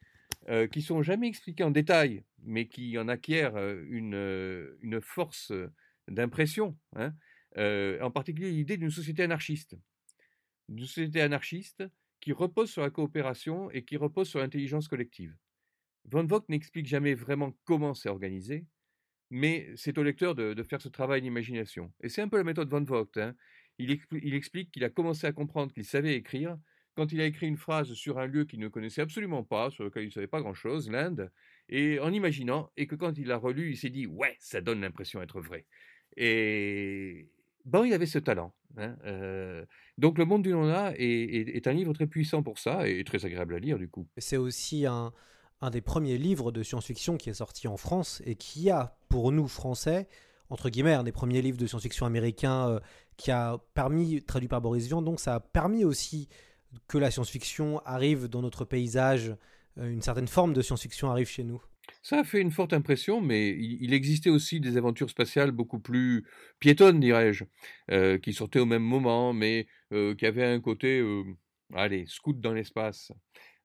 euh, 0.47 0.67
qui 0.67 0.81
sont 0.81 1.03
jamais 1.03 1.27
expliquées 1.27 1.65
en 1.65 1.71
détail, 1.71 2.23
mais 2.41 2.67
qui 2.67 2.97
en 2.97 3.09
acquièrent 3.09 3.57
euh, 3.57 3.83
une, 3.89 4.15
euh, 4.15 4.77
une 4.81 5.01
force 5.01 5.51
euh, 5.51 5.69
d'impression. 6.07 6.77
hein. 6.95 7.13
En 7.55 8.09
particulier 8.09 8.49
l'idée 8.49 8.77
d'une 8.77 8.89
société 8.89 9.23
anarchiste. 9.23 9.77
Une 10.69 10.79
société 10.79 11.21
anarchiste 11.21 11.83
qui 12.19 12.31
repose 12.31 12.71
sur 12.71 12.81
la 12.81 12.89
coopération 12.89 13.69
et 13.71 13.83
qui 13.83 13.95
repose 13.95 14.27
sur 14.27 14.39
l'intelligence 14.39 14.87
collective. 14.87 15.35
Von 16.05 16.25
Vogt 16.25 16.45
n'explique 16.49 16.87
jamais 16.87 17.13
vraiment 17.13 17.53
comment 17.65 17.93
c'est 17.93 18.09
organisé, 18.09 18.65
mais 19.29 19.71
c'est 19.75 19.97
au 19.97 20.03
lecteur 20.03 20.35
de, 20.35 20.61
faire 20.63 20.81
ce 20.81 20.89
travail 20.89 21.21
d'imagination. 21.21 21.91
Et 22.01 22.09
c'est 22.09 22.21
un 22.21 22.27
peu 22.27 22.37
la 22.37 22.43
méthode 22.43 22.69
Von 22.69 22.83
Vogt. 22.83 23.17
hein. 23.17 23.35
Il 23.79 24.35
explique 24.35 24.71
qu'il 24.71 24.83
a 24.83 24.89
commencé 24.89 25.25
à 25.25 25.31
comprendre 25.31 25.73
qu'il 25.73 25.85
savait 25.85 26.13
écrire 26.15 26.57
quand 26.95 27.11
il 27.11 27.21
a 27.21 27.25
écrit 27.25 27.47
une 27.47 27.57
phrase 27.57 27.93
sur 27.93 28.19
un 28.19 28.27
lieu 28.27 28.45
qu'il 28.45 28.59
ne 28.59 28.67
connaissait 28.67 29.01
absolument 29.01 29.43
pas, 29.43 29.71
sur 29.71 29.83
lequel 29.83 30.03
il 30.03 30.07
ne 30.07 30.11
savait 30.11 30.27
pas 30.27 30.41
grand-chose, 30.41 30.91
l'Inde, 30.91 31.31
et 31.69 31.99
en 31.99 32.11
imaginant, 32.13 32.71
et 32.77 32.87
que 32.87 32.95
quand 32.95 33.17
il 33.17 33.27
l'a 33.27 33.37
relu, 33.37 33.71
il 33.71 33.77
s'est 33.77 33.89
dit 33.89 34.05
ouais, 34.05 34.35
ça 34.39 34.61
donne 34.61 34.81
l'impression 34.81 35.19
d'être 35.19 35.41
vrai. 35.41 35.65
Et 36.17 37.29
bon, 37.65 37.83
il 37.83 37.93
avait 37.93 38.05
ce 38.05 38.19
talent. 38.19 38.53
hein, 38.77 38.95
euh, 39.05 39.65
donc 39.97 40.17
Le 40.17 40.25
Monde 40.25 40.43
du 40.43 40.49
Nona 40.49 40.93
est, 40.95 41.03
est- 41.03 41.55
est 41.55 41.67
un 41.67 41.73
livre 41.73 41.93
très 41.93 42.07
puissant 42.07 42.43
pour 42.43 42.59
ça 42.59 42.87
et 42.87 43.03
très 43.03 43.25
agréable 43.25 43.55
à 43.55 43.59
lire 43.59 43.79
du 43.79 43.89
coup. 43.89 44.07
C'est 44.17 44.37
aussi 44.37 44.85
un, 44.85 45.11
un 45.63 45.69
des 45.69 45.81
premiers 45.81 46.17
livres 46.17 46.51
de 46.51 46.61
science-fiction 46.61 47.15
qui 47.15 47.29
est 47.29 47.35
sorti 47.35 47.69
en 47.69 47.77
France 47.77 48.21
et 48.25 48.35
qui 48.35 48.69
a, 48.69 48.97
pour 49.07 49.31
nous 49.31 49.47
Français, 49.47 50.07
entre 50.49 50.69
guillemets, 50.69 50.93
un 50.93 51.05
des 51.05 51.13
premiers 51.13 51.41
livres 51.41 51.57
de 51.57 51.65
science-fiction 51.65 52.05
américain 52.05 52.67
euh, 52.67 52.79
qui 53.15 53.31
a 53.31 53.57
permis, 53.73 54.21
traduit 54.21 54.49
par 54.49 54.59
Boris 54.59 54.87
Vian, 54.87 55.01
donc 55.01 55.21
ça 55.21 55.35
a 55.35 55.39
permis 55.39 55.85
aussi 55.85 56.27
que 56.89 56.97
la 56.97 57.11
science-fiction 57.11 57.79
arrive 57.85 58.27
dans 58.27 58.41
notre 58.41 58.65
paysage 58.65 59.33
euh, 59.77 59.89
une 59.89 60.01
certaine 60.01 60.27
forme 60.27 60.51
de 60.51 60.61
science-fiction 60.61 61.09
arrive 61.09 61.29
chez 61.29 61.45
nous. 61.45 61.61
Ça 62.01 62.19
a 62.19 62.23
fait 62.25 62.41
une 62.41 62.51
forte 62.51 62.73
impression, 62.73 63.21
mais 63.21 63.51
il, 63.51 63.93
existait 63.93 64.29
aussi 64.29 64.59
des 64.59 64.75
aventures 64.75 65.09
spatiales 65.09 65.51
beaucoup 65.51 65.79
plus 65.79 66.25
piétonnes, 66.59 66.99
dirais-je, 66.99 67.45
euh, 67.91 68.17
qui 68.17 68.33
sortaient 68.33 68.59
au 68.59 68.65
même 68.65 68.83
moment, 68.83 69.31
mais 69.31 69.67
qui 70.17 70.25
avaient 70.25 70.45
un 70.45 70.59
côté, 70.59 71.05
allez, 71.75 72.05
scout 72.07 72.39
dans 72.39 72.53
l'espace. 72.53 73.11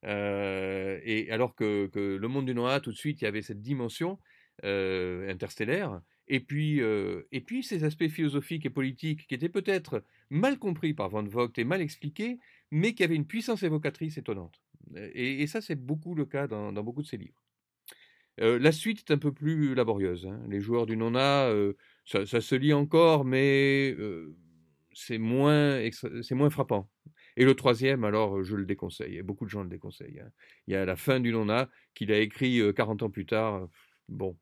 Et 0.05 1.28
alors 1.30 1.55
que, 1.55 1.90
Le 1.94 2.28
Monde 2.28 2.46
du 2.46 2.55
Noir, 2.55 2.80
tout 2.80 2.92
de 2.92 2.96
suite, 2.96 3.20
il 3.20 3.24
y 3.24 3.28
avait 3.28 3.42
cette 3.42 3.62
dimension 3.62 4.18
interstellaire, 4.62 6.01
et 6.26 6.40
puis, 6.40 6.80
et 6.80 7.40
puis 7.40 7.62
ces 7.62 7.84
aspects 7.84 8.09
philosophiques 8.09 8.66
et 8.66 8.70
politiques 8.70 9.26
qui 9.26 9.34
étaient 9.34 9.49
peut-être 9.49 10.05
mal 10.30 10.59
compris 10.59 10.94
par 10.94 11.09
Van 11.09 11.24
Vogt 11.24 11.53
et 11.57 11.64
mal 11.64 11.80
expliqués, 11.80 12.38
mais 12.70 12.94
qui 12.94 13.05
avaient 13.05 13.16
une 13.16 13.26
puissance 13.26 13.62
évocatrice 13.62 14.18
étonnante. 14.18 14.61
Et, 15.14 15.46
ça, 15.46 15.61
c'est 15.61 15.76
beaucoup 15.76 16.14
le 16.14 16.26
cas 16.26 16.46
dans, 16.46 16.72
beaucoup 16.72 17.03
de 17.03 17.07
ses 17.07 17.16
livres. 17.16 17.42
La 18.38 18.72
suite 18.72 19.01
est 19.01 19.12
un 19.12 19.18
peu 19.18 19.32
plus 19.32 19.74
laborieuse. 19.74 20.26
hein. 20.26 20.40
Les 20.49 20.61
joueurs 20.61 20.86
du 20.86 20.96
Nona, 20.96 21.51
ça, 22.05 22.24
ça 22.24 22.40
se 22.40 22.55
lit 22.55 22.72
encore, 22.72 23.24
mais 23.24 23.96
c'est 24.92 25.18
moins, 25.18 25.80
moins 26.32 26.51
frappant. 26.51 26.90
Et 27.41 27.45
le 27.45 27.55
troisième, 27.55 28.03
alors, 28.03 28.43
je 28.43 28.57
le 28.57 28.66
déconseille. 28.66 29.16
Et 29.16 29.22
beaucoup 29.22 29.45
de 29.45 29.51
gens 29.51 29.62
le 29.62 29.68
déconseillent. 29.68 30.18
hein. 30.20 30.30
Il 30.66 30.72
y 30.72 30.76
a 30.76 30.84
la 30.84 30.97
fin 30.97 31.20
du 31.20 31.30
Nona 31.30 31.70
qu'il 31.95 32.11
a 32.11 32.18
écrit 32.18 32.59
euh, 32.59 32.72
40 32.72 33.05
ans 33.05 33.11
plus 33.11 33.26
tard. 33.26 33.68
Bon, 34.09 34.36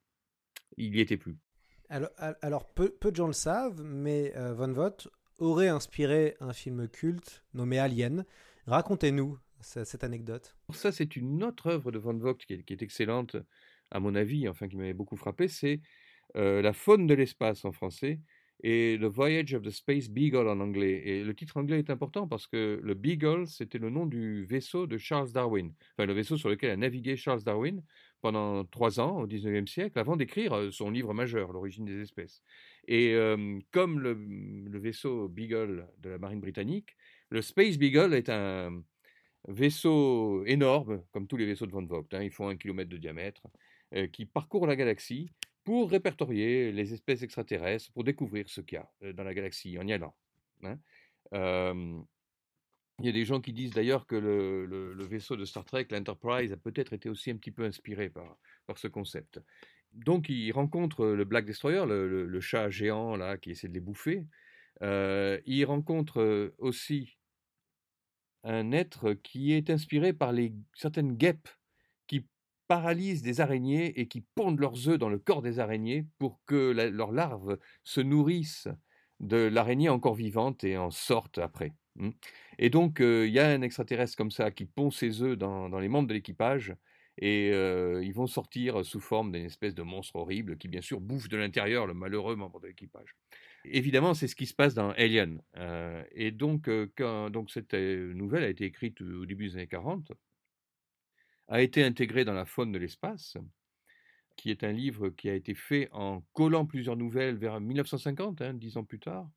il 0.78 0.92
n'y 0.92 1.00
était 1.00 1.18
plus. 1.18 1.36
Alors, 1.90 2.08
al- 2.16 2.38
alors, 2.40 2.72
peu, 2.72 2.88
peu 2.90 3.10
de 3.10 3.16
gens 3.16 3.26
le 3.26 3.34
savent, 3.34 3.82
mais 3.82 4.32
euh, 4.36 4.54
Von 4.54 4.72
Vogt 4.72 5.08
aurait 5.38 5.68
inspiré 5.68 6.36
un 6.40 6.54
film 6.54 6.88
culte 6.88 7.44
nommé 7.52 7.78
Alien. 7.78 8.24
Racontez-nous 8.66 9.38
ce- 9.60 9.84
cette 9.84 10.02
anecdote. 10.02 10.56
Ça, 10.72 10.90
c'est 10.90 11.16
une 11.16 11.44
autre 11.44 11.66
œuvre 11.66 11.92
de 11.92 11.98
Van 11.98 12.16
Vogt 12.16 12.38
qui 12.38 12.54
est, 12.54 12.62
qui 12.62 12.72
est 12.72 12.82
excellente, 12.82 13.36
à 13.90 14.00
mon 14.00 14.14
avis, 14.14 14.48
enfin 14.48 14.68
qui 14.68 14.76
m'avait 14.78 14.94
beaucoup 14.94 15.16
frappé, 15.16 15.48
c'est 15.48 15.80
euh, 16.36 16.62
La 16.62 16.72
faune 16.72 17.06
de 17.06 17.12
l'espace 17.14 17.64
en 17.66 17.72
français 17.72 18.20
et 18.68 18.98
The 19.00 19.04
Voyage 19.04 19.54
of 19.54 19.62
the 19.62 19.70
Space 19.70 20.08
Beagle 20.08 20.48
en 20.48 20.58
anglais. 20.58 21.00
Et 21.06 21.22
le 21.22 21.34
titre 21.36 21.56
anglais 21.56 21.78
est 21.78 21.88
important 21.88 22.26
parce 22.26 22.48
que 22.48 22.80
le 22.82 22.94
Beagle, 22.94 23.46
c'était 23.46 23.78
le 23.78 23.90
nom 23.90 24.06
du 24.06 24.44
vaisseau 24.44 24.88
de 24.88 24.98
Charles 24.98 25.30
Darwin, 25.30 25.72
enfin 25.92 26.04
le 26.04 26.12
vaisseau 26.12 26.36
sur 26.36 26.48
lequel 26.48 26.70
a 26.70 26.76
navigué 26.76 27.16
Charles 27.16 27.44
Darwin 27.44 27.80
pendant 28.22 28.64
trois 28.64 28.98
ans 28.98 29.20
au 29.20 29.28
19e 29.28 29.68
siècle, 29.68 29.96
avant 30.00 30.16
d'écrire 30.16 30.52
euh, 30.52 30.72
son 30.72 30.90
livre 30.90 31.14
majeur, 31.14 31.52
L'origine 31.52 31.84
des 31.84 32.00
espèces. 32.00 32.42
Et 32.88 33.16
comme 33.72 33.98
le, 33.98 34.14
le 34.14 34.78
vaisseau 34.78 35.28
Beagle 35.28 35.88
de 35.98 36.10
la 36.10 36.18
marine 36.18 36.40
britannique, 36.40 36.96
le 37.30 37.42
Space 37.42 37.78
Beagle 37.78 38.14
est 38.14 38.28
un 38.28 38.82
vaisseau 39.48 40.44
énorme, 40.44 41.02
comme 41.12 41.26
tous 41.26 41.36
les 41.36 41.46
vaisseaux 41.46 41.66
de 41.66 41.72
Van 41.72 41.84
Vogt, 41.84 42.06
hein, 42.12 42.22
ils 42.22 42.30
font 42.30 42.48
un 42.48 42.56
kilomètre 42.56 42.90
de 42.90 42.96
diamètre, 42.96 43.42
euh, 43.94 44.06
qui 44.08 44.26
parcourt 44.26 44.66
la 44.66 44.76
galaxie 44.76 45.32
pour 45.66 45.90
répertorier 45.90 46.70
les 46.70 46.94
espèces 46.94 47.22
extraterrestres, 47.22 47.92
pour 47.92 48.04
découvrir 48.04 48.48
ce 48.48 48.60
qu'il 48.60 48.76
y 48.76 48.78
a 48.78 48.88
euh, 49.02 49.12
dans 49.12 49.24
la 49.24 49.34
galaxie 49.34 49.76
en 49.78 49.86
y 49.86 49.92
allant. 49.92 50.14
hein. 50.62 50.78
Il 52.98 53.04
y 53.04 53.10
a 53.10 53.12
des 53.12 53.26
gens 53.26 53.42
qui 53.42 53.52
disent 53.52 53.72
d'ailleurs 53.74 54.06
que 54.06 54.16
le, 54.16 55.04
vaisseau 55.04 55.36
de 55.36 55.44
Star 55.44 55.66
Trek, 55.66 55.86
l'Enterprise, 55.90 56.52
a 56.52 56.56
peut-être 56.56 56.94
été 56.94 57.10
aussi 57.10 57.30
un 57.30 57.36
petit 57.36 57.50
peu 57.50 57.64
inspiré 57.64 58.08
par, 58.08 58.38
par 58.66 58.78
ce 58.78 58.88
concept. 58.88 59.38
Donc 59.92 60.30
il 60.30 60.50
rencontre 60.52 61.04
le 61.04 61.24
Black 61.24 61.44
Destroyer, 61.44 61.84
le, 61.86 62.40
chat 62.40 62.70
géant 62.70 63.16
là 63.16 63.36
qui 63.36 63.50
essaie 63.50 63.68
de 63.68 63.74
les 63.74 63.80
bouffer. 63.80 64.24
Euh, 64.82 65.40
il 65.46 65.64
rencontre 65.64 66.20
euh, 66.20 66.54
aussi 66.58 67.18
un 68.44 68.72
être 68.72 69.14
qui 69.14 69.52
est 69.52 69.68
inspiré 69.68 70.12
par 70.12 70.32
certaines 70.74 71.16
guêpes 71.16 71.48
paralysent 72.68 73.22
des 73.22 73.40
araignées 73.40 74.00
et 74.00 74.08
qui 74.08 74.20
pondent 74.20 74.60
leurs 74.60 74.88
œufs 74.88 74.98
dans 74.98 75.08
le 75.08 75.18
corps 75.18 75.42
des 75.42 75.58
araignées 75.58 76.06
pour 76.18 76.40
que 76.46 76.72
leurs 76.72 77.12
larves 77.12 77.58
se 77.84 78.00
nourrissent 78.00 78.68
de 79.20 79.36
l'araignée 79.36 79.88
encore 79.88 80.14
vivante 80.14 80.64
et 80.64 80.76
en 80.76 80.90
sortent 80.90 81.38
après. 81.38 81.72
hmm. 81.96 82.10
Et 82.58 82.70
donc, 82.70 82.98
il 83.00 83.30
y 83.30 83.38
a 83.38 83.48
un 83.48 83.62
extraterrestre 83.62 84.16
comme 84.16 84.30
ça 84.30 84.50
qui 84.50 84.66
pond 84.66 84.90
ses 84.90 85.22
œufs 85.22 85.36
dans, 85.36 85.68
dans 85.68 85.78
les 85.78 85.88
membres 85.88 86.08
de 86.08 86.14
l'équipage 86.14 86.74
et 87.18 87.48
ils 87.48 88.12
vont 88.12 88.26
sortir 88.26 88.84
sous 88.84 89.00
forme 89.00 89.32
d'une 89.32 89.44
espèce 89.44 89.74
de 89.74 89.82
monstre 89.82 90.16
horrible 90.16 90.58
qui, 90.58 90.68
bien 90.68 90.82
sûr, 90.82 91.00
bouffe 91.00 91.28
de 91.28 91.36
l'intérieur 91.36 91.86
le 91.86 91.94
malheureux 91.94 92.36
membre 92.36 92.60
de 92.60 92.66
l'équipage. 92.68 93.16
Évidemment, 93.64 94.14
c'est 94.14 94.28
ce 94.28 94.36
qui 94.36 94.46
se 94.46 94.54
passe 94.54 94.74
dans 94.74 94.90
Alien. 94.90 95.42
Et 96.12 96.30
donc, 96.30 96.68
quand, 96.96 97.30
donc, 97.30 97.50
cette 97.50 97.74
nouvelle 97.74 98.44
a 98.44 98.48
été 98.48 98.64
écrite 98.64 99.00
au 99.00 99.26
début 99.26 99.48
des 99.48 99.54
années 99.56 99.66
40, 99.66 100.12
a 101.48 101.62
été 101.62 101.84
intégrée 101.84 102.24
dans 102.24 102.34
la 102.34 102.46
faune 102.46 102.72
de 102.72 102.78
l'espace, 102.78 103.36
qui 104.36 104.50
est 104.50 104.64
un 104.64 104.72
livre 104.72 105.08
qui 105.10 105.28
a 105.28 105.34
été 105.34 105.54
fait 105.54 105.88
en 105.92 106.22
collant 106.32 106.66
plusieurs 106.66 106.96
nouvelles 106.96 107.36
vers 107.36 107.60
1950, 107.60 108.42
hein, 108.42 108.54
dix 108.54 108.76
ans 108.76 108.84
plus 108.84 109.00
tard, 109.00 109.30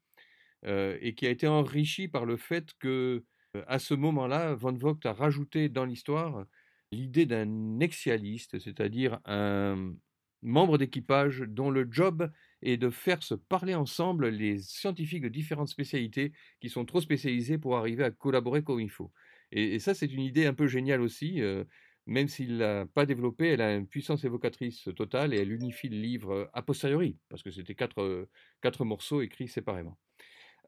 euh, 0.66 0.98
et 1.02 1.16
qui 1.16 1.28
a 1.28 1.30
été 1.30 1.48
enrichi 1.48 2.08
par 2.08 2.26
le 2.26 2.38
fait 2.38 2.74
que, 2.80 3.26
euh, 3.58 3.64
à 3.68 3.80
ce 3.80 3.94
moment-là, 3.94 4.56
Van 4.56 4.74
Vogt 4.74 5.00
a 5.06 5.14
rajouté 5.14 5.70
dans 5.70 5.86
l'histoire 5.86 6.46
l'idée 6.92 7.26
d'un 7.26 7.46
nexialiste, 7.46 8.60
c'est-à-dire 8.60 9.20
un 9.26 9.94
membre 10.42 10.78
d'équipage 10.78 11.40
dont 11.42 11.70
le 11.70 11.88
job 11.92 12.32
est 12.62 12.78
de 12.78 12.90
faire 12.90 13.24
se 13.24 13.36
parler 13.36 13.76
ensemble 13.76 14.30
les 14.30 14.60
scientifiques 14.60 15.24
de 15.24 15.30
différentes 15.30 15.68
spécialités 15.70 16.32
qui 16.62 16.70
sont 16.70 16.86
trop 16.86 17.02
spécialisés 17.02 17.58
pour 17.58 17.78
arriver 17.78 18.04
à 18.06 18.12
collaborer 18.12 18.64
comme 18.64 18.80
il 18.80 18.90
faut. 18.90 19.12
Et, 19.52 19.76
et 19.76 19.80
ça, 19.80 19.94
c'est 19.94 20.08
une 20.14 20.22
idée 20.22 20.46
un 20.46 20.54
peu 20.54 20.68
géniale 20.68 21.02
aussi. 21.02 21.42
euh, 21.42 21.66
même 22.10 22.28
s'il 22.28 22.58
l'a 22.58 22.86
pas 22.88 23.06
développée, 23.06 23.50
elle 23.50 23.62
a 23.62 23.76
une 23.76 23.88
puissance 23.88 24.24
évocatrice 24.24 24.90
totale 24.96 25.34
et 25.34 25.38
elle 25.38 25.52
unifie 25.52 25.90
le 25.90 25.98
livre 25.98 26.50
a 26.54 26.62
posteriori, 26.62 27.18
parce 27.30 27.44
que 27.44 27.52
c'était 27.52 27.76
quatre, 27.76 28.28
quatre 28.62 28.86
morceaux 28.86 29.22
écrits 29.22 29.48
séparément. 29.48 29.98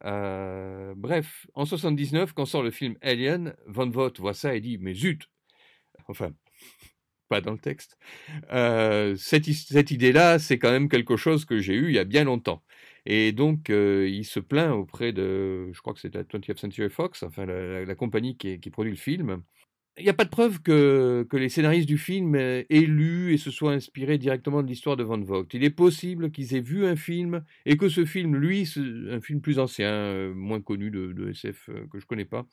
Bref, 0.04 1.48
en 1.54 1.66
79, 1.66 2.34
quand 2.34 2.46
sort 2.46 2.64
le 2.64 2.72
film 2.72 2.96
Alien, 3.02 3.56
Van 3.68 3.89
Vogt 3.89 4.14
voit 4.20 4.34
ça 4.34 4.56
et 4.56 4.62
dit 4.62 4.78
Mais 4.80 4.94
zut 4.94 5.30
Enfin, 6.08 6.32
pas 7.30 7.42
dans 7.42 7.54
le 7.54 7.60
texte. 7.60 7.98
Cette, 9.18 9.46
cette 9.46 9.92
idée-là, 9.92 10.39
c'est 10.39 10.60
quand 10.60 10.72
même 10.72 10.89
quelque 10.89 11.18
chose 11.18 11.46
que 11.46 11.60
j'ai 11.60 11.74
eu 11.76 11.88
il 11.89 11.96
y 11.96 12.00
a 12.00 12.04
bien 12.04 12.24
longtemps. 12.24 12.64
Et 13.06 13.32
donc, 13.32 13.70
il 13.70 14.26
se 14.26 14.39
plaint 14.39 14.74
auprès 14.74 15.14
de, 15.14 15.72
je 15.74 15.82
crois 15.82 15.94
que 15.94 16.00
c'est 16.00 16.14
la 16.14 16.24
20th 16.24 16.58
Century 16.58 16.89
Fox, 16.89 17.24
enfin 17.24 17.46
la, 17.46 17.96
compagnie 17.96 18.38
qui 18.38 18.70
produit 18.72 18.92
le 18.92 18.98
film. 18.98 19.44
Il 19.98 20.04
n'y 20.04 20.10
a 20.10 20.14
pas 20.14 20.24
de 20.24 20.30
preuve 20.30 20.62
que, 20.62 21.28
les 21.34 21.50
scénaristes 21.50 21.88
du 21.88 21.98
film 21.98 22.36
euh, 22.36 22.64
aient 22.70 22.80
lu 22.82 23.34
et 23.34 23.38
se 23.38 23.52
soient 23.52 23.74
inspirés 23.74 24.18
directement 24.18 24.64
de 24.64 24.68
l'histoire 24.68 24.96
de 24.96 25.04
Van 25.04 25.20
Vogt. 25.20 25.48
Il 25.54 25.66
est 25.66 25.70
possible 25.70 26.32
qu'ils 26.32 26.56
aient 26.56 26.62
vu 26.62 26.86
un 26.86 26.96
film 26.96 27.44
et 27.66 27.76
que 27.76 27.89
ce 27.89 28.06
film, 28.06 28.36
lui, 28.36 28.68
un 29.10 29.20
film 29.20 29.42
plus 29.42 29.60
ancien, 29.60 29.92
euh, 29.92 30.34
moins 30.34 30.62
connu 30.62 30.92
de, 30.92 31.30
SF 31.30 31.70
euh, 31.70 31.88
que 31.92 32.00
je 32.00 32.06
connais 32.06 32.26
pas, 32.26 32.48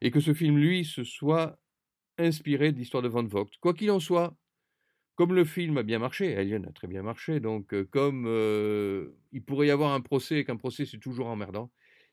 et 0.00 0.12
que 0.12 0.20
ce 0.20 0.32
film, 0.32 0.58
lui, 0.58 0.84
se 0.84 1.02
soit 1.02 1.58
inspiré 2.18 2.70
de 2.72 2.78
l'histoire 2.78 3.02
de 3.02 3.08
Van 3.08 3.24
Vogt. 3.24 3.50
Quoi 3.60 3.74
qu'il 3.74 3.90
en 3.90 4.00
soit, 4.00 4.36
comme 5.16 5.34
le 5.34 5.44
film 5.44 5.78
a 5.78 5.82
bien 5.82 5.98
marché, 5.98 6.36
Alien 6.36 6.66
a 6.66 6.72
très 6.72 6.86
bien 6.86 7.02
marché, 7.02 7.40
donc 7.40 7.74
comme 7.90 8.26
il 9.32 9.42
pourrait 9.42 9.68
y 9.68 9.70
avoir 9.70 9.92
un 9.92 10.00
procès 10.00 10.38
et 10.40 10.44
qu'un 10.44 10.56
procès 10.56 10.86
c'est 10.86 10.98
toujours 10.98 11.26
emmerdant, 11.26 11.70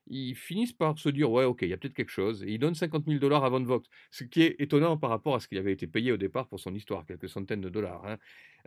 ils 0.07 0.35
finissent 0.35 0.73
par 0.73 0.97
se 0.99 1.09
dire 1.09 1.31
ouais 1.31 1.45
ok 1.45 1.61
il 1.61 1.69
y 1.69 1.73
a 1.73 1.77
peut-être 1.77 1.93
quelque 1.93 2.11
chose 2.11 2.43
et 2.43 2.51
ils 2.51 2.59
donnent 2.59 2.75
50 2.75 3.05
000 3.07 3.19
dollars 3.19 3.43
à 3.45 3.49
Van 3.49 3.63
Vogt, 3.63 3.83
ce 4.11 4.23
qui 4.23 4.41
est 4.41 4.55
étonnant 4.59 4.97
par 4.97 5.09
rapport 5.09 5.35
à 5.35 5.39
ce 5.39 5.47
qu'il 5.47 5.57
avait 5.57 5.71
été 5.71 5.87
payé 5.87 6.11
au 6.11 6.17
départ 6.17 6.47
pour 6.47 6.59
son 6.59 6.73
histoire, 6.73 7.05
quelques 7.05 7.29
centaines 7.29 7.61
de 7.61 7.69
dollars. 7.69 8.05
hein. 8.05 8.17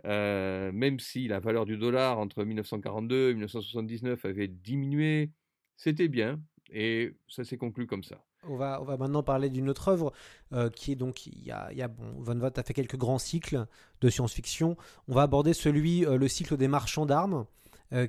Euh, 0.05 0.71
même 0.71 0.99
si 0.99 1.27
la 1.27 1.39
valeur 1.39 1.65
du 1.65 1.77
dollar 1.77 2.19
entre 2.19 2.43
1942 2.43 3.29
et 3.29 3.33
1979 3.33 4.25
avait 4.25 4.47
diminué, 4.47 5.31
c'était 5.75 6.07
bien 6.07 6.39
et 6.71 7.15
ça 7.27 7.43
s'est 7.43 7.57
conclu 7.57 7.87
comme 7.87 8.03
ça. 8.03 8.23
On 8.43 8.55
va, 8.55 8.81
maintenant 8.99 9.23
parler 9.23 9.49
d'une 9.49 9.69
autre 9.69 9.87
œuvre 9.87 10.13
euh, 10.53 10.69
qui 10.69 10.91
est 10.91 10.95
donc, 10.95 11.25
il 11.25 11.43
y 11.43 11.51
a, 11.51 11.87
bon, 11.87 12.21
Von 12.21 12.37
Vogt 12.37 12.57
a 12.57 12.63
fait 12.63 12.73
quelques 12.73 12.95
grands 12.95 13.17
cycles 13.17 13.65
de 14.01 14.09
science-fiction. 14.09 14.77
On 15.07 15.13
va 15.13 15.23
aborder 15.23 15.53
celui, 15.53 16.05
euh, 16.05 16.17
le 16.17 16.27
cycle 16.27 16.55
des 16.55 16.67
marchands 16.67 17.05
d'armes, 17.05 17.45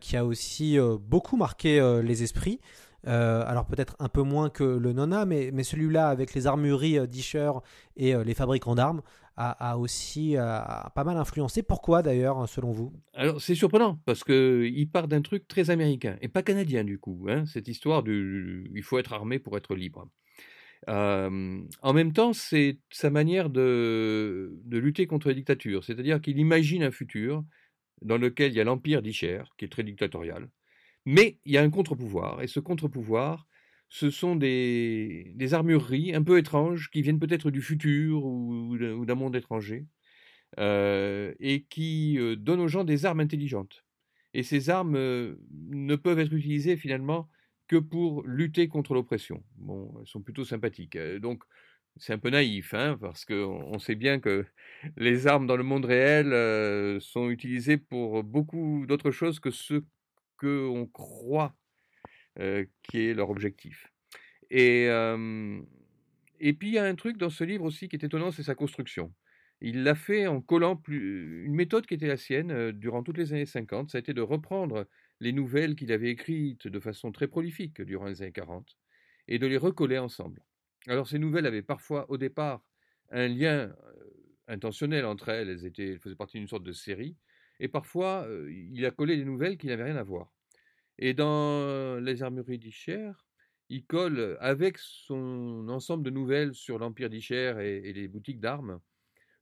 qui 0.00 0.16
a 0.16 0.24
aussi 0.24 0.76
beaucoup 1.00 1.36
marqué 1.36 2.00
les 2.02 2.24
esprits. 2.24 2.58
Euh, 3.06 3.44
alors 3.46 3.66
peut-être 3.66 3.94
un 4.00 4.08
peu 4.08 4.22
moins 4.22 4.50
que 4.50 4.64
le 4.64 4.92
Nona, 4.92 5.24
mais, 5.24 5.50
mais 5.52 5.62
celui-là 5.62 6.08
avec 6.08 6.34
les 6.34 6.46
armureries 6.46 6.98
euh, 6.98 7.06
Disher 7.06 7.52
et 7.96 8.14
euh, 8.14 8.24
les 8.24 8.34
fabricants 8.34 8.74
d'armes 8.74 9.02
a, 9.40 9.78
aussi 9.78 10.34
pas 10.34 11.04
mal 11.04 11.16
influencé. 11.16 11.62
Pourquoi 11.62 12.02
d'ailleurs, 12.02 12.48
selon 12.48 12.72
vous? 12.72 12.92
Alors, 13.14 13.40
c'est 13.40 13.54
surprenant, 13.54 14.00
parce 14.04 14.24
qu'il 14.24 14.90
part 14.90 15.06
d'un 15.06 15.22
truc 15.22 15.46
très 15.46 15.70
américain, 15.70 16.16
et 16.20 16.26
pas 16.26 16.42
canadien 16.42 16.82
du 16.82 16.98
coup, 16.98 17.26
hein, 17.28 17.46
cette 17.46 17.68
histoire 17.68 18.02
du 18.02 18.68
il 18.74 18.82
faut 18.82 18.98
être 18.98 19.12
armé 19.12 19.38
pour 19.38 19.56
être 19.56 19.76
libre. 19.76 20.08
En 20.88 21.92
même 21.94 22.12
temps, 22.12 22.32
c'est 22.32 22.80
sa 22.90 23.10
manière 23.10 23.48
de, 23.48 24.58
de 24.64 24.78
lutter 24.78 25.06
contre 25.06 25.28
les 25.28 25.36
dictatures, 25.36 25.84
c'est-à-dire 25.84 26.20
qu'il 26.20 26.40
imagine 26.40 26.82
un 26.82 26.90
futur 26.90 27.44
dans 28.02 28.18
lequel 28.18 28.50
il 28.50 28.56
y 28.56 28.60
a 28.60 28.64
l'empire 28.64 29.02
d'Icher, 29.02 29.42
qui 29.56 29.66
est 29.66 29.68
très 29.68 29.84
dictatorial, 29.84 30.48
mais 31.10 31.38
il 31.46 31.52
y 31.54 31.56
a 31.56 31.62
un 31.62 31.70
contre-pouvoir, 31.70 32.42
et 32.42 32.48
ce 32.48 32.60
contre-pouvoir 32.60 33.46
ce 33.88 34.10
sont 34.10 34.36
des, 34.36 35.34
armureries 35.52 36.14
un 36.14 36.22
peu 36.22 36.36
étranges 36.36 36.90
qui 36.90 37.00
viennent 37.00 37.18
peut-être 37.18 37.50
du 37.50 37.62
futur 37.62 38.26
ou, 38.26 38.76
d'un- 38.76 39.14
monde 39.14 39.34
étranger 39.34 39.86
euh, 40.58 41.32
et 41.40 41.62
qui 41.64 42.18
euh, 42.18 42.36
donnent 42.36 42.60
aux 42.60 42.68
gens 42.68 42.84
des 42.84 43.06
armes 43.06 43.20
intelligentes. 43.20 43.86
Et 44.34 44.42
ces 44.42 44.68
armes 44.68 44.96
euh, 44.96 45.36
ne 45.70 45.96
peuvent 45.96 46.18
être 46.18 46.34
utilisées 46.34 46.76
finalement 46.76 47.30
que 47.68 47.76
pour 47.76 48.22
lutter 48.26 48.68
contre 48.68 48.92
l'oppression. 48.92 49.42
Bon, 49.56 49.90
elles 50.00 50.06
sont 50.06 50.20
plutôt 50.20 50.44
sympathiques. 50.44 50.98
Donc, 51.22 51.42
c'est 51.96 52.12
un 52.12 52.18
peu 52.18 52.28
naïf, 52.28 52.74
hein, 52.74 52.98
parce 53.00 53.24
qu'on 53.24 53.34
on 53.34 53.78
sait 53.78 53.94
bien 53.94 54.20
que 54.20 54.44
les 54.98 55.26
armes 55.26 55.46
dans 55.46 55.56
le 55.56 55.64
monde 55.64 55.86
réel 55.86 57.00
sont 57.00 57.30
utilisées 57.30 57.78
pour 57.78 58.22
beaucoup 58.24 58.84
d'autres 58.86 59.10
choses 59.10 59.40
que 59.40 59.50
ce 59.50 59.82
qu'on 60.38 60.86
croit 60.92 61.54
euh, 62.38 62.64
qui 62.82 63.00
est 63.06 63.14
leur 63.14 63.30
objectif. 63.30 63.92
Et, 64.50 64.86
et 66.40 66.52
puis 66.54 66.68
il 66.68 66.74
y 66.74 66.78
a 66.78 66.84
un 66.84 66.94
truc 66.94 67.18
dans 67.18 67.28
ce 67.28 67.44
livre 67.44 67.64
aussi 67.64 67.88
qui 67.88 67.96
est 67.96 68.04
étonnant, 68.04 68.30
c'est 68.30 68.42
sa 68.42 68.54
construction. 68.54 69.12
Il 69.60 69.82
l'a 69.82 69.94
fait 69.94 70.26
en 70.26 70.40
collant 70.40 70.76
plus, 70.76 71.44
une 71.44 71.54
méthode 71.54 71.84
qui 71.86 71.94
était 71.94 72.06
la 72.06 72.16
sienne 72.16 72.70
durant 72.72 73.02
toutes 73.02 73.18
les 73.18 73.32
années 73.32 73.44
50, 73.44 73.90
ça 73.90 73.98
a 73.98 74.00
été 74.00 74.14
de 74.14 74.22
reprendre 74.22 74.86
les 75.20 75.32
nouvelles 75.32 75.74
qu'il 75.74 75.92
avait 75.92 76.10
écrites 76.10 76.68
de 76.68 76.80
façon 76.80 77.10
très 77.10 77.26
prolifique 77.26 77.80
durant 77.82 78.06
les 78.06 78.22
années 78.22 78.32
40 78.32 78.78
et 79.26 79.38
de 79.38 79.46
les 79.46 79.56
recoller 79.56 79.98
ensemble. 79.98 80.42
Alors 80.86 81.08
ces 81.08 81.18
nouvelles 81.18 81.46
avaient 81.46 81.62
parfois 81.62 82.08
au 82.10 82.16
départ 82.16 82.62
un 83.10 83.26
lien 83.26 83.74
intentionnel 84.46 85.04
entre 85.04 85.28
elles, 85.28 85.48
elles, 85.48 85.66
étaient, 85.66 85.88
elles 85.88 85.98
faisaient 85.98 86.14
partie 86.16 86.38
d'une 86.38 86.48
sorte 86.48 86.62
de 86.62 86.72
série, 86.72 87.16
et 87.60 87.68
parfois 87.68 88.26
il 88.48 88.84
a 88.86 88.90
collé 88.90 89.16
des 89.16 89.24
nouvelles 89.24 89.56
qui 89.56 89.66
n'avaient 89.66 89.84
rien 89.84 89.96
à 89.96 90.02
voir. 90.02 90.32
Et 90.98 91.14
dans 91.14 92.00
Les 92.00 92.22
Armureries 92.22 92.58
d'Icher, 92.58 93.12
il 93.68 93.84
colle 93.84 94.36
avec 94.40 94.78
son 94.78 95.68
ensemble 95.68 96.04
de 96.04 96.10
nouvelles 96.10 96.54
sur 96.54 96.78
l'Empire 96.78 97.10
d'Icher 97.10 97.54
et, 97.60 97.92
les 97.92 98.08
boutiques 98.08 98.40
d'armes, 98.40 98.80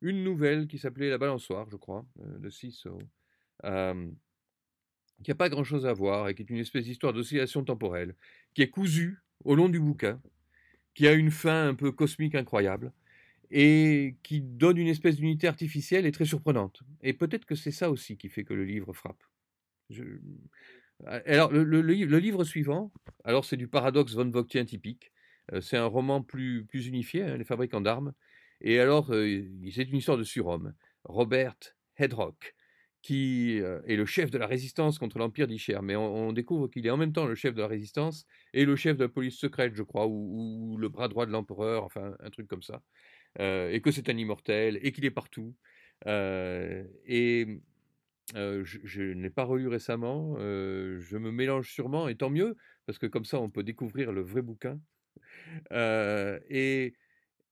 une 0.01 0.23
nouvelle 0.25 0.67
qui 0.67 0.79
s'appelait 0.79 1.09
La 1.09 1.19
Balançoire, 1.19 1.69
je 1.71 1.77
crois, 1.77 2.05
de 2.17 2.51
euh, 3.64 4.11
qui 5.23 5.31
n'a 5.31 5.35
pas 5.35 5.49
grand-chose 5.49 5.87
à 5.87 5.93
voir 5.93 6.29
et 6.29 6.35
qui 6.35 6.43
est 6.43 6.51
une 6.51 6.59
espèce 6.59 6.85
d'histoire 6.85 7.12
d'oscillation 7.12 7.64
temporelle, 7.64 8.14
qui 8.53 8.62
est 8.62 8.69
cousue 8.69 9.23
au 9.45 9.55
long 9.55 9.69
du 9.69 9.81
bouquin, 9.81 10.21
qui 10.95 11.07
a 11.07 11.12
une 11.12 11.31
fin 11.31 11.69
un 11.69 11.75
peu 11.75 11.93
cosmique 11.93 12.35
incroyable 12.35 12.93
et 13.51 14.17
qui 14.23 14.41
donne 14.41 14.79
une 14.79 14.89
espèce 14.89 15.17
d'unité 15.17 15.47
artificielle 15.47 16.07
et 16.07 16.13
très 16.13 16.25
surprenante. 16.25 16.83
Et 17.03 17.13
peut-être 17.13 17.45
que 17.45 17.55
c'est 17.55 17.71
ça 17.71 17.91
aussi 17.91 18.17
qui 18.17 18.29
fait 18.29 18.45
que 18.45 18.55
le 18.55 18.65
livre 18.65 18.93
frappe. 18.93 19.23
Je... 19.91 20.03
Alors, 21.05 21.53
le, 21.53 21.81
livre 22.19 22.45
suivant, 22.45 22.91
alors 23.25 23.45
c'est 23.45 23.57
du 23.57 23.69
paradoxe 23.69 24.15
von 24.15 24.31
Vogtien 24.31 24.65
typique. 24.65 25.13
Euh, 25.53 25.61
c'est 25.61 25.77
un 25.77 25.87
roman 25.87 26.23
plus, 26.23 26.65
plus 26.65 26.87
unifié, 26.87 27.23
hein, 27.23 27.37
Les 27.37 27.45
fabricants 27.45 27.81
d'armes. 27.81 28.13
Et 28.61 28.81
alors, 28.81 29.13
euh, 29.13 29.43
c'est 29.73 29.83
une 29.83 29.97
histoire 29.97 30.17
de 30.17 30.25
surhomme. 30.25 30.73
Robert 31.05 31.57
Hedrock, 31.99 32.55
qui 33.03 33.61
euh, 33.61 33.81
est 33.87 33.97
le 33.97 34.07
chef 34.07 34.31
de 34.31 34.39
la 34.39 34.47
résistance 34.47 34.99
contre 34.99 35.19
l'Empire 35.19 35.47
d'Icher. 35.47 35.79
Mais 35.83 35.97
on, 35.97 36.33
découvre 36.33 36.69
qu'il 36.69 36.87
est 36.87 36.91
en 36.91 36.97
même 36.97 37.13
temps 37.13 37.27
le 37.27 37.35
chef 37.35 37.55
de 37.55 37.61
la 37.61 37.69
résistance 37.69 38.27
et 38.55 38.65
le 38.65 38.75
chef 38.75 38.97
de 38.97 39.05
la 39.05 39.09
police 39.09 39.39
secrète, 39.39 39.75
je 39.75 39.83
crois, 39.83 40.07
ou 40.09 40.77
le 40.79 40.89
bras 40.89 41.09
droit 41.09 41.27
de 41.27 41.31
l'empereur, 41.31 41.85
enfin, 41.85 42.17
un 42.21 42.31
truc 42.31 42.49
comme 42.49 42.63
ça. 42.63 42.83
Euh, 43.41 43.70
et 43.70 43.80
que 43.80 43.91
c'est 43.91 44.09
un 44.09 44.16
immortel, 44.16 44.78
et 44.82 44.93
qu'il 44.93 45.05
est 45.05 45.11
partout. 45.11 45.55
Euh, 46.07 46.84
et 47.05 47.61
euh, 48.34 48.64
je, 48.64 48.78
je 48.84 49.03
n'ai 49.03 49.30
pas 49.30 49.45
relu 49.45 49.68
récemment, 49.68 50.37
je 50.39 51.16
me 51.16 51.30
mélange 51.30 51.70
sûrement, 51.70 52.09
et 52.09 52.16
tant 52.16 52.30
mieux, 52.30 52.57
parce 52.87 52.99
que 52.99 53.07
comme 53.07 53.24
ça 53.24 53.41
on 53.41 53.51
peut 53.51 53.62
découvrir 53.62 54.12
le 54.12 54.22
vrai 54.22 54.43
bouquin. 54.43 54.80
Et 55.70 56.95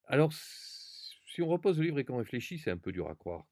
alors, 0.07 0.33
si 0.33 1.43
on 1.43 1.49
repose 1.49 1.79
le 1.79 1.85
livre 1.85 1.99
et 1.99 2.05
qu'on 2.05 2.19
réfléchit, 2.19 2.59
c'est 2.59 2.71
un 2.71 2.79
peu 2.79 2.93
dur 2.93 3.09
à 3.09 3.15
croire. 3.15 3.47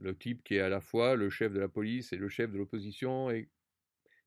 Le 0.00 0.16
type 0.16 0.42
qui 0.44 0.56
est 0.56 0.60
à 0.60 0.68
la 0.68 0.80
fois 0.80 1.16
le 1.16 1.30
chef 1.30 1.52
de 1.52 1.58
la 1.58 1.68
police 1.68 2.12
et 2.12 2.16
le 2.16 2.28
chef 2.28 2.50
de 2.50 2.58
l'opposition. 2.58 3.28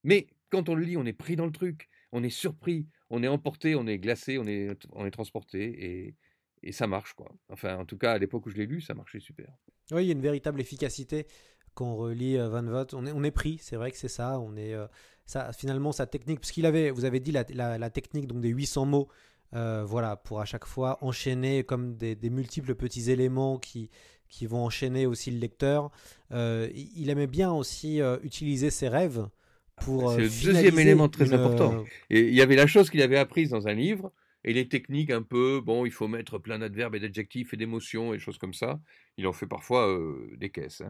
Mais 0.03 0.27
quand 0.49 0.67
on 0.69 0.75
le 0.75 0.83
lit, 0.83 0.97
on 0.97 1.05
est 1.05 1.13
pris 1.13 1.35
dans 1.35 1.45
le 1.45 1.51
truc, 1.51 1.89
on 2.11 2.23
est 2.23 2.29
surpris, 2.29 2.87
on 3.09 3.23
est 3.23 3.27
emporté, 3.27 3.75
on 3.75 3.87
est 3.87 3.99
glacé, 3.99 4.37
on 4.37 4.45
est, 4.45 4.69
on 4.91 5.05
est 5.05 5.11
transporté, 5.11 5.85
et, 5.85 6.15
et 6.63 6.71
ça 6.71 6.87
marche. 6.87 7.13
quoi. 7.13 7.31
Enfin, 7.49 7.77
en 7.77 7.85
tout 7.85 7.97
cas, 7.97 8.13
à 8.13 8.17
l'époque 8.17 8.45
où 8.45 8.49
je 8.49 8.57
l'ai 8.57 8.65
lu, 8.65 8.81
ça 8.81 8.93
marchait 8.93 9.19
super. 9.19 9.49
Oui, 9.91 10.03
il 10.03 10.07
y 10.07 10.09
a 10.09 10.13
une 10.13 10.21
véritable 10.21 10.61
efficacité 10.61 11.27
quand 11.73 11.85
on 11.85 11.95
relit 11.95 12.37
euh, 12.37 12.49
Van 12.49 12.63
Vogt, 12.63 12.87
on 12.93 13.05
est, 13.05 13.13
on 13.13 13.23
est 13.23 13.31
pris, 13.31 13.57
c'est 13.61 13.77
vrai 13.77 13.91
que 13.91 13.97
c'est 13.97 14.09
ça, 14.09 14.39
on 14.39 14.57
est, 14.57 14.73
euh, 14.73 14.87
ça, 15.25 15.53
finalement 15.53 15.93
sa 15.93 16.05
technique, 16.05 16.41
parce 16.41 16.51
qu'il 16.51 16.65
avait, 16.65 16.91
vous 16.91 17.05
avez 17.05 17.21
dit 17.21 17.31
la, 17.31 17.45
la, 17.53 17.77
la, 17.77 17.89
technique 17.89 18.27
donc 18.27 18.41
des 18.41 18.49
800 18.49 18.85
mots, 18.85 19.07
euh, 19.53 19.83
voilà, 19.85 20.15
pour 20.15 20.39
à 20.39 20.45
chaque 20.45 20.65
fois 20.65 20.97
enchaîner 21.01 21.63
comme 21.63 21.95
des, 21.95 22.15
des, 22.15 22.29
multiples 22.29 22.73
petits 22.75 23.11
éléments 23.11 23.57
qui, 23.57 23.89
qui 24.29 24.45
vont 24.45 24.63
enchaîner 24.63 25.05
aussi 25.05 25.29
le 25.29 25.39
lecteur. 25.39 25.91
Euh, 26.31 26.69
il 26.73 27.09
aimait 27.09 27.27
bien 27.27 27.51
aussi 27.51 28.01
euh, 28.01 28.17
utiliser 28.23 28.69
ses 28.69 28.87
rêves 28.87 29.27
pour. 29.75 30.13
C'est 30.13 30.21
le 30.21 30.53
deuxième 30.53 30.79
élément 30.79 31.09
très 31.09 31.27
une... 31.27 31.33
important. 31.33 31.83
Et 32.09 32.21
il 32.21 32.33
y 32.33 32.41
avait 32.41 32.55
la 32.55 32.65
chose 32.65 32.89
qu'il 32.89 33.01
avait 33.01 33.17
apprise 33.17 33.49
dans 33.49 33.67
un 33.67 33.73
livre, 33.73 34.13
et 34.43 34.53
les 34.53 34.67
techniques 34.67 35.11
un 35.11 35.21
peu, 35.21 35.61
bon, 35.61 35.85
il 35.85 35.91
faut 35.91 36.07
mettre 36.07 36.39
plein 36.39 36.59
d'adverbes 36.59 36.95
et 36.95 36.99
d'adjectifs 36.99 37.53
et 37.53 37.57
d'émotions 37.57 38.13
et 38.13 38.17
des 38.17 38.23
choses 38.23 38.37
comme 38.37 38.53
ça. 38.53 38.79
Il 39.17 39.27
en 39.27 39.33
fait 39.33 39.47
parfois 39.47 39.97
des 40.37 40.49
caisses. 40.49 40.81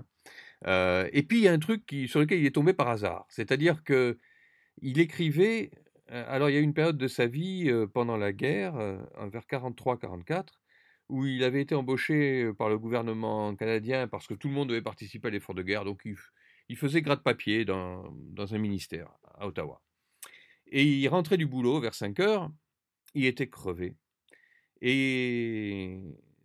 Hein. 0.66 1.08
Et 1.14 1.24
puis 1.24 1.40
il 1.40 1.44
y 1.44 1.48
a 1.48 1.54
un 1.54 1.60
truc 1.60 1.86
qui, 1.86 2.08
sur 2.08 2.20
lequel 2.20 2.40
il 2.40 2.46
est 2.46 2.56
tombé 2.56 2.74
par 2.74 2.90
hasard, 2.90 3.26
c'est-à-dire 3.30 3.84
que 3.84 4.20
il 4.82 5.00
écrivait. 5.00 5.72
Alors 6.08 6.50
il 6.50 6.54
y 6.54 6.58
a 6.58 6.62
une 6.62 6.74
période 6.74 6.98
de 6.98 7.08
sa 7.08 7.28
vie 7.28 7.72
pendant 7.94 8.18
la 8.18 8.34
guerre, 8.34 8.74
vers 8.74 9.44
43-44, 9.44 10.48
où 11.10 11.26
il 11.26 11.44
avait 11.44 11.62
été 11.62 11.76
embauché 11.76 12.52
par 12.58 12.70
le 12.70 12.78
gouvernement 12.78 13.56
canadien 13.56 14.08
parce 14.08 14.28
que 14.28 14.34
tout 14.34 14.48
le 14.48 14.54
monde 14.54 14.70
devait 14.70 14.82
participer 14.82 15.28
à 15.28 15.32
l'effort 15.32 15.56
de 15.56 15.64
guerre, 15.64 15.86
donc 15.86 16.02
il, 16.06 16.16
il 16.70 16.78
faisait 16.78 17.02
gratte-papier 17.02 17.66
dans, 17.66 18.14
dans 18.14 18.56
un 18.56 18.58
ministère 18.58 19.10
à 19.36 19.48
Ottawa. 19.48 19.82
Et 20.68 20.84
il 20.84 21.08
rentrait 21.10 21.38
du 21.38 21.46
boulot 21.46 21.82
vers 21.82 21.94
5 21.94 22.20
heures, 22.22 22.50
il 23.14 23.26
était 23.26 23.50
crevé. 23.50 23.96
Et 24.82 26.00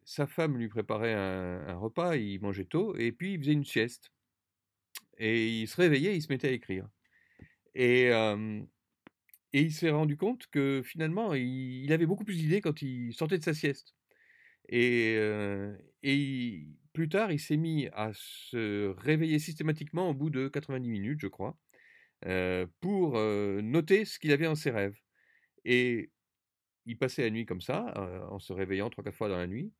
sa 0.05 0.27
femme 0.27 0.57
lui 0.57 0.69
préparait 0.69 1.15
un, 1.15 1.75
repas, 1.77 2.17
il 2.17 2.41
mangeait 2.41 2.65
tôt, 2.65 2.97
et 2.97 3.13
puis 3.13 3.35
il 3.35 3.41
faisait 3.41 3.53
une 3.53 3.65
sieste. 3.65 4.13
Et 5.19 5.61
il 5.63 5.69
se 5.69 5.77
réveillait, 5.77 6.17
il 6.17 6.23
se 6.23 6.29
mettait 6.31 6.49
à 6.49 6.53
écrire. 6.53 6.89
Et, 7.75 8.11
et 9.53 9.61
il 9.61 9.73
s'est 9.73 9.91
rendu 9.91 10.17
compte 10.17 10.47
que 10.49 10.83
finalement, 10.85 11.35
il, 11.35 11.93
avait 11.93 12.07
beaucoup 12.07 12.25
plus 12.25 12.37
d'idées 12.37 12.61
quand 12.61 12.83
il 12.83 13.13
sortait 13.15 13.39
de 13.39 13.45
sa 13.45 13.55
sieste. 13.55 13.95
Et, 14.69 15.17
et 16.03 16.67
plus 16.93 17.09
tard, 17.09 17.33
il 17.33 17.41
s'est 17.41 17.57
mis 17.57 17.89
à 17.95 18.11
se 18.15 18.89
réveiller 18.99 19.39
systématiquement 19.39 20.11
au 20.11 20.15
bout 20.15 20.31
de 20.31 20.49
90 20.49 20.89
minutes, 20.89 21.21
je 21.21 21.29
crois, 21.29 21.57
pour 22.81 23.19
noter 23.19 24.05
ce 24.05 24.19
qu'il 24.19 24.33
avait 24.33 24.47
en 24.47 24.55
ses 24.55 24.71
rêves. 24.71 24.99
Et 25.65 26.11
il 26.87 26.97
passait 26.97 27.23
la 27.23 27.31
nuit 27.31 27.47
comme 27.47 27.61
ça, 27.61 27.93
euh, 27.97 28.27
en 28.29 28.39
se 28.39 28.53
réveillant 28.53 28.91
trois, 28.91 29.05
quatre 29.05 29.17
fois 29.17 29.29
dans 29.29 29.37
la 29.37 29.47
nuit. 29.47 29.73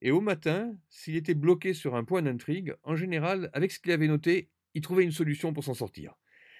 Et 0.00 0.10
au 0.10 0.20
matin, 0.20 0.74
s'il 0.88 1.16
était 1.16 1.34
bloqué 1.34 1.74
sur 1.74 1.96
un 1.96 2.04
point 2.04 2.22
d'intrigue, 2.22 2.74
en 2.84 2.96
général, 2.96 3.50
avec 3.52 3.72
ce 3.72 3.80
qu'il 3.80 3.92
avait 3.92 4.06
noté, 4.06 4.48
il 4.74 4.80
trouvait 4.80 5.04
une 5.04 5.12
solution 5.12 5.52
pour 5.52 5.64
s'en 5.64 5.74
sortir. 5.74 6.14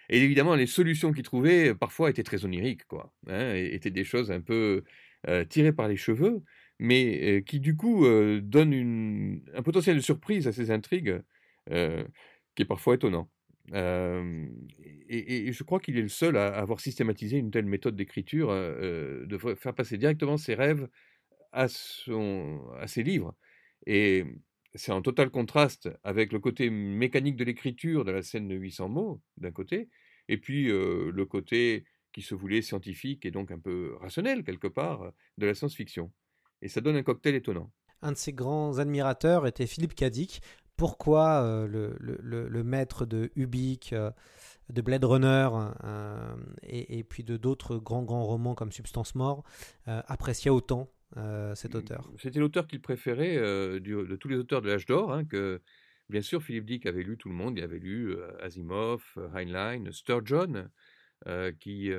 Et 0.09 0.23
évidemment, 0.23 0.57
les 0.57 0.67
solutions 0.67 1.13
qu'il 1.13 1.23
trouvait, 1.23 1.75
parfois, 1.75 2.11
étaient 2.11 2.23
très 2.23 2.45
oniriques, 2.45 2.87
quoi. 2.87 3.13
Hein, 3.29 3.55
étaient 3.55 3.91
des 3.91 4.05
choses 4.05 4.33
un 4.33 4.41
peu 4.41 4.85
euh, 5.29 5.45
tirées 5.45 5.73
par 5.73 5.87
les 5.87 5.97
cheveux, 5.97 6.43
mais 6.79 7.39
euh, 7.39 7.41
qui, 7.43 7.61
du 7.61 7.77
coup, 7.77 8.07
donnent 8.41 9.41
un 9.55 9.63
potentiel 9.63 9.97
de 9.97 10.01
surprise 10.01 10.49
à 10.49 10.53
ces 10.53 10.71
intrigues 10.71 11.23
qui 11.69 12.63
est 12.63 12.67
parfois 12.67 12.95
étonnant. 12.95 13.31
Et, 13.75 15.53
je 15.53 15.63
crois 15.63 15.81
qu'il 15.81 15.99
est 15.99 16.03
le 16.03 16.09
seul 16.09 16.37
à 16.37 16.49
avoir 16.59 16.81
systématisé 16.81 17.39
une 17.39 17.51
telle 17.51 17.67
méthode 17.67 17.97
d'écriture, 17.97 18.49
de 18.49 19.39
faire 19.57 19.75
passer 19.75 19.99
directement 19.99 20.37
ses 20.37 20.55
rêves 20.55 20.89
à, 21.53 21.69
son, 21.69 22.61
à 22.79 22.87
ses 22.87 23.03
livres. 23.03 23.35
Et 23.87 24.25
c'est 24.75 24.93
en 24.93 25.03
total 25.03 25.31
contraste 25.31 25.89
avec 26.05 26.33
le 26.33 26.39
côté 26.39 26.71
mécanique 26.71 27.37
de 27.37 27.45
l'écriture 27.45 28.05
de 28.05 28.11
la 28.11 28.23
scène 28.23 28.49
de 28.49 28.55
800 28.55 28.89
mots, 28.89 29.23
d'un 29.37 29.53
côté, 29.53 29.89
et 30.29 30.39
puis 30.39 30.69
le 30.69 31.25
côté 31.25 31.85
qui 32.13 32.23
se 32.23 32.35
voulait 32.35 32.63
scientifique 32.63 33.25
et 33.27 33.31
donc 33.31 33.51
un 33.51 33.59
peu 33.59 33.95
rationnel, 34.01 34.45
quelque 34.45 34.67
part, 34.67 35.13
de 35.37 35.47
la 35.47 35.55
science-fiction. 35.55 36.13
Et 36.63 36.69
ça 36.69 36.81
donne 36.81 36.97
un 36.97 37.03
cocktail 37.03 37.35
étonnant. 37.35 37.71
Un 38.03 38.13
de 38.13 38.17
ses 38.17 38.33
grands 38.33 38.79
admirateurs 38.79 39.47
était 39.47 39.67
Philippe 39.67 39.95
Cadic, 39.95 40.41
pourquoi 40.79 41.43
euh, 41.43 41.67
le, 41.67 41.97
le, 42.01 42.49
le, 42.49 42.65
maître 42.65 43.05
de 43.05 43.31
Ubik, 43.35 43.93
euh, 43.93 44.11
de 44.71 44.81
Blade 44.81 45.05
Runner 45.05 45.49
euh, 45.85 46.37
et, 46.63 46.99
et, 46.99 47.05
puis 47.05 47.25
de 47.25 47.37
d'autres 47.37 47.77
grands 47.77 48.05
grands 48.05 48.25
romans 48.25 48.55
comme 48.55 48.71
Substance 48.73 49.15
Mort 49.15 49.43
appréciait 49.87 50.51
autant 50.51 50.91
cet 51.55 51.75
auteur? 51.75 52.09
C'était 52.19 52.39
l'auteur 52.39 52.67
qu'il 52.67 52.81
préférait 52.81 53.81
du, 53.81 53.93
de 53.93 54.17
tous 54.17 54.29
les 54.29 54.37
auteurs 54.37 54.63
de 54.63 54.69
l'âge 54.69 54.87
d'or, 54.87 55.13
hein, 55.13 55.25
que 55.25 55.61
bien 56.09 56.23
sûr 56.23 56.43
Philippe 56.43 56.67
Dick 56.67 56.87
avait 56.87 57.03
lu 57.03 57.19
tout 57.19 57.29
le 57.29 57.35
monde, 57.35 57.59
il 57.59 57.65
avait 57.65 57.81
lu 57.81 58.15
Asimov, 58.41 59.03
Heinlein, 59.35 59.91
Sturgeon, 59.91 60.69
qui 61.59 61.91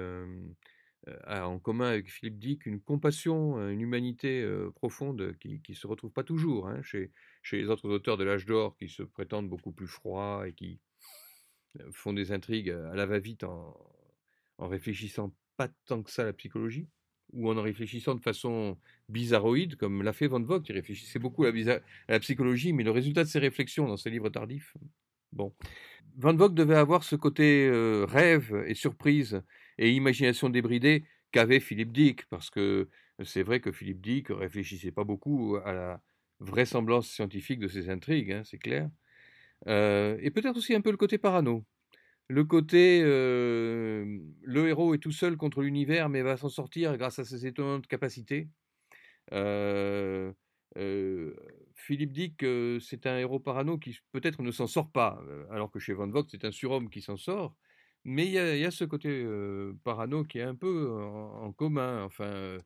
a 1.26 1.48
en 1.48 1.60
commun 1.60 1.90
avec 1.90 2.10
Philippe 2.10 2.40
Dick 2.40 2.66
une 2.66 2.80
compassion, 2.80 3.68
une 3.68 3.82
humanité 3.82 4.48
profonde 4.76 5.36
qui 5.40 5.60
ne 5.68 5.76
se 5.76 5.88
retrouve 5.88 6.12
pas 6.12 6.24
toujours 6.24 6.68
hein, 6.68 6.82
chez, 6.84 7.12
chez 7.42 7.58
les 7.58 7.70
autres 7.70 7.90
auteurs 7.90 8.18
de 8.18 8.24
l'âge 8.24 8.46
d'or 8.46 8.76
qui 8.78 8.90
se 8.90 9.04
prétendent 9.04 9.50
beaucoup 9.50 9.72
plus 9.72 9.88
froids 9.88 10.48
et 10.48 10.54
qui 10.54 10.80
font 11.92 12.14
des 12.14 12.32
intrigues 12.32 12.72
à 12.72 12.96
la 12.96 13.06
va-vite 13.06 13.44
en, 13.44 13.76
en 14.58 14.68
réfléchissant 14.68 15.34
pas 15.58 15.70
tant 15.86 16.04
que 16.04 16.12
ça 16.12 16.24
à 16.24 16.26
la 16.26 16.34
psychologie 16.34 16.88
ou 17.34 17.52
en 17.52 17.62
réfléchissant 17.62 18.16
de 18.16 18.22
façon 18.22 18.78
bizarroïde, 19.08 19.76
comme 19.76 20.02
l'a 20.02 20.14
fait 20.14 20.28
Van 20.28 20.42
Vogt, 20.42 20.62
qui 20.62 20.74
réfléchissait 20.74 21.20
beaucoup 21.20 21.46
à 21.46 21.52
la, 22.08 22.20
psychologie, 22.20 22.74
mais 22.74 22.84
le 22.84 22.92
résultat 22.92 23.24
de 23.24 23.30
ses 23.30 23.40
réflexions 23.40 23.88
dans 23.88 23.98
ses 23.98 24.10
livres 24.10 24.30
tardifs, 24.30 24.76
bon. 25.32 25.54
Van 26.18 26.36
Vogt 26.36 26.50
devait 26.50 26.76
avoir 26.76 27.04
ce 27.04 27.16
côté 27.16 27.68
euh, 27.68 28.06
rêve 28.06 28.64
et 28.68 28.74
surprise 28.74 29.42
et 29.78 29.92
imagination 29.92 30.50
débridée 30.50 31.06
qu'avait 31.32 31.60
Philippe 31.60 31.92
Dick, 31.92 32.26
parce 32.30 32.50
que 32.50 32.90
c'est 33.24 33.44
vrai 33.44 33.60
que 33.60 33.72
Philippe 33.72 34.02
Dick 34.02 34.30
réfléchissait 34.30 34.92
pas 34.92 35.04
beaucoup 35.04 35.58
à 35.64 35.74
la 35.74 36.02
vraisemblance 36.40 37.10
scientifique 37.10 37.60
de 37.60 37.68
ses 37.68 37.90
intrigues, 37.90 38.32
hein, 38.32 38.44
c'est 38.46 38.58
clair. 38.58 38.90
Euh, 39.68 40.18
et 40.22 40.32
peut-être 40.32 40.58
aussi 40.58 40.74
un 40.74 40.82
peu 40.82 40.92
le 40.92 40.98
côté 40.98 41.18
parano 41.18 41.66
le 42.30 42.44
côté 42.46 43.02
euh, 43.04 44.20
le 44.44 44.68
héros 44.70 44.94
est 44.94 45.00
tout 45.00 45.12
seul 45.12 45.36
contre 45.36 45.62
l'univers 45.62 46.10
mais 46.10 46.22
va 46.22 46.38
s'en 46.38 46.50
sortir 46.50 46.96
grâce 46.98 47.20
à 47.20 47.26
ses 47.26 47.46
étonnantes 47.48 47.88
capacités. 47.88 48.48
Euh, 49.34 50.32
euh, 50.78 51.36
Philippe 51.74 52.12
dit 52.14 52.36
que 52.36 52.78
c'est 52.80 53.08
un 53.08 53.18
héros 53.18 53.40
parano 53.40 53.80
qui 53.80 53.98
peut-être 54.12 54.44
ne 54.44 54.52
s'en 54.52 54.68
sort 54.68 54.92
pas, 54.92 55.20
alors 55.50 55.72
que 55.72 55.80
chez 55.80 55.94
Van 55.94 56.08
Vogt 56.08 56.28
c'est 56.30 56.46
un 56.46 56.52
surhomme 56.52 56.90
qui 56.90 57.02
s'en 57.02 57.18
sort. 57.18 57.56
Mais 58.06 58.26
il 58.28 58.32
y, 58.32 58.66
a 58.66 58.72
ce 58.72 58.86
côté 58.86 59.26
parano 59.84 60.24
qui 60.24 60.40
est 60.40 60.44
un 60.44 60.56
peu 60.56 60.90
en, 60.90 61.52
commun, 61.52 62.04
enfin, 62.04 62.58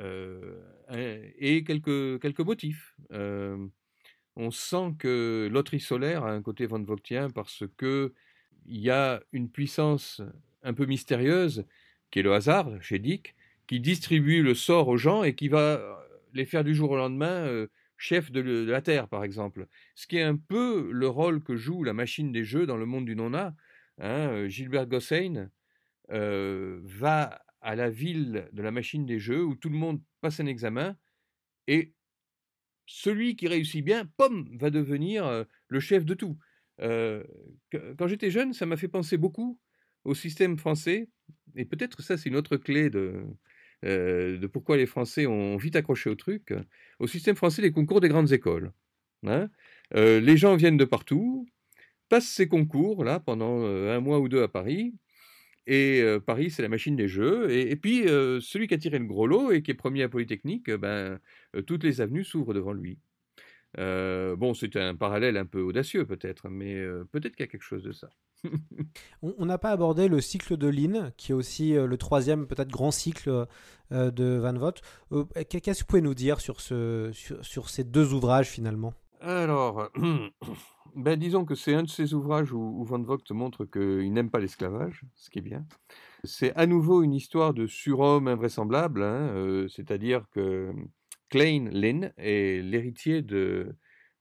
et 0.00 1.64
quelques, 1.64 2.20
quelques 2.20 2.40
motifs. 2.40 2.96
on 3.10 4.50
sent 4.50 4.94
que 4.98 5.48
loterie 5.50 5.80
solaire 5.80 6.24
a 6.24 6.32
un 6.32 6.42
côté 6.42 6.66
Van 6.66 6.82
Vogtien 6.82 7.30
parce 7.30 7.64
que 7.76 8.12
il 8.66 8.80
y 8.80 8.90
a 8.90 9.22
une 9.32 9.50
puissance 9.50 10.22
un 10.62 10.74
peu 10.74 10.86
mystérieuse, 10.86 11.64
qui 12.10 12.20
est 12.20 12.22
le 12.22 12.32
hasard 12.32 12.70
chez 12.80 12.98
Dick, 12.98 13.34
qui 13.66 13.80
distribue 13.80 14.42
le 14.42 14.54
sort 14.54 14.88
aux 14.88 14.96
gens 14.96 15.22
et 15.22 15.34
qui 15.34 15.48
va 15.48 15.80
les 16.32 16.44
faire 16.44 16.64
du 16.64 16.74
jour 16.74 16.90
au 16.90 16.96
lendemain 16.96 17.46
euh, 17.46 17.68
chef 17.96 18.30
de, 18.30 18.40
la 18.40 18.82
Terre, 18.82 19.08
par 19.08 19.24
exemple. 19.24 19.66
Ce 19.94 20.06
qui 20.06 20.16
est 20.16 20.22
un 20.22 20.36
peu 20.36 20.90
le 20.90 21.08
rôle 21.08 21.42
que 21.42 21.56
joue 21.56 21.84
la 21.84 21.92
machine 21.92 22.32
des 22.32 22.44
jeux 22.44 22.66
dans 22.66 22.76
le 22.76 22.86
monde 22.86 23.04
du 23.04 23.16
nona. 23.16 23.54
Hein, 23.98 24.28
euh, 24.30 24.48
Gilbert 24.48 24.86
Gossein 24.86 25.50
euh, 26.10 26.80
va 26.82 27.43
à 27.64 27.74
la 27.74 27.90
ville 27.90 28.48
de 28.52 28.62
la 28.62 28.70
machine 28.70 29.06
des 29.06 29.18
jeux 29.18 29.44
où 29.44 29.56
tout 29.56 29.68
le 29.70 29.76
monde 29.76 30.00
passe 30.20 30.38
un 30.38 30.46
examen 30.46 30.96
et 31.66 31.92
celui 32.86 33.34
qui 33.34 33.48
réussit 33.48 33.84
bien, 33.84 34.06
pom, 34.16 34.48
va 34.58 34.70
devenir 34.70 35.46
le 35.68 35.80
chef 35.80 36.04
de 36.04 36.14
tout 36.14 36.38
quand 36.80 38.06
j'étais 38.06 38.30
jeune, 38.30 38.52
ça 38.52 38.66
m'a 38.66 38.76
fait 38.76 38.88
penser 38.88 39.16
beaucoup 39.16 39.58
au 40.04 40.14
système 40.14 40.58
français, 40.58 41.08
et 41.56 41.64
peut-être 41.64 42.02
ça 42.02 42.16
c'est 42.16 42.28
une 42.28 42.36
autre 42.36 42.56
clé 42.56 42.90
de, 42.90 43.24
de 43.82 44.46
pourquoi 44.46 44.76
les 44.76 44.86
Français 44.86 45.26
ont 45.26 45.56
vite 45.56 45.76
accroché 45.76 46.10
au 46.10 46.14
truc, 46.14 46.52
au 46.98 47.06
système 47.06 47.36
français 47.36 47.62
des 47.62 47.72
concours 47.72 48.00
des 48.00 48.08
grandes 48.08 48.32
écoles. 48.32 48.72
Hein. 49.26 49.48
les 49.92 50.36
gens 50.36 50.56
viennent 50.56 50.76
de 50.76 50.84
partout, 50.84 51.46
passent 52.08 52.28
ces 52.28 52.48
concours 52.48 53.04
là 53.04 53.20
pendant 53.20 53.64
un 53.64 54.00
mois 54.00 54.20
ou 54.20 54.28
deux 54.28 54.42
à 54.42 54.48
Paris, 54.48 54.94
et 55.66 56.04
Paris 56.26 56.50
c'est 56.50 56.62
la 56.62 56.68
machine 56.68 56.96
des 56.96 57.08
jeux, 57.08 57.50
et, 57.50 57.76
puis 57.76 58.04
celui 58.04 58.66
qui 58.66 58.74
a 58.74 58.78
tiré 58.78 58.98
le 58.98 59.06
gros 59.06 59.26
lot 59.26 59.52
et 59.52 59.62
qui 59.62 59.70
est 59.70 59.74
premier 59.74 60.02
à 60.02 60.08
Polytechnique, 60.08 60.70
ben, 60.70 61.18
toutes 61.66 61.84
les 61.84 62.00
avenues 62.00 62.24
s'ouvrent 62.24 62.54
devant 62.54 62.72
lui. 62.72 62.98
Bon, 63.76 64.54
c'est 64.54 64.76
un 64.76 64.94
parallèle 64.94 65.36
un 65.36 65.46
peu 65.46 65.60
audacieux 65.60 66.06
peut-être, 66.06 66.48
mais 66.48 66.84
peut-être 67.12 67.36
qu'il 67.36 67.44
y 67.44 67.48
a 67.48 67.50
quelque 67.50 67.62
chose 67.62 67.82
de 67.82 67.92
ça. 67.92 68.08
on 69.22 69.46
n'a 69.46 69.58
pas 69.58 69.70
abordé 69.70 70.08
le 70.08 70.20
cycle 70.20 70.56
de 70.56 70.68
Lynn, 70.68 71.12
qui 71.16 71.32
est 71.32 71.34
aussi 71.34 71.72
le 71.72 71.96
troisième 71.96 72.46
peut-être 72.46 72.70
grand 72.70 72.90
cycle 72.90 73.46
de 73.90 74.38
Van 74.38 74.54
Vogt. 74.54 74.80
Qu'est-ce 75.48 75.80
que 75.80 75.84
vous 75.84 75.86
pouvez 75.86 76.02
nous 76.02 76.14
dire 76.14 76.40
sur, 76.40 76.60
ces 76.60 77.84
deux 77.84 78.12
ouvrages 78.12 78.48
finalement? 78.48 78.94
Alors, 79.20 79.90
ben, 80.96 81.18
disons 81.18 81.44
que 81.44 81.54
c'est 81.54 81.74
un 81.74 81.82
de 81.82 81.88
ces 81.88 82.14
ouvrages 82.14 82.52
où, 82.52 82.84
Van 82.84 83.02
Vogt 83.02 83.30
montre 83.30 83.64
qu'il 83.64 84.12
n'aime 84.12 84.30
pas 84.30 84.40
l'esclavage, 84.40 85.02
ce 85.14 85.30
qui 85.30 85.38
est 85.38 85.42
bien. 85.42 85.66
C'est 86.24 86.54
à 86.56 86.66
nouveau 86.66 87.02
une 87.02 87.14
histoire 87.14 87.54
de 87.54 87.66
surhomme 87.66 88.28
invraisemblable, 88.28 89.02
hein, 89.02 89.66
c'est-à-dire 89.68 90.26
que 90.30 90.72
Klein 91.28 91.68
Lin 91.70 92.10
est 92.16 92.62
l'héritier 92.62 93.22
de, 93.22 93.74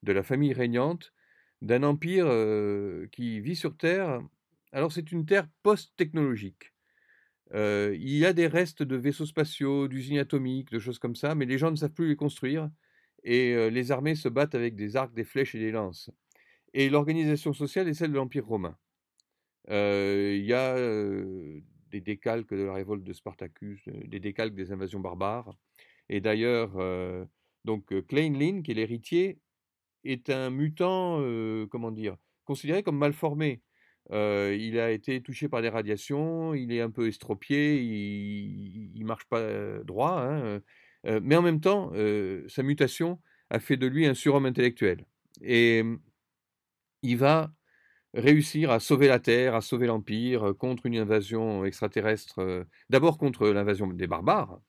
de 0.04 0.12
la 0.12 0.24
famille 0.24 0.54
régnante 0.54 1.14
d'un 1.62 1.84
empire 1.84 2.26
euh, 2.28 3.08
qui 3.12 3.39
vit 3.39 3.56
sur 3.56 3.76
Terre. 3.78 4.22
Alors 4.72 4.91
c'est 4.91 5.12
une 5.12 5.26
Terre 5.26 5.48
post-technologique. 5.64 6.74
Euh, 7.54 7.96
il 8.00 8.18
y 8.18 8.26
a 8.26 8.34
des 8.34 8.48
restes 8.48 8.84
de 8.84 8.96
vaisseaux 8.96 9.26
spatiaux, 9.26 9.88
d'usines 9.88 10.18
atomiques, 10.18 10.72
de 10.72 10.80
choses 10.80 11.00
comme 11.00 11.16
ça, 11.16 11.36
mais 11.36 11.46
les 11.46 11.58
gens 11.58 11.72
ne 11.72 11.76
savent 11.76 11.94
plus 11.94 12.08
les 12.08 12.16
construire 12.16 12.70
et 13.24 13.69
les 13.69 13.91
armées 13.91 14.15
se 14.15 14.30
battent 14.30 14.55
avec 14.55 14.76
des 14.76 14.95
arcs, 14.95 15.13
des 15.13 15.24
flèches 15.24 15.55
et 15.55 15.59
des 15.59 15.71
lances. 15.71 16.09
Et 16.74 16.89
l'organisation 16.89 17.53
sociale 17.53 17.88
est 17.88 17.93
celle 17.93 18.11
de 18.11 18.17
l'Empire 18.17 18.45
romain. 18.45 18.78
Il 19.69 20.45
y 20.45 20.53
a 20.53 20.76
des 21.93 22.01
décalques 22.01 22.53
de 22.53 22.63
la 22.63 22.74
révolte 22.74 23.03
de 23.03 23.13
Spartacus, 23.13 23.82
des 23.88 24.19
décalques 24.19 24.55
des 24.55 24.71
invasions 24.71 24.99
barbares. 24.99 25.55
Et 26.09 26.21
d'ailleurs, 26.21 26.74
euh, 26.78 27.24
donc 27.65 27.93
euh, 27.93 28.01
Klein 28.01 28.34
Lin, 28.34 28.61
qui 28.61 28.71
est 28.71 28.74
l'héritier, 28.74 29.39
est 30.03 30.30
un 30.30 30.49
mutant, 30.49 31.21
comment 31.69 31.91
dire, 31.91 32.17
considéré 32.43 32.84
comme 32.84 32.97
mal 32.97 33.13
formé. 33.13 33.61
il 34.11 34.80
a 34.80 34.91
été 34.91 35.21
touché 35.21 35.47
par 35.47 35.61
des 35.61 35.69
radiations, 35.69 36.53
il 36.53 36.74
est 36.74 36.82
un 36.82 36.91
peu 36.91 37.07
estropié, 37.07 37.82
il, 37.82 38.99
ne 38.99 39.05
marche 39.05 39.24
pas 39.26 39.80
droit, 39.86 40.19
hein, 40.19 40.59
mais 41.06 41.36
en 41.36 41.41
même 41.41 41.60
temps, 41.60 41.91
sa 42.47 42.64
mutation 42.64 43.20
a 43.49 43.60
fait 43.60 43.78
de 43.78 43.88
lui 43.88 44.06
un 44.06 44.14
surhomme 44.14 44.45
intellectuel. 44.45 45.06
Et 45.41 45.84
il 47.01 47.18
va 47.18 47.51
réussir 48.14 48.72
à 48.72 48.80
sauver 48.80 49.08
la 49.08 49.20
Terre, 49.20 49.56
à 49.56 49.62
sauver 49.62 49.88
l'Empire 49.88 50.54
contre 50.58 50.86
une 50.86 50.97
invasion 50.97 51.66
extraterrestre, 51.66 52.66
d'abord 52.89 53.18
contre 53.18 53.47
l'invasion 53.49 53.88
des 53.88 54.08
barbares, 54.08 54.60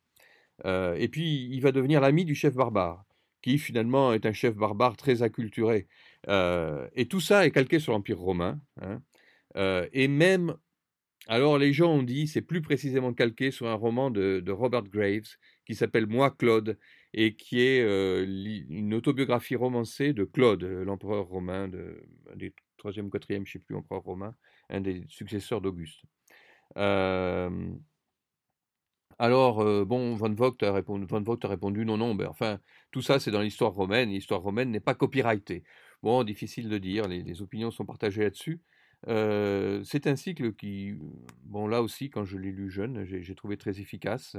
et 0.64 1.08
puis, 1.08 1.48
il 1.50 1.60
va 1.60 1.72
devenir 1.72 2.00
l'ami 2.00 2.24
du 2.24 2.34
chef 2.34 2.54
barbare, 2.54 3.04
qui 3.42 3.58
finalement 3.58 4.12
est 4.12 4.26
un 4.26 4.32
chef 4.32 4.54
barbare 4.54 4.96
très 4.96 5.22
acculturé. 5.22 5.88
Et 6.28 7.06
tout 7.08 7.20
ça 7.20 7.46
est 7.46 7.50
calqué 7.50 7.78
sur 7.78 7.92
l'Empire 7.92 8.18
romain. 8.18 8.60
Hein. 8.80 9.02
Et 9.92 10.08
même, 10.08 10.56
alors 11.26 11.58
les 11.58 11.72
gens 11.72 11.92
ont 11.92 12.02
dit, 12.02 12.26
c'est 12.26 12.42
plus 12.42 12.62
précisément 12.62 13.12
calqué 13.12 13.50
sur 13.50 13.66
un 13.66 13.74
roman 13.74 14.10
de, 14.10 14.50
Robert 14.50 14.84
Graves 14.84 15.36
qui 15.64 15.74
s'appelle 15.74 16.06
Moi 16.06 16.30
Claude, 16.30 16.78
et 17.12 17.36
qui 17.36 17.60
est 17.60 17.80
une 18.68 18.94
autobiographie 18.94 19.56
romancée 19.56 20.12
de 20.12 20.24
Claude, 20.24 20.64
l'empereur 20.64 21.26
romain, 21.26 21.68
de, 21.68 22.02
des 22.34 22.54
troisième, 22.76 23.10
quatrième, 23.10 23.46
je 23.46 23.50
ne 23.50 23.52
sais 23.54 23.58
plus, 23.64 23.76
empereur 23.76 24.02
romain, 24.02 24.34
un 24.68 24.80
des 24.80 25.04
successeurs 25.08 25.60
d'Auguste. 25.60 26.02
Alors, 29.18 29.60
euh, 29.60 29.84
bon, 29.84 30.14
Van 30.16 30.32
Vogt, 30.34 30.62
a 30.62 30.72
répondu, 30.72 31.84
non, 31.84 31.96
non, 31.96 32.14
ben, 32.14 32.26
enfin, 32.28 32.58
tout 32.90 33.02
ça 33.02 33.20
c'est 33.20 33.30
dans 33.30 33.40
l'histoire 33.42 33.72
romaine, 33.72 34.10
l'histoire 34.10 34.42
romaine 34.42 34.70
n'est 34.70 34.80
pas 34.80 34.94
copyrightée. 34.94 35.62
Bon, 36.02 36.24
difficile 36.24 36.68
de 36.68 36.78
dire, 36.78 37.06
les, 37.08 37.42
opinions 37.42 37.70
sont 37.70 37.86
partagées 37.86 38.22
là-dessus. 38.22 38.60
C'est 39.06 40.06
un 40.06 40.16
cycle 40.16 40.54
qui, 40.54 40.94
bon, 41.42 41.66
là 41.66 41.82
aussi, 41.82 42.10
quand 42.10 42.24
je 42.24 42.38
l'ai 42.38 42.52
lu 42.52 42.70
jeune, 42.70 43.04
j'ai 43.04 43.34
trouvé 43.34 43.56
très 43.56 43.80
efficace. 43.80 44.36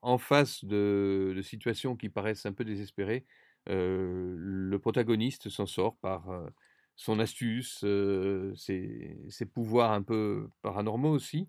En 0.00 0.18
face 0.18 0.64
de, 0.64 1.40
situations 1.42 1.96
qui 1.96 2.08
paraissent 2.08 2.46
un 2.46 2.52
peu 2.52 2.64
désespérées, 2.64 3.26
le 3.66 4.76
protagoniste 4.78 5.48
s'en 5.48 5.66
sort 5.66 5.96
par 5.98 6.28
son 6.96 7.18
astuce, 7.20 7.84
ses, 8.56 9.46
pouvoirs 9.52 9.92
un 9.92 10.02
peu 10.02 10.48
paranormaux 10.62 11.12
aussi 11.12 11.48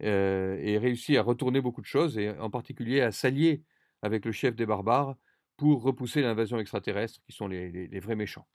et 0.00 0.78
réussit 0.78 1.16
à 1.16 1.22
retourner 1.22 1.60
beaucoup 1.60 1.80
de 1.80 1.86
choses, 1.86 2.18
et 2.18 2.30
en 2.30 2.50
particulier 2.50 3.00
à 3.00 3.12
s'allier 3.12 3.62
avec 4.02 4.24
le 4.24 4.32
chef 4.32 4.54
des 4.54 4.66
barbares 4.66 5.16
pour 5.56 5.82
repousser 5.82 6.20
l'invasion 6.22 6.58
extraterrestre, 6.58 7.20
qui 7.24 7.32
sont 7.32 7.48
les, 7.48 8.00
vrais 8.00 8.16
méchants. 8.16 8.46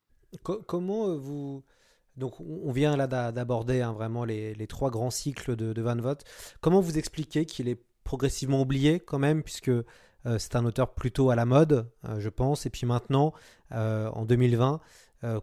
Comment 0.43 1.09
euh, 1.09 1.17
vous... 1.17 1.63
Donc 2.17 2.41
on 2.41 2.71
vient 2.71 2.97
là 2.97 3.07
d'aborder 3.07 3.81
hein, 3.81 3.93
vraiment 3.93 4.25
les, 4.25 4.67
trois 4.67 4.91
grands 4.91 5.11
cycles 5.11 5.55
de, 5.55 5.81
Van 5.81 5.95
Vogt. 5.95 6.17
Comment 6.59 6.81
vous 6.81 6.97
expliquez 6.97 7.45
qu'il 7.45 7.69
est 7.69 7.81
progressivement 8.03 8.61
oublié 8.61 8.99
quand 8.99 9.17
même, 9.17 9.43
puisque 9.43 9.69
euh, 9.69 9.83
c'est 10.37 10.55
un 10.55 10.65
auteur 10.65 10.93
plutôt 10.93 11.29
à 11.29 11.35
la 11.35 11.45
mode, 11.45 11.89
je 12.17 12.29
pense, 12.29 12.65
et 12.65 12.69
puis 12.69 12.85
maintenant, 12.85 13.33
en 13.71 14.25
2020, 14.25 14.81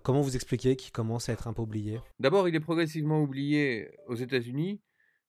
comment 0.02 0.20
vous 0.20 0.36
expliquez 0.36 0.76
qu'il 0.76 0.92
commence 0.92 1.30
à 1.30 1.32
être 1.32 1.48
un 1.48 1.54
peu 1.54 1.62
oublié? 1.62 2.00
D'abord, 2.20 2.46
il 2.48 2.54
est 2.54 2.60
progressivement 2.60 3.22
oublié 3.22 3.90
aux 4.06 4.16
États-Unis 4.16 4.82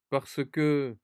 parce 0.10 0.44
que 0.44 0.98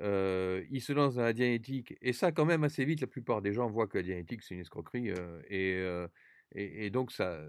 euh, 0.00 0.64
il 0.70 0.80
se 0.80 0.92
lance 0.92 1.16
dans 1.16 1.22
la 1.22 1.32
dianétique, 1.32 1.96
et 2.00 2.12
ça 2.12 2.30
quand 2.30 2.44
même 2.44 2.62
assez 2.62 2.84
vite, 2.84 3.00
la 3.00 3.08
plupart 3.08 3.42
des 3.42 3.52
gens 3.52 3.68
voient 3.68 3.88
que 3.88 3.98
la 3.98 4.04
dianétique 4.04 4.42
c'est 4.42 4.54
une 4.54 4.60
escroquerie, 4.60 5.10
euh, 5.10 5.40
et, 5.48 5.74
euh, 5.74 6.06
et, 6.54 6.90
donc 6.90 7.12
ça, 7.12 7.40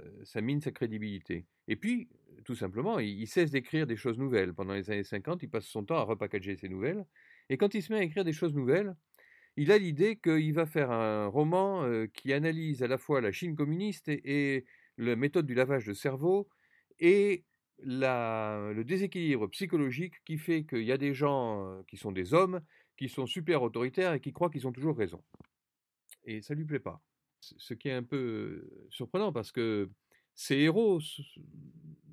mine 0.41 0.62
sa 0.62 0.72
crédibilité. 0.72 1.45
Et 1.68 1.76
puis, 1.76 2.10
tout 2.45 2.56
simplement, 2.56 3.00
il, 3.00 3.28
cesse 3.28 3.52
d'écrire 3.52 3.88
des 3.88 3.95
choses 3.95 4.18
nouvelles. 4.18 4.54
Pendant 4.54 4.74
les 4.74 4.89
années 4.91 5.04
50, 5.04 5.43
il 5.43 5.50
passe 5.50 5.66
son 5.66 5.84
temps 5.84 5.97
à 5.97 6.04
repackager 6.04 6.56
ses 6.56 6.70
nouvelles, 6.70 7.06
et 7.50 7.58
quand 7.58 7.74
il 7.74 7.82
se 7.82 7.93
met 7.93 8.00
à 8.00 8.04
écrire 8.04 8.26
des 8.26 8.34
choses 8.34 8.54
nouvelles, 8.54 8.95
il 9.56 9.72
a 9.72 9.78
l'idée 9.78 10.18
qu'il 10.18 10.54
va 10.54 10.66
faire 10.66 10.91
un 10.91 11.28
roman 11.28 11.84
euh, 11.84 12.08
qui 12.14 12.34
analyse 12.34 12.84
à 12.84 12.88
la 12.88 12.97
fois 12.97 13.20
la 13.22 13.32
Chine 13.32 13.56
communiste 13.56 14.08
et, 14.08 14.66
la 14.97 15.16
méthode 15.16 15.45
du 15.45 15.54
lavage 15.54 15.86
de 15.86 15.93
cerveau, 15.93 16.50
et 17.00 17.45
le 17.82 18.84
déséquilibre 18.84 19.47
psychologique 19.47 20.16
qui 20.26 20.38
fait 20.38 20.66
qu'il 20.66 20.84
y 20.84 20.91
a 20.91 20.97
des 20.97 21.14
gens 21.14 21.66
euh, 21.66 21.82
qui 21.88 21.95
sont 21.95 22.12
des 22.12 22.34
hommes, 22.34 22.62
qui 22.97 23.08
sont 23.08 23.26
super 23.26 23.64
autoritaires 23.64 24.14
et 24.14 24.20
qui 24.20 24.34
croient 24.34 24.50
qu'ils 24.50 24.68
ont 24.68 24.74
toujours 24.74 24.97
raison. 24.97 25.24
Et 26.26 26.41
ça 26.41 26.54
lui 26.54 26.66
plaît 26.66 26.80
pas. 26.80 27.02
Ce 27.40 27.74
qui 27.74 27.88
est 27.88 27.94
un 27.94 28.04
peu 28.04 28.18
euh, 28.18 28.88
surprenant 28.90 29.32
parce 29.32 29.52
que 29.52 29.90
ces 30.36 30.56
héros 30.58 31.00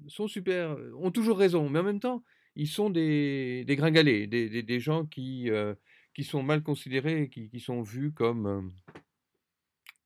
sont 0.09 0.29
super, 0.29 0.77
ont 0.99 1.11
toujours 1.11 1.39
raison, 1.39 1.69
mais 1.69 1.81
en 1.81 1.85
même 1.85 2.01
temps, 2.01 2.23
ils 2.55 2.69
sont 2.69 2.91
des, 2.91 3.65
des 3.67 4.63
des, 4.63 4.81
gens 4.81 5.05
qui, 5.05 5.51
euh, 5.51 5.75
qui 6.15 6.25
sont 6.25 6.43
mal 6.43 6.63
considérés, 6.63 7.29
qui, 7.29 7.49
qui 7.51 7.61
sont 7.61 7.83
vus 7.83 8.13
comme, 8.13 8.47
euh, 8.47 8.63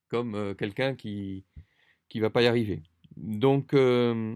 comme 0.09 0.35
euh, 0.35 0.53
quelqu'un 0.53 0.95
qui 0.95 1.45
qui 2.09 2.19
va 2.19 2.29
pas 2.29 2.41
y 2.43 2.47
arriver. 2.47 2.83
Donc, 3.15 3.73
euh, 3.73 4.35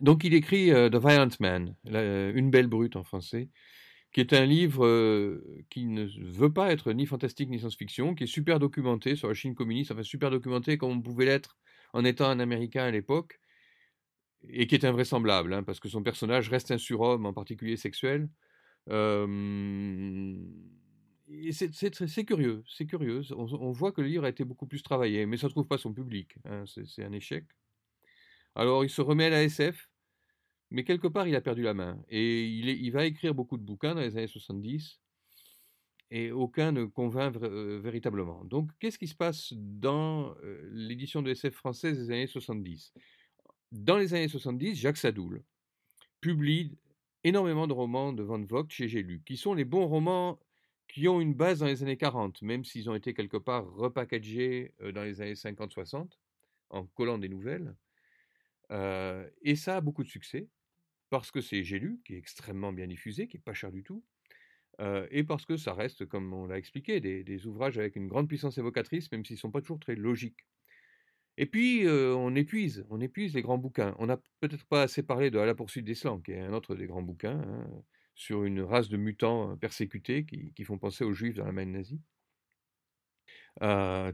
donc 0.00 0.24
il 0.24 0.34
écrit 0.34 0.72
euh, 0.72 0.90
The 0.90 0.96
Violent 0.96 1.28
Man, 1.38 1.76
Une 1.84 2.50
belle 2.50 2.66
brute 2.66 2.96
en 2.96 3.04
français, 3.04 3.48
qui 4.16 4.22
est 4.22 4.32
un 4.32 4.46
livre 4.46 5.38
qui 5.68 5.84
ne 5.84 6.06
veut 6.06 6.50
pas 6.50 6.72
être 6.72 6.94
ni 6.94 7.04
fantastique 7.04 7.50
ni 7.50 7.58
science-fiction, 7.58 8.14
qui 8.14 8.24
est 8.24 8.26
super 8.26 8.58
documenté 8.58 9.14
sur 9.14 9.28
la 9.28 9.34
Chine 9.34 9.54
communiste, 9.54 9.90
enfin 9.90 10.02
super 10.02 10.30
documenté 10.30 10.78
comme 10.78 10.92
on 10.92 11.02
pouvait 11.02 11.26
l'être 11.26 11.58
en 11.92 12.02
étant 12.02 12.24
un 12.30 12.40
Américain 12.40 12.84
à 12.84 12.90
l'époque, 12.90 13.38
et 14.48 14.66
qui 14.66 14.74
est 14.74 14.86
invraisemblable, 14.86 15.52
hein, 15.52 15.62
parce 15.62 15.80
que 15.80 15.90
son 15.90 16.02
personnage 16.02 16.48
reste 16.48 16.70
un 16.70 16.78
surhomme, 16.78 17.26
en 17.26 17.34
particulier 17.34 17.76
sexuel. 17.76 18.30
Euh, 18.88 20.34
c'est 21.52 22.24
curieux, 22.24 22.64
c'est 22.66 22.86
curieux. 22.86 23.20
On, 23.36 23.70
voit 23.70 23.92
que 23.92 24.00
le 24.00 24.08
livre 24.08 24.24
a 24.24 24.30
été 24.30 24.44
beaucoup 24.44 24.66
plus 24.66 24.82
travaillé, 24.82 25.26
mais 25.26 25.36
ça 25.36 25.48
ne 25.48 25.50
trouve 25.50 25.66
pas 25.66 25.76
son 25.76 25.92
public. 25.92 26.36
hein, 26.46 26.64
c'est 26.64 27.04
un 27.04 27.12
échec. 27.12 27.44
Alors 28.54 28.82
il 28.82 28.88
se 28.88 29.02
remet 29.02 29.26
à 29.26 29.30
la 29.30 29.42
SF, 29.42 29.90
mais 30.70 30.84
quelque 30.84 31.08
part 31.08 31.28
il 31.28 31.36
a 31.36 31.40
perdu 31.40 31.62
la 31.62 31.74
main. 31.74 31.98
Et 32.08 32.46
il, 32.46 32.90
va 32.90 33.06
écrire 33.06 33.34
beaucoup 33.34 33.56
de 33.56 33.62
bouquins 33.62 33.94
dans 33.94 34.00
les 34.00 34.16
années 34.16 34.26
70, 34.26 35.00
et 36.10 36.30
aucun 36.30 36.72
ne 36.72 36.84
convainc 36.84 37.36
euh, 37.36 37.80
véritablement. 37.82 38.44
Donc 38.44 38.70
qu'est-ce 38.78 38.98
qui 38.98 39.08
se 39.08 39.14
passe 39.14 39.52
dans 39.56 40.34
euh, 40.44 40.68
l'édition 40.72 41.22
de 41.22 41.30
SF 41.30 41.54
française 41.54 41.98
des 41.98 42.10
années 42.10 42.26
70 42.26 42.92
Dans 43.72 43.96
les 43.96 44.14
années 44.14 44.28
70, 44.28 44.76
Jacques 44.76 44.98
Sadoul 44.98 45.42
publie 46.20 46.78
énormément 47.24 47.66
de 47.66 47.72
romans 47.72 48.12
de 48.12 48.22
Van 48.22 48.40
Vogt 48.40 48.66
chez 48.68 48.88
J'ai 48.88 49.02
lu, 49.02 49.22
qui 49.24 49.36
sont 49.36 49.54
les 49.54 49.64
bons 49.64 49.86
romans 49.86 50.38
qui 50.88 51.08
ont 51.08 51.20
une 51.20 51.34
base 51.34 51.58
dans 51.58 51.66
les 51.66 51.82
années 51.82 51.96
40, 51.96 52.42
même 52.42 52.64
s'ils 52.64 52.88
ont 52.88 52.94
été 52.94 53.12
quelque 53.12 53.36
part 53.36 53.68
repackagés 53.74 54.72
euh, 54.82 54.92
dans 54.92 55.02
les 55.02 55.20
années 55.20 55.34
50-60, 55.34 56.08
en 56.70 56.86
collant 56.86 57.18
des 57.18 57.28
nouvelles. 57.28 57.74
Et 59.42 59.54
ça 59.54 59.76
a 59.76 59.80
beaucoup 59.80 60.02
de 60.02 60.08
succès, 60.08 60.48
parce 61.10 61.30
que 61.30 61.40
c'est 61.40 61.64
J'ai 61.64 61.78
lu, 61.78 62.00
qui 62.04 62.14
est 62.14 62.18
extrêmement 62.18 62.72
bien 62.72 62.86
diffusé, 62.86 63.28
qui 63.28 63.36
est 63.36 63.40
pas 63.40 63.54
cher 63.54 63.72
du 63.72 63.82
tout, 63.82 64.04
et 65.10 65.24
parce 65.24 65.46
que 65.46 65.56
ça 65.56 65.72
reste, 65.72 66.04
comme 66.06 66.32
on 66.34 66.46
l'a 66.46 66.58
expliqué, 66.58 67.00
des, 67.00 67.46
ouvrages 67.46 67.78
avec 67.78 67.96
une 67.96 68.08
grande 68.08 68.28
puissance 68.28 68.58
évocatrice, 68.58 69.10
même 69.10 69.24
s'ils 69.24 69.38
sont 69.38 69.50
pas 69.50 69.62
toujours 69.62 69.80
très 69.80 69.94
logiques. 69.94 70.46
Et 71.38 71.46
puis, 71.46 71.86
on 71.88 72.34
épuise, 72.34 72.84
on 72.90 73.00
épuise 73.00 73.34
les 73.34 73.42
grands 73.42 73.58
bouquins. 73.58 73.94
On 73.98 74.06
n'a 74.06 74.18
peut-être 74.40 74.66
pas 74.66 74.82
assez 74.82 75.02
parlé 75.02 75.30
de 75.30 75.38
À 75.38 75.46
la 75.46 75.54
poursuite 75.54 75.84
des 75.84 75.94
slans, 75.94 76.20
qui 76.20 76.32
est 76.32 76.40
un 76.40 76.52
autre 76.52 76.74
des 76.74 76.86
grands 76.86 77.02
bouquins, 77.02 77.40
hein, 77.40 77.68
sur 78.14 78.44
une 78.44 78.60
race 78.62 78.88
de 78.88 78.96
mutants 78.96 79.56
persécutés 79.56 80.24
qui, 80.26 80.64
font 80.64 80.78
penser 80.78 81.04
aux 81.04 81.12
juifs 81.12 81.36
dans 81.36 81.46
la 81.46 81.52
main 81.52 81.66
nazie. 81.66 82.00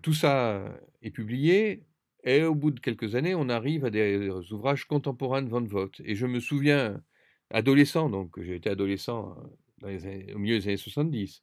Tout 0.03 0.15
ça 0.15 0.79
est 1.03 1.11
publié, 1.11 1.85
et 2.25 2.43
au 2.45 2.55
bout 2.55 2.71
de 2.71 2.81
quelques 2.81 3.15
années, 3.15 3.35
on 3.35 3.49
arrive 3.49 3.85
à 3.85 3.91
des 3.91 4.29
ouvrages 4.53 4.85
contemporains 4.87 5.43
de 5.43 5.49
Van 5.49 5.63
Vogt. 5.65 6.01
Et 6.05 6.15
je 6.15 6.27
me 6.27 6.41
souviens, 6.41 7.03
adolescent, 7.51 8.09
donc 8.11 8.41
j'ai 8.41 8.57
été 8.57 8.71
adolescent 8.71 9.37
euh, 9.39 9.43
dans 9.79 9.89
les 9.89 10.07
années- 10.07 10.33
au 10.35 10.39
milieu 10.39 10.59
des 10.59 10.69
années 10.69 10.77
70, 10.77 11.43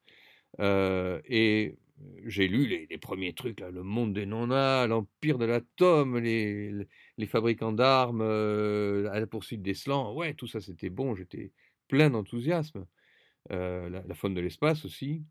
euh, 0.59 1.21
et 1.25 1.77
j'ai 2.25 2.47
lu 2.47 2.65
les, 2.67 2.97
premiers 2.97 3.33
trucs, 3.33 3.59
là, 3.59 3.71
Le 3.71 3.83
Monde 3.83 4.13
des 4.13 4.25
Nonas, 4.25 4.87
L'Empire 4.87 5.37
de 5.37 5.45
l'Atome, 5.45 6.17
les, 6.19 6.71
les- 7.17 7.27
fabricants 7.27 7.73
d'armes, 7.73 8.21
euh, 8.21 9.09
à 9.11 9.19
la 9.19 9.27
poursuite 9.27 9.61
des 9.61 9.73
slans. 9.73 10.13
Ouais, 10.15 10.33
tout 10.33 10.47
ça 10.47 10.61
c'était 10.61 10.89
bon, 10.89 11.15
j'étais 11.15 11.51
plein 11.87 12.09
d'enthousiasme. 12.09 12.85
Euh, 13.51 13.89
la 13.89 14.15
faune 14.15 14.33
de 14.35 14.41
l'espace 14.41 14.85
aussi. 14.85 15.23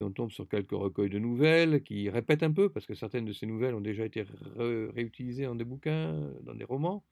On 0.00 0.10
tombe 0.10 0.32
sur 0.32 0.48
quelques 0.48 0.72
recueils 0.72 1.10
de 1.10 1.18
nouvelles 1.20 1.82
qui 1.84 2.10
répètent 2.10 2.42
un 2.42 2.52
peu, 2.52 2.68
parce 2.70 2.86
que 2.86 2.94
certaines 2.94 3.24
de 3.24 3.32
ces 3.32 3.46
nouvelles 3.46 3.74
ont 3.74 3.80
déjà 3.80 4.04
été 4.04 4.22
ré- 4.22 4.86
réutilisées 4.88 5.44
dans 5.44 5.54
des 5.54 5.64
bouquins, 5.64 6.32
dans 6.42 6.54
des 6.54 6.64
romans. 6.64 7.04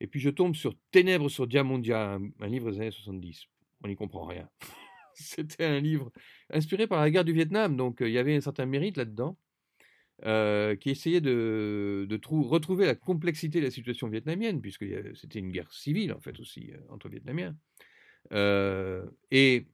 Et 0.00 0.06
puis 0.06 0.20
je 0.20 0.30
tombe 0.30 0.54
sur 0.54 0.74
Ténèbres 0.90 1.28
sur 1.28 1.46
Diamondia, 1.46 2.14
un, 2.14 2.30
un 2.40 2.48
livre 2.48 2.70
des 2.70 2.78
années 2.80 2.90
70. 2.90 3.46
On 3.82 3.88
n'y 3.88 3.96
comprend 3.96 4.24
rien. 4.26 4.48
C'était 5.14 5.64
un 5.64 5.80
livre 5.80 6.12
inspiré 6.50 6.86
par 6.86 7.00
la 7.00 7.10
guerre 7.10 7.24
du 7.24 7.32
Vietnam, 7.32 7.76
donc 7.76 8.00
euh, 8.02 8.08
il 8.08 8.12
y 8.12 8.18
avait 8.18 8.36
un 8.36 8.40
certain 8.40 8.66
mérite 8.66 8.96
là-dedans, 8.96 9.36
euh, 10.24 10.76
qui 10.76 10.90
essayait 10.90 11.20
de, 11.20 12.06
de 12.08 12.16
trou- 12.16 12.42
retrouver 12.44 12.86
la 12.86 12.94
complexité 12.94 13.60
de 13.60 13.64
la 13.64 13.70
situation 13.70 14.08
vietnamienne, 14.08 14.60
puisque 14.60 14.82
a- 14.82 15.14
c'était 15.14 15.38
une 15.40 15.50
guerre 15.50 15.72
civile 15.72 16.12
en 16.12 16.20
fait 16.20 16.38
aussi 16.40 16.72
euh, 16.72 16.78
entre 16.90 17.08
Vietnamiens. 17.08 17.56
Euh, 18.32 19.06
et 19.30 19.66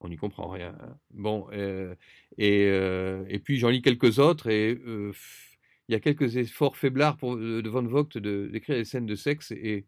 on 0.00 0.08
n'y 0.08 0.16
comprend 0.16 0.48
rien. 0.48 0.76
hein. 0.80 0.96
Bon, 1.10 1.48
et, 1.50 3.40
puis 3.44 3.58
j'en 3.58 3.68
lis 3.68 3.82
quelques 3.82 4.18
autres, 4.18 4.48
et 4.48 4.78
il 4.80 5.92
y 5.92 5.94
a 5.94 6.00
quelques 6.00 6.36
efforts 6.36 6.76
faiblards 6.76 7.16
pour, 7.16 7.36
de 7.36 7.68
Van 7.68 7.82
Vogt 7.82 8.16
de- 8.16 8.48
d'écrire 8.52 8.76
des 8.76 8.84
scènes 8.84 9.06
de 9.06 9.14
sexe, 9.14 9.50
et 9.52 9.86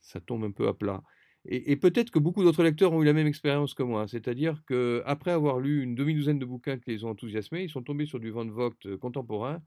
ça 0.00 0.20
tombe 0.20 0.44
un 0.44 0.50
peu 0.50 0.68
à 0.68 0.74
plat. 0.74 1.02
Et, 1.44 1.76
peut-être 1.76 2.10
que 2.10 2.18
beaucoup 2.18 2.42
d'autres 2.42 2.62
lecteurs 2.62 2.92
ont 2.92 3.02
eu 3.02 3.06
la 3.06 3.12
même 3.12 3.26
expérience 3.26 3.72
que 3.72 3.82
moi, 3.82 4.06
c'est-à-dire 4.08 4.62
qu'après 4.66 5.30
avoir 5.30 5.60
lu 5.60 5.82
une 5.82 5.94
demi-douzaine 5.94 6.38
de 6.38 6.44
bouquins 6.44 6.78
qui 6.78 6.90
les 6.90 7.04
ont 7.04 7.10
enthousiasmés, 7.10 7.62
ils 7.62 7.70
sont 7.70 7.82
tombés 7.82 8.06
sur 8.06 8.20
du 8.20 8.30
Van 8.30 8.46
Vogt 8.46 8.96
contemporain, 9.00 9.62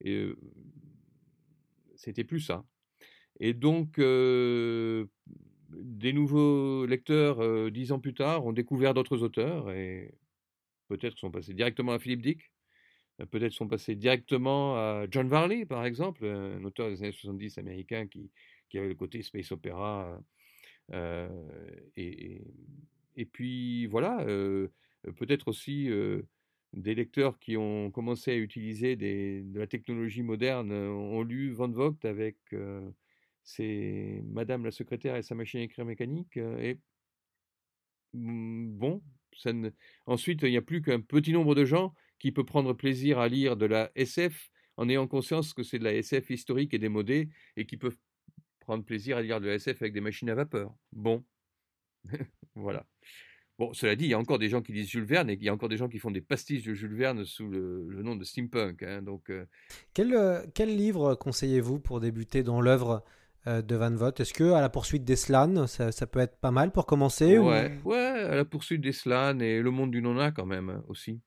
et 0.00 0.28
c'était 1.96 2.24
plus 2.24 2.40
ça. 2.40 2.64
Et 3.40 3.52
donc, 3.54 3.98
des 5.82 6.12
nouveaux 6.12 6.86
lecteurs, 6.86 7.40
euh, 7.42 7.70
dix 7.70 7.92
ans 7.92 8.00
plus 8.00 8.14
tard, 8.14 8.46
ont 8.46 8.52
découvert 8.52 8.94
d'autres 8.94 9.22
auteurs, 9.22 9.70
et 9.72 10.14
peut-être 10.88 11.18
sont 11.18 11.30
passés 11.30 11.54
directement 11.54 11.92
à 11.92 11.98
Philippe 12.00 12.22
Dick, 12.22 12.52
euh, 13.20 13.26
peut-être 13.26 13.52
sont 13.52 13.68
passés 13.68 13.96
directement 13.96 14.76
à 14.76 15.06
John 15.10 15.28
Varley, 15.28 15.66
par 15.66 15.84
exemple, 15.86 16.26
un 16.26 16.64
auteur 16.64 16.90
des 16.90 17.02
années 17.02 17.12
70 17.12 17.58
américain 17.58 18.06
qui, 18.08 18.32
qui 18.70 18.78
avait 18.78 18.88
le 18.88 18.94
côté 18.96 19.22
space 19.22 19.52
opéra. 19.52 20.20
euh, 20.92 21.28
et, 21.96 22.42
et- 23.16 23.26
puis 23.26 23.86
voilà, 23.86 24.24
peut-être 25.16 25.48
aussi 25.48 25.88
des 26.72 26.94
lecteurs 26.94 27.38
qui 27.38 27.56
ont 27.56 27.90
commencé 27.90 28.32
à 28.32 28.36
utiliser 28.36 28.96
de 28.96 29.58
la 29.58 29.66
technologie 29.66 30.22
moderne 30.22 30.72
ont 30.72 31.22
lu 31.22 31.52
Van 31.52 31.68
Vogt 31.70 32.04
avec 32.04 32.36
ses 33.44 34.22
Madame 34.26 34.64
la 34.64 34.70
secrétaire 34.70 35.16
et 35.16 35.22
sa 35.22 35.34
machine 35.34 35.60
à 35.60 35.62
écrire 35.64 35.84
mécanique. 35.84 36.36
et 36.36 36.78
mm, 38.14 38.78
bon, 38.78 39.02
ensuite, 40.06 40.42
il 40.42 40.50
n'y 40.50 40.56
a 40.56 40.62
plus 40.62 40.82
qu'un 40.82 41.00
petit 41.00 41.32
nombre 41.32 41.54
de 41.54 41.64
gens 41.64 41.94
qui 42.18 42.32
peut 42.32 42.44
prendre 42.44 42.72
plaisir 42.72 43.18
à 43.18 43.28
lire 43.28 43.56
de 43.56 43.66
la 43.66 43.90
SF 43.94 44.50
en 44.76 44.88
ayant 44.88 45.06
conscience 45.06 45.54
que 45.54 45.62
c'est 45.62 45.78
de 45.78 45.84
la 45.84 45.94
SF 45.94 46.30
historique 46.30 46.74
et 46.74 46.78
démodée 46.78 47.28
et 47.56 47.66
qui 47.66 47.76
peuvent 47.76 47.96
prendre 48.60 48.84
plaisir 48.84 49.18
à 49.18 49.22
lire 49.22 49.40
de 49.40 49.46
la 49.46 49.54
SF 49.54 49.82
avec 49.82 49.92
des 49.92 50.00
machines 50.00 50.30
à 50.30 50.34
vapeur. 50.34 50.74
Bon, 50.92 51.24
voilà. 52.54 52.86
Bon, 53.56 53.72
cela 53.72 53.94
dit, 53.94 54.06
il 54.06 54.10
y 54.10 54.14
a 54.14 54.18
encore 54.18 54.40
des 54.40 54.48
gens 54.48 54.62
qui 54.62 54.72
lisent 54.72 54.88
Jules 54.88 55.04
Verne 55.04 55.30
et 55.30 55.34
il 55.34 55.42
y 55.44 55.48
a 55.48 55.54
encore 55.54 55.68
des 55.68 55.76
gens 55.76 55.88
qui 55.88 56.00
font 56.00 56.10
des 56.10 56.20
pastiches 56.20 56.64
de 56.64 56.74
Jules 56.74 56.96
Verne 56.96 57.24
sous 57.24 57.46
le, 57.46 58.02
nom 58.02 58.16
de 58.16 58.24
steampunk. 58.24 58.82
hein, 58.82 59.00
donc, 59.00 59.30
Quel, 59.92 60.50
quel 60.54 60.76
livre 60.76 61.14
conseillez-vous 61.14 61.78
pour 61.78 62.00
débuter 62.00 62.42
dans 62.42 62.60
l'œuvre? 62.60 63.04
De 63.46 63.76
Van 63.76 63.94
Vogt 63.94 64.20
Est-ce 64.20 64.32
que 64.32 64.52
à 64.52 64.60
la 64.60 64.68
poursuite 64.68 65.04
d'Eslan, 65.04 65.66
ça, 65.66 65.92
ça 65.92 66.06
peut 66.06 66.20
être 66.20 66.38
pas 66.38 66.50
mal 66.50 66.72
pour 66.72 66.86
commencer 66.86 67.38
ou- 67.38 67.44
ouais, 67.44 67.96
à 67.96 68.34
la 68.34 68.44
poursuite 68.44 68.80
des 68.80 68.92
Slans 68.92 69.40
et 69.40 69.60
le 69.60 69.70
monde 69.70 69.90
du 69.90 70.00
Nona 70.02 70.30
quand 70.30 70.46
même 70.46 70.70
hein, 70.70 70.84
aussi. 70.88 71.20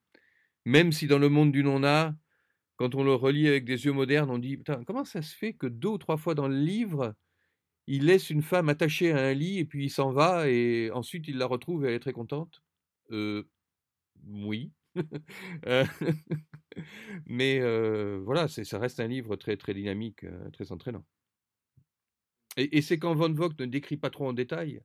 Même 0.65 0.91
si 0.91 1.07
dans 1.07 1.19
le 1.19 1.29
monde 1.29 1.51
du 1.51 1.63
Nona, 1.63 2.15
quand 2.75 2.95
on 2.95 3.03
le 3.03 3.13
relit 3.13 3.47
avec 3.47 3.65
des 3.65 3.85
yeux 3.85 3.93
modernes, 3.93 4.29
on 4.29 4.37
dit 4.37 4.57
Putain, 4.57 4.83
comment 4.85 5.05
ça 5.05 5.21
se 5.21 5.35
fait 5.35 5.53
que 5.53 5.67
deux 5.67 5.89
ou 5.89 5.97
trois 5.97 6.17
fois 6.17 6.35
dans 6.35 6.47
le 6.47 6.57
livre, 6.57 7.15
il 7.87 8.05
laisse 8.05 8.29
une 8.29 8.41
femme 8.41 8.69
attachée 8.69 9.11
à 9.11 9.19
un 9.19 9.33
lit 9.33 9.59
et 9.59 9.65
puis 9.65 9.85
il 9.85 9.89
s'en 9.89 10.11
va 10.11 10.49
et 10.49 10.91
ensuite 10.91 11.27
il 11.27 11.37
la 11.37 11.45
retrouve 11.45 11.85
et 11.85 11.89
elle 11.89 11.95
est 11.95 11.99
très 11.99 12.13
contente? 12.13 12.61
Euh, 13.11 13.43
oui. 14.27 14.71
Euh, 15.67 15.85
mais 17.25 17.59
euh, 17.61 18.19
voilà, 18.23 18.47
ça 18.47 18.79
reste 18.79 18.99
un 18.99 19.07
livre 19.07 19.35
très 19.35 19.57
très 19.57 19.73
dynamique, 19.73 20.23
euh, 20.23 20.49
très 20.51 20.71
entraînant. 20.71 21.05
Et, 22.57 22.81
c'est 22.81 22.97
quand 22.97 23.13
Von 23.13 23.33
Vogt 23.33 23.53
ne 23.59 23.65
décrit 23.65 23.97
pas 23.97 24.09
trop 24.09 24.27
en 24.27 24.33
détail 24.33 24.81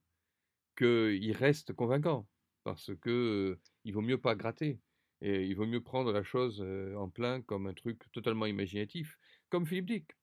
qu'il 0.77 1.33
reste 1.33 1.73
convaincant, 1.73 2.29
parce 2.65 2.91
que 3.01 3.59
il 3.85 3.95
vaut 3.95 4.03
mieux 4.03 4.21
pas 4.21 4.35
gratter. 4.35 4.79
Et 5.25 5.45
il 5.45 5.55
vaut 5.55 5.67
mieux 5.67 5.81
prendre 5.81 6.13
la 6.13 6.23
chose 6.23 6.65
en 6.97 7.09
plein 7.09 7.41
comme 7.43 7.67
un 7.67 7.75
truc 7.75 8.01
totalement 8.13 8.47
imaginatif, 8.47 9.19
comme 9.51 9.67
Philippe 9.67 9.87
Dick. 9.87 10.17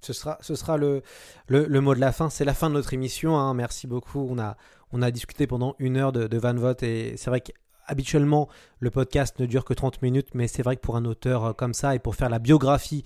Ce 0.00 0.12
sera, 0.12 0.38
ce 0.40 0.54
sera 0.54 0.76
le, 0.76 1.02
le, 1.48 1.80
mot 1.80 1.94
de 1.94 2.00
la 2.00 2.12
fin. 2.12 2.30
C'est 2.30 2.44
la 2.44 2.54
fin 2.54 2.68
de 2.70 2.74
notre 2.74 2.94
émission. 2.94 3.36
Hein. 3.36 3.54
Merci 3.54 3.86
beaucoup. 3.86 4.20
On 4.20 4.38
a, 4.38 4.56
on 4.92 5.02
a 5.02 5.10
discuté 5.10 5.46
pendant 5.46 5.74
une 5.78 5.96
heure 5.96 6.12
de, 6.12 6.26
de 6.26 6.38
Van 6.38 6.54
Vogt 6.54 6.82
et 6.82 7.16
c'est 7.16 7.30
vrai 7.30 7.42
qu'habituellement, 7.88 8.48
le 8.80 8.90
podcast 8.90 9.38
ne 9.38 9.46
dure 9.46 9.64
que 9.64 9.74
30 9.74 10.02
minutes, 10.02 10.28
mais 10.34 10.48
c'est 10.48 10.62
vrai 10.62 10.76
que 10.76 10.80
pour 10.80 10.96
un 10.96 11.04
auteur 11.04 11.56
comme 11.56 11.74
ça 11.74 11.94
et 11.94 11.98
pour 11.98 12.14
faire 12.14 12.28
la 12.28 12.38
biographie 12.38 13.04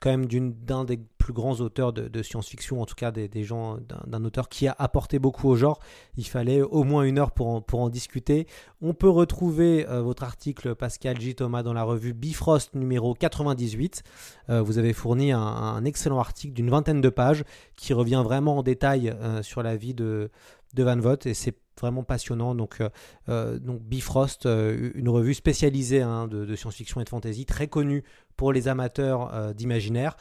quand 0.00 0.10
même 0.10 0.26
d'un 0.26 0.84
des 0.84 0.98
plus 1.18 1.32
grands 1.32 1.60
auteurs 1.60 1.92
de, 1.92 2.22
science-fiction, 2.22 2.80
en 2.80 2.86
tout 2.86 2.94
cas 2.94 3.10
des, 3.10 3.44
gens, 3.44 3.78
d'un 4.06 4.24
auteur 4.24 4.48
qui 4.48 4.68
a 4.68 4.74
apporté 4.78 5.18
beaucoup 5.18 5.48
au 5.48 5.56
genre. 5.56 5.78
Il 6.16 6.26
fallait 6.26 6.60
au 6.62 6.84
moins 6.84 7.04
une 7.04 7.18
heure 7.18 7.32
pour 7.32 7.64
en, 7.72 7.88
discuter. 7.88 8.46
On 8.80 8.94
peut 8.94 9.08
retrouver 9.08 9.86
euh, 9.88 10.02
votre 10.02 10.22
article, 10.22 10.74
Pascal 10.74 11.20
J. 11.20 11.34
Thomas, 11.34 11.62
dans 11.62 11.72
la 11.72 11.82
revue 11.82 12.12
Bifrost 12.12 12.74
numéro 12.74 13.14
98. 13.14 14.02
Euh, 14.50 14.62
vous 14.62 14.78
avez 14.78 14.92
fourni 14.92 15.32
un, 15.32 15.84
excellent 15.84 16.18
article 16.18 16.54
d'une 16.54 16.70
vingtaine 16.70 17.00
de 17.00 17.08
pages 17.08 17.44
qui 17.76 17.92
revient 17.92 18.22
vraiment 18.24 18.58
en 18.58 18.62
détail 18.62 19.08
euh, 19.10 19.42
sur 19.42 19.62
la 19.62 19.76
vie 19.76 19.94
de, 19.94 20.30
de 20.74 20.82
Van 20.82 20.98
Vogt 20.98 21.26
et 21.26 21.34
c'est 21.34 21.56
vraiment 21.80 22.04
passionnant. 22.04 22.54
Donc, 22.54 22.80
euh, 22.80 22.88
euh, 23.28 23.58
donc 23.58 23.82
Bifrost, 23.82 24.46
euh, 24.46 24.90
une 24.94 25.08
revue 25.08 25.34
spécialisée 25.34 26.02
hein, 26.02 26.28
de, 26.28 26.54
science-fiction 26.54 27.00
et 27.00 27.04
de 27.04 27.08
fantasy, 27.08 27.46
très 27.46 27.68
connue 27.68 28.04
pour 28.36 28.52
les 28.52 28.66
amateurs 28.66 29.54
d'imaginaire. 29.54 30.16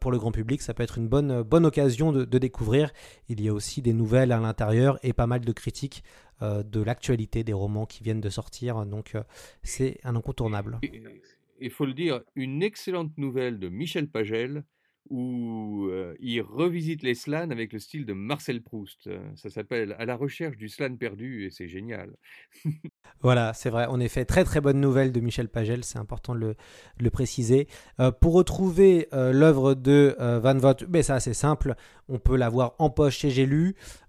Pour 0.00 0.12
le 0.12 0.18
grand 0.18 0.30
public, 0.30 0.62
ça 0.62 0.74
peut 0.74 0.84
être 0.84 0.96
une 0.96 1.08
bonne, 1.08 1.42
bonne 1.42 1.66
occasion 1.66 2.12
de, 2.12 2.24
de 2.24 2.38
découvrir. 2.38 2.92
Il 3.28 3.40
y 3.40 3.48
a 3.48 3.52
aussi 3.52 3.82
des 3.82 3.92
nouvelles 3.92 4.30
à 4.30 4.38
l'intérieur 4.38 4.98
et 5.02 5.12
pas 5.12 5.26
mal 5.26 5.40
de 5.40 5.52
critiques 5.52 6.04
de 6.40 6.80
l'actualité 6.80 7.42
des 7.42 7.52
romans 7.52 7.84
qui 7.84 8.04
viennent 8.04 8.20
de 8.20 8.30
sortir. 8.30 8.86
Donc, 8.86 9.16
c'est 9.64 9.98
un 10.04 10.14
incontournable. 10.14 10.78
Il 11.60 11.70
faut 11.70 11.84
le 11.84 11.94
dire, 11.94 12.20
une 12.36 12.62
excellente 12.62 13.18
nouvelle 13.18 13.58
de 13.58 13.68
Michel 13.68 14.08
Pagel 14.08 14.62
où 15.10 15.90
il 16.20 16.40
revisite 16.40 17.02
les 17.02 17.14
slans 17.14 17.50
avec 17.50 17.72
le 17.72 17.78
style 17.78 18.06
de 18.06 18.12
Marcel 18.12 18.62
Proust. 18.62 19.08
Ça 19.36 19.50
s'appelle 19.50 19.96
À 19.98 20.04
la 20.04 20.16
recherche 20.16 20.56
du 20.56 20.68
slan 20.68 20.96
perdu 20.96 21.44
et 21.44 21.50
c'est 21.50 21.68
génial. 21.68 22.16
Voilà, 23.20 23.52
c'est 23.52 23.70
vrai. 23.70 23.86
En 23.86 23.98
effet, 23.98 24.24
très 24.24 24.44
très 24.44 24.60
bonne 24.60 24.80
nouvelle 24.80 25.10
de 25.10 25.18
Michel 25.18 25.48
Pagel, 25.48 25.82
c'est 25.82 25.98
important 25.98 26.36
de 26.36 26.54
le, 26.98 27.10
préciser. 27.10 27.66
Pour 28.20 28.34
retrouver 28.34 29.08
l'œuvre 29.12 29.74
de 29.74 30.14
Van 30.20 30.56
Vogt, 30.56 30.84
ben, 30.86 31.02
c'est 31.02 31.14
assez 31.14 31.34
simple. 31.34 31.74
On 32.08 32.20
peut 32.20 32.36
la 32.36 32.48
voir 32.48 32.76
en 32.78 32.90
poche 32.90 33.18
chez 33.18 33.30
J'ai 33.30 33.48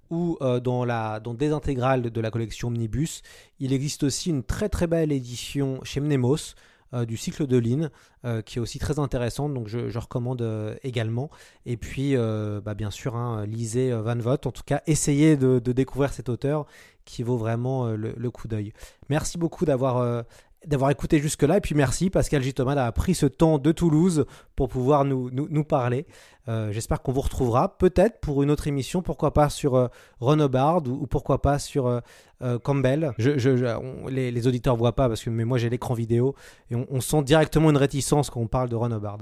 ou 0.09 0.37
dans, 0.63 0.85
la, 0.85 1.19
dans 1.19 1.33
des 1.33 1.51
intégrales 1.51 2.09
de 2.09 2.21
la 2.21 2.31
collection 2.31 2.69
Omnibus. 2.69 3.21
Il 3.59 3.73
existe 3.73 4.03
aussi 4.03 4.29
une 4.29 4.43
très 4.43 4.69
très 4.69 4.87
belle 4.87 5.11
édition 5.11 5.79
chez 5.83 5.99
Mnemos. 5.99 6.55
Euh, 6.93 7.05
du 7.05 7.17
cycle 7.17 7.45
de 7.45 7.57
Lynn, 7.57 7.91
euh, 8.25 8.41
qui 8.41 8.57
est 8.57 8.61
aussi 8.61 8.79
très 8.79 8.97
intéressante, 8.97 9.53
donc 9.53 9.67
je, 9.67 9.97
recommande 9.99 10.41
euh, 10.41 10.75
également. 10.83 11.29
Et 11.67 11.77
puis, 11.77 12.15
bah, 12.15 12.73
bien 12.73 12.89
sûr, 12.91 13.15
hein, 13.15 13.45
lisez 13.45 13.91
Van 13.91 14.17
Vogt, 14.17 14.47
en 14.47 14.51
tout 14.51 14.63
cas, 14.65 14.81
essayez 14.87 15.37
de, 15.37 15.59
découvrir 15.59 16.11
cet 16.11 16.29
auteur 16.29 16.65
qui 17.05 17.23
vaut 17.23 17.37
vraiment 17.37 17.87
le, 17.87 18.31
coup 18.31 18.47
d'œil. 18.47 18.73
Merci 19.09 19.37
beaucoup 19.37 19.65
d'avoir 19.65 20.23
d'avoir 20.65 20.91
écouté 20.91 21.19
jusque-là. 21.19 21.57
Et 21.57 21.61
puis 21.61 21.73
merci 21.73 22.09
Pascal 22.09 22.43
J. 22.43 22.53
Thomas 22.53 22.75
d'avoir 22.75 22.91
pris 22.91 23.15
ce 23.15 23.25
temps 23.25 23.59
de 23.59 23.71
Toulouse 23.71 24.25
pour 24.57 24.67
pouvoir 24.67 25.05
nous, 25.05 25.29
nous, 25.31 25.63
parler. 25.63 26.05
J'espère 26.47 27.01
qu'on 27.01 27.11
vous 27.11 27.21
retrouvera 27.21 27.77
peut-être 27.77 28.19
pour 28.19 28.43
une 28.43 28.51
autre 28.51 28.67
émission, 28.67 29.01
pourquoi 29.01 29.31
pas 29.33 29.49
sur 29.49 29.75
euh, 29.75 29.87
ou, 30.21 30.89
ou 30.89 31.07
pourquoi 31.07 31.41
pas 31.41 31.59
sur 31.59 32.01
euh, 32.41 32.57
Campbell. 32.57 33.11
Je, 33.17 33.37
je, 33.37 33.65
on, 33.75 34.07
les, 34.07 34.31
les, 34.31 34.47
auditeurs 34.47 34.77
voient 34.77 34.95
pas 34.95 35.09
parce 35.09 35.21
que 35.23 35.29
mais 35.29 35.43
moi 35.43 35.57
j'ai 35.57 35.69
l'écran 35.69 35.93
vidéo 35.93 36.35
et 36.71 36.75
on, 36.75 37.01
sent 37.01 37.23
directement 37.23 37.69
une 37.69 37.77
réticence 37.77 38.29
quand 38.29 38.39
on 38.39 38.47
parle 38.47 38.69
de 38.69 38.75
Ron 38.75 38.91
Hubbard. 38.91 39.19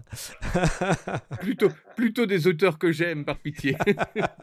plutôt, 1.40 1.70
plutôt 1.96 2.28
des 2.28 2.46
auteurs 2.46 2.78
que 2.78 2.92
j'aime 2.92 3.26
par 3.26 3.38
pitié. 3.38 3.76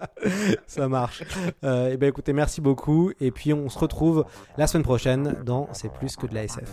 Ça 0.67 0.89
marche. 0.89 1.23
Et 1.63 1.97
ben 1.97 2.09
écoutez, 2.09 2.33
merci 2.33 2.61
beaucoup 2.61 3.13
et 3.21 3.31
puis 3.31 3.53
on 3.53 3.69
se 3.69 3.79
retrouve 3.79 4.25
la 4.59 4.67
semaine 4.67 4.83
prochaine 4.85 5.37
dans 5.45 5.69
C'est 5.73 5.93
plus 5.93 6.17
que 6.17 6.27
de 6.27 6.35
la 6.35 6.45
SF. 6.45 6.69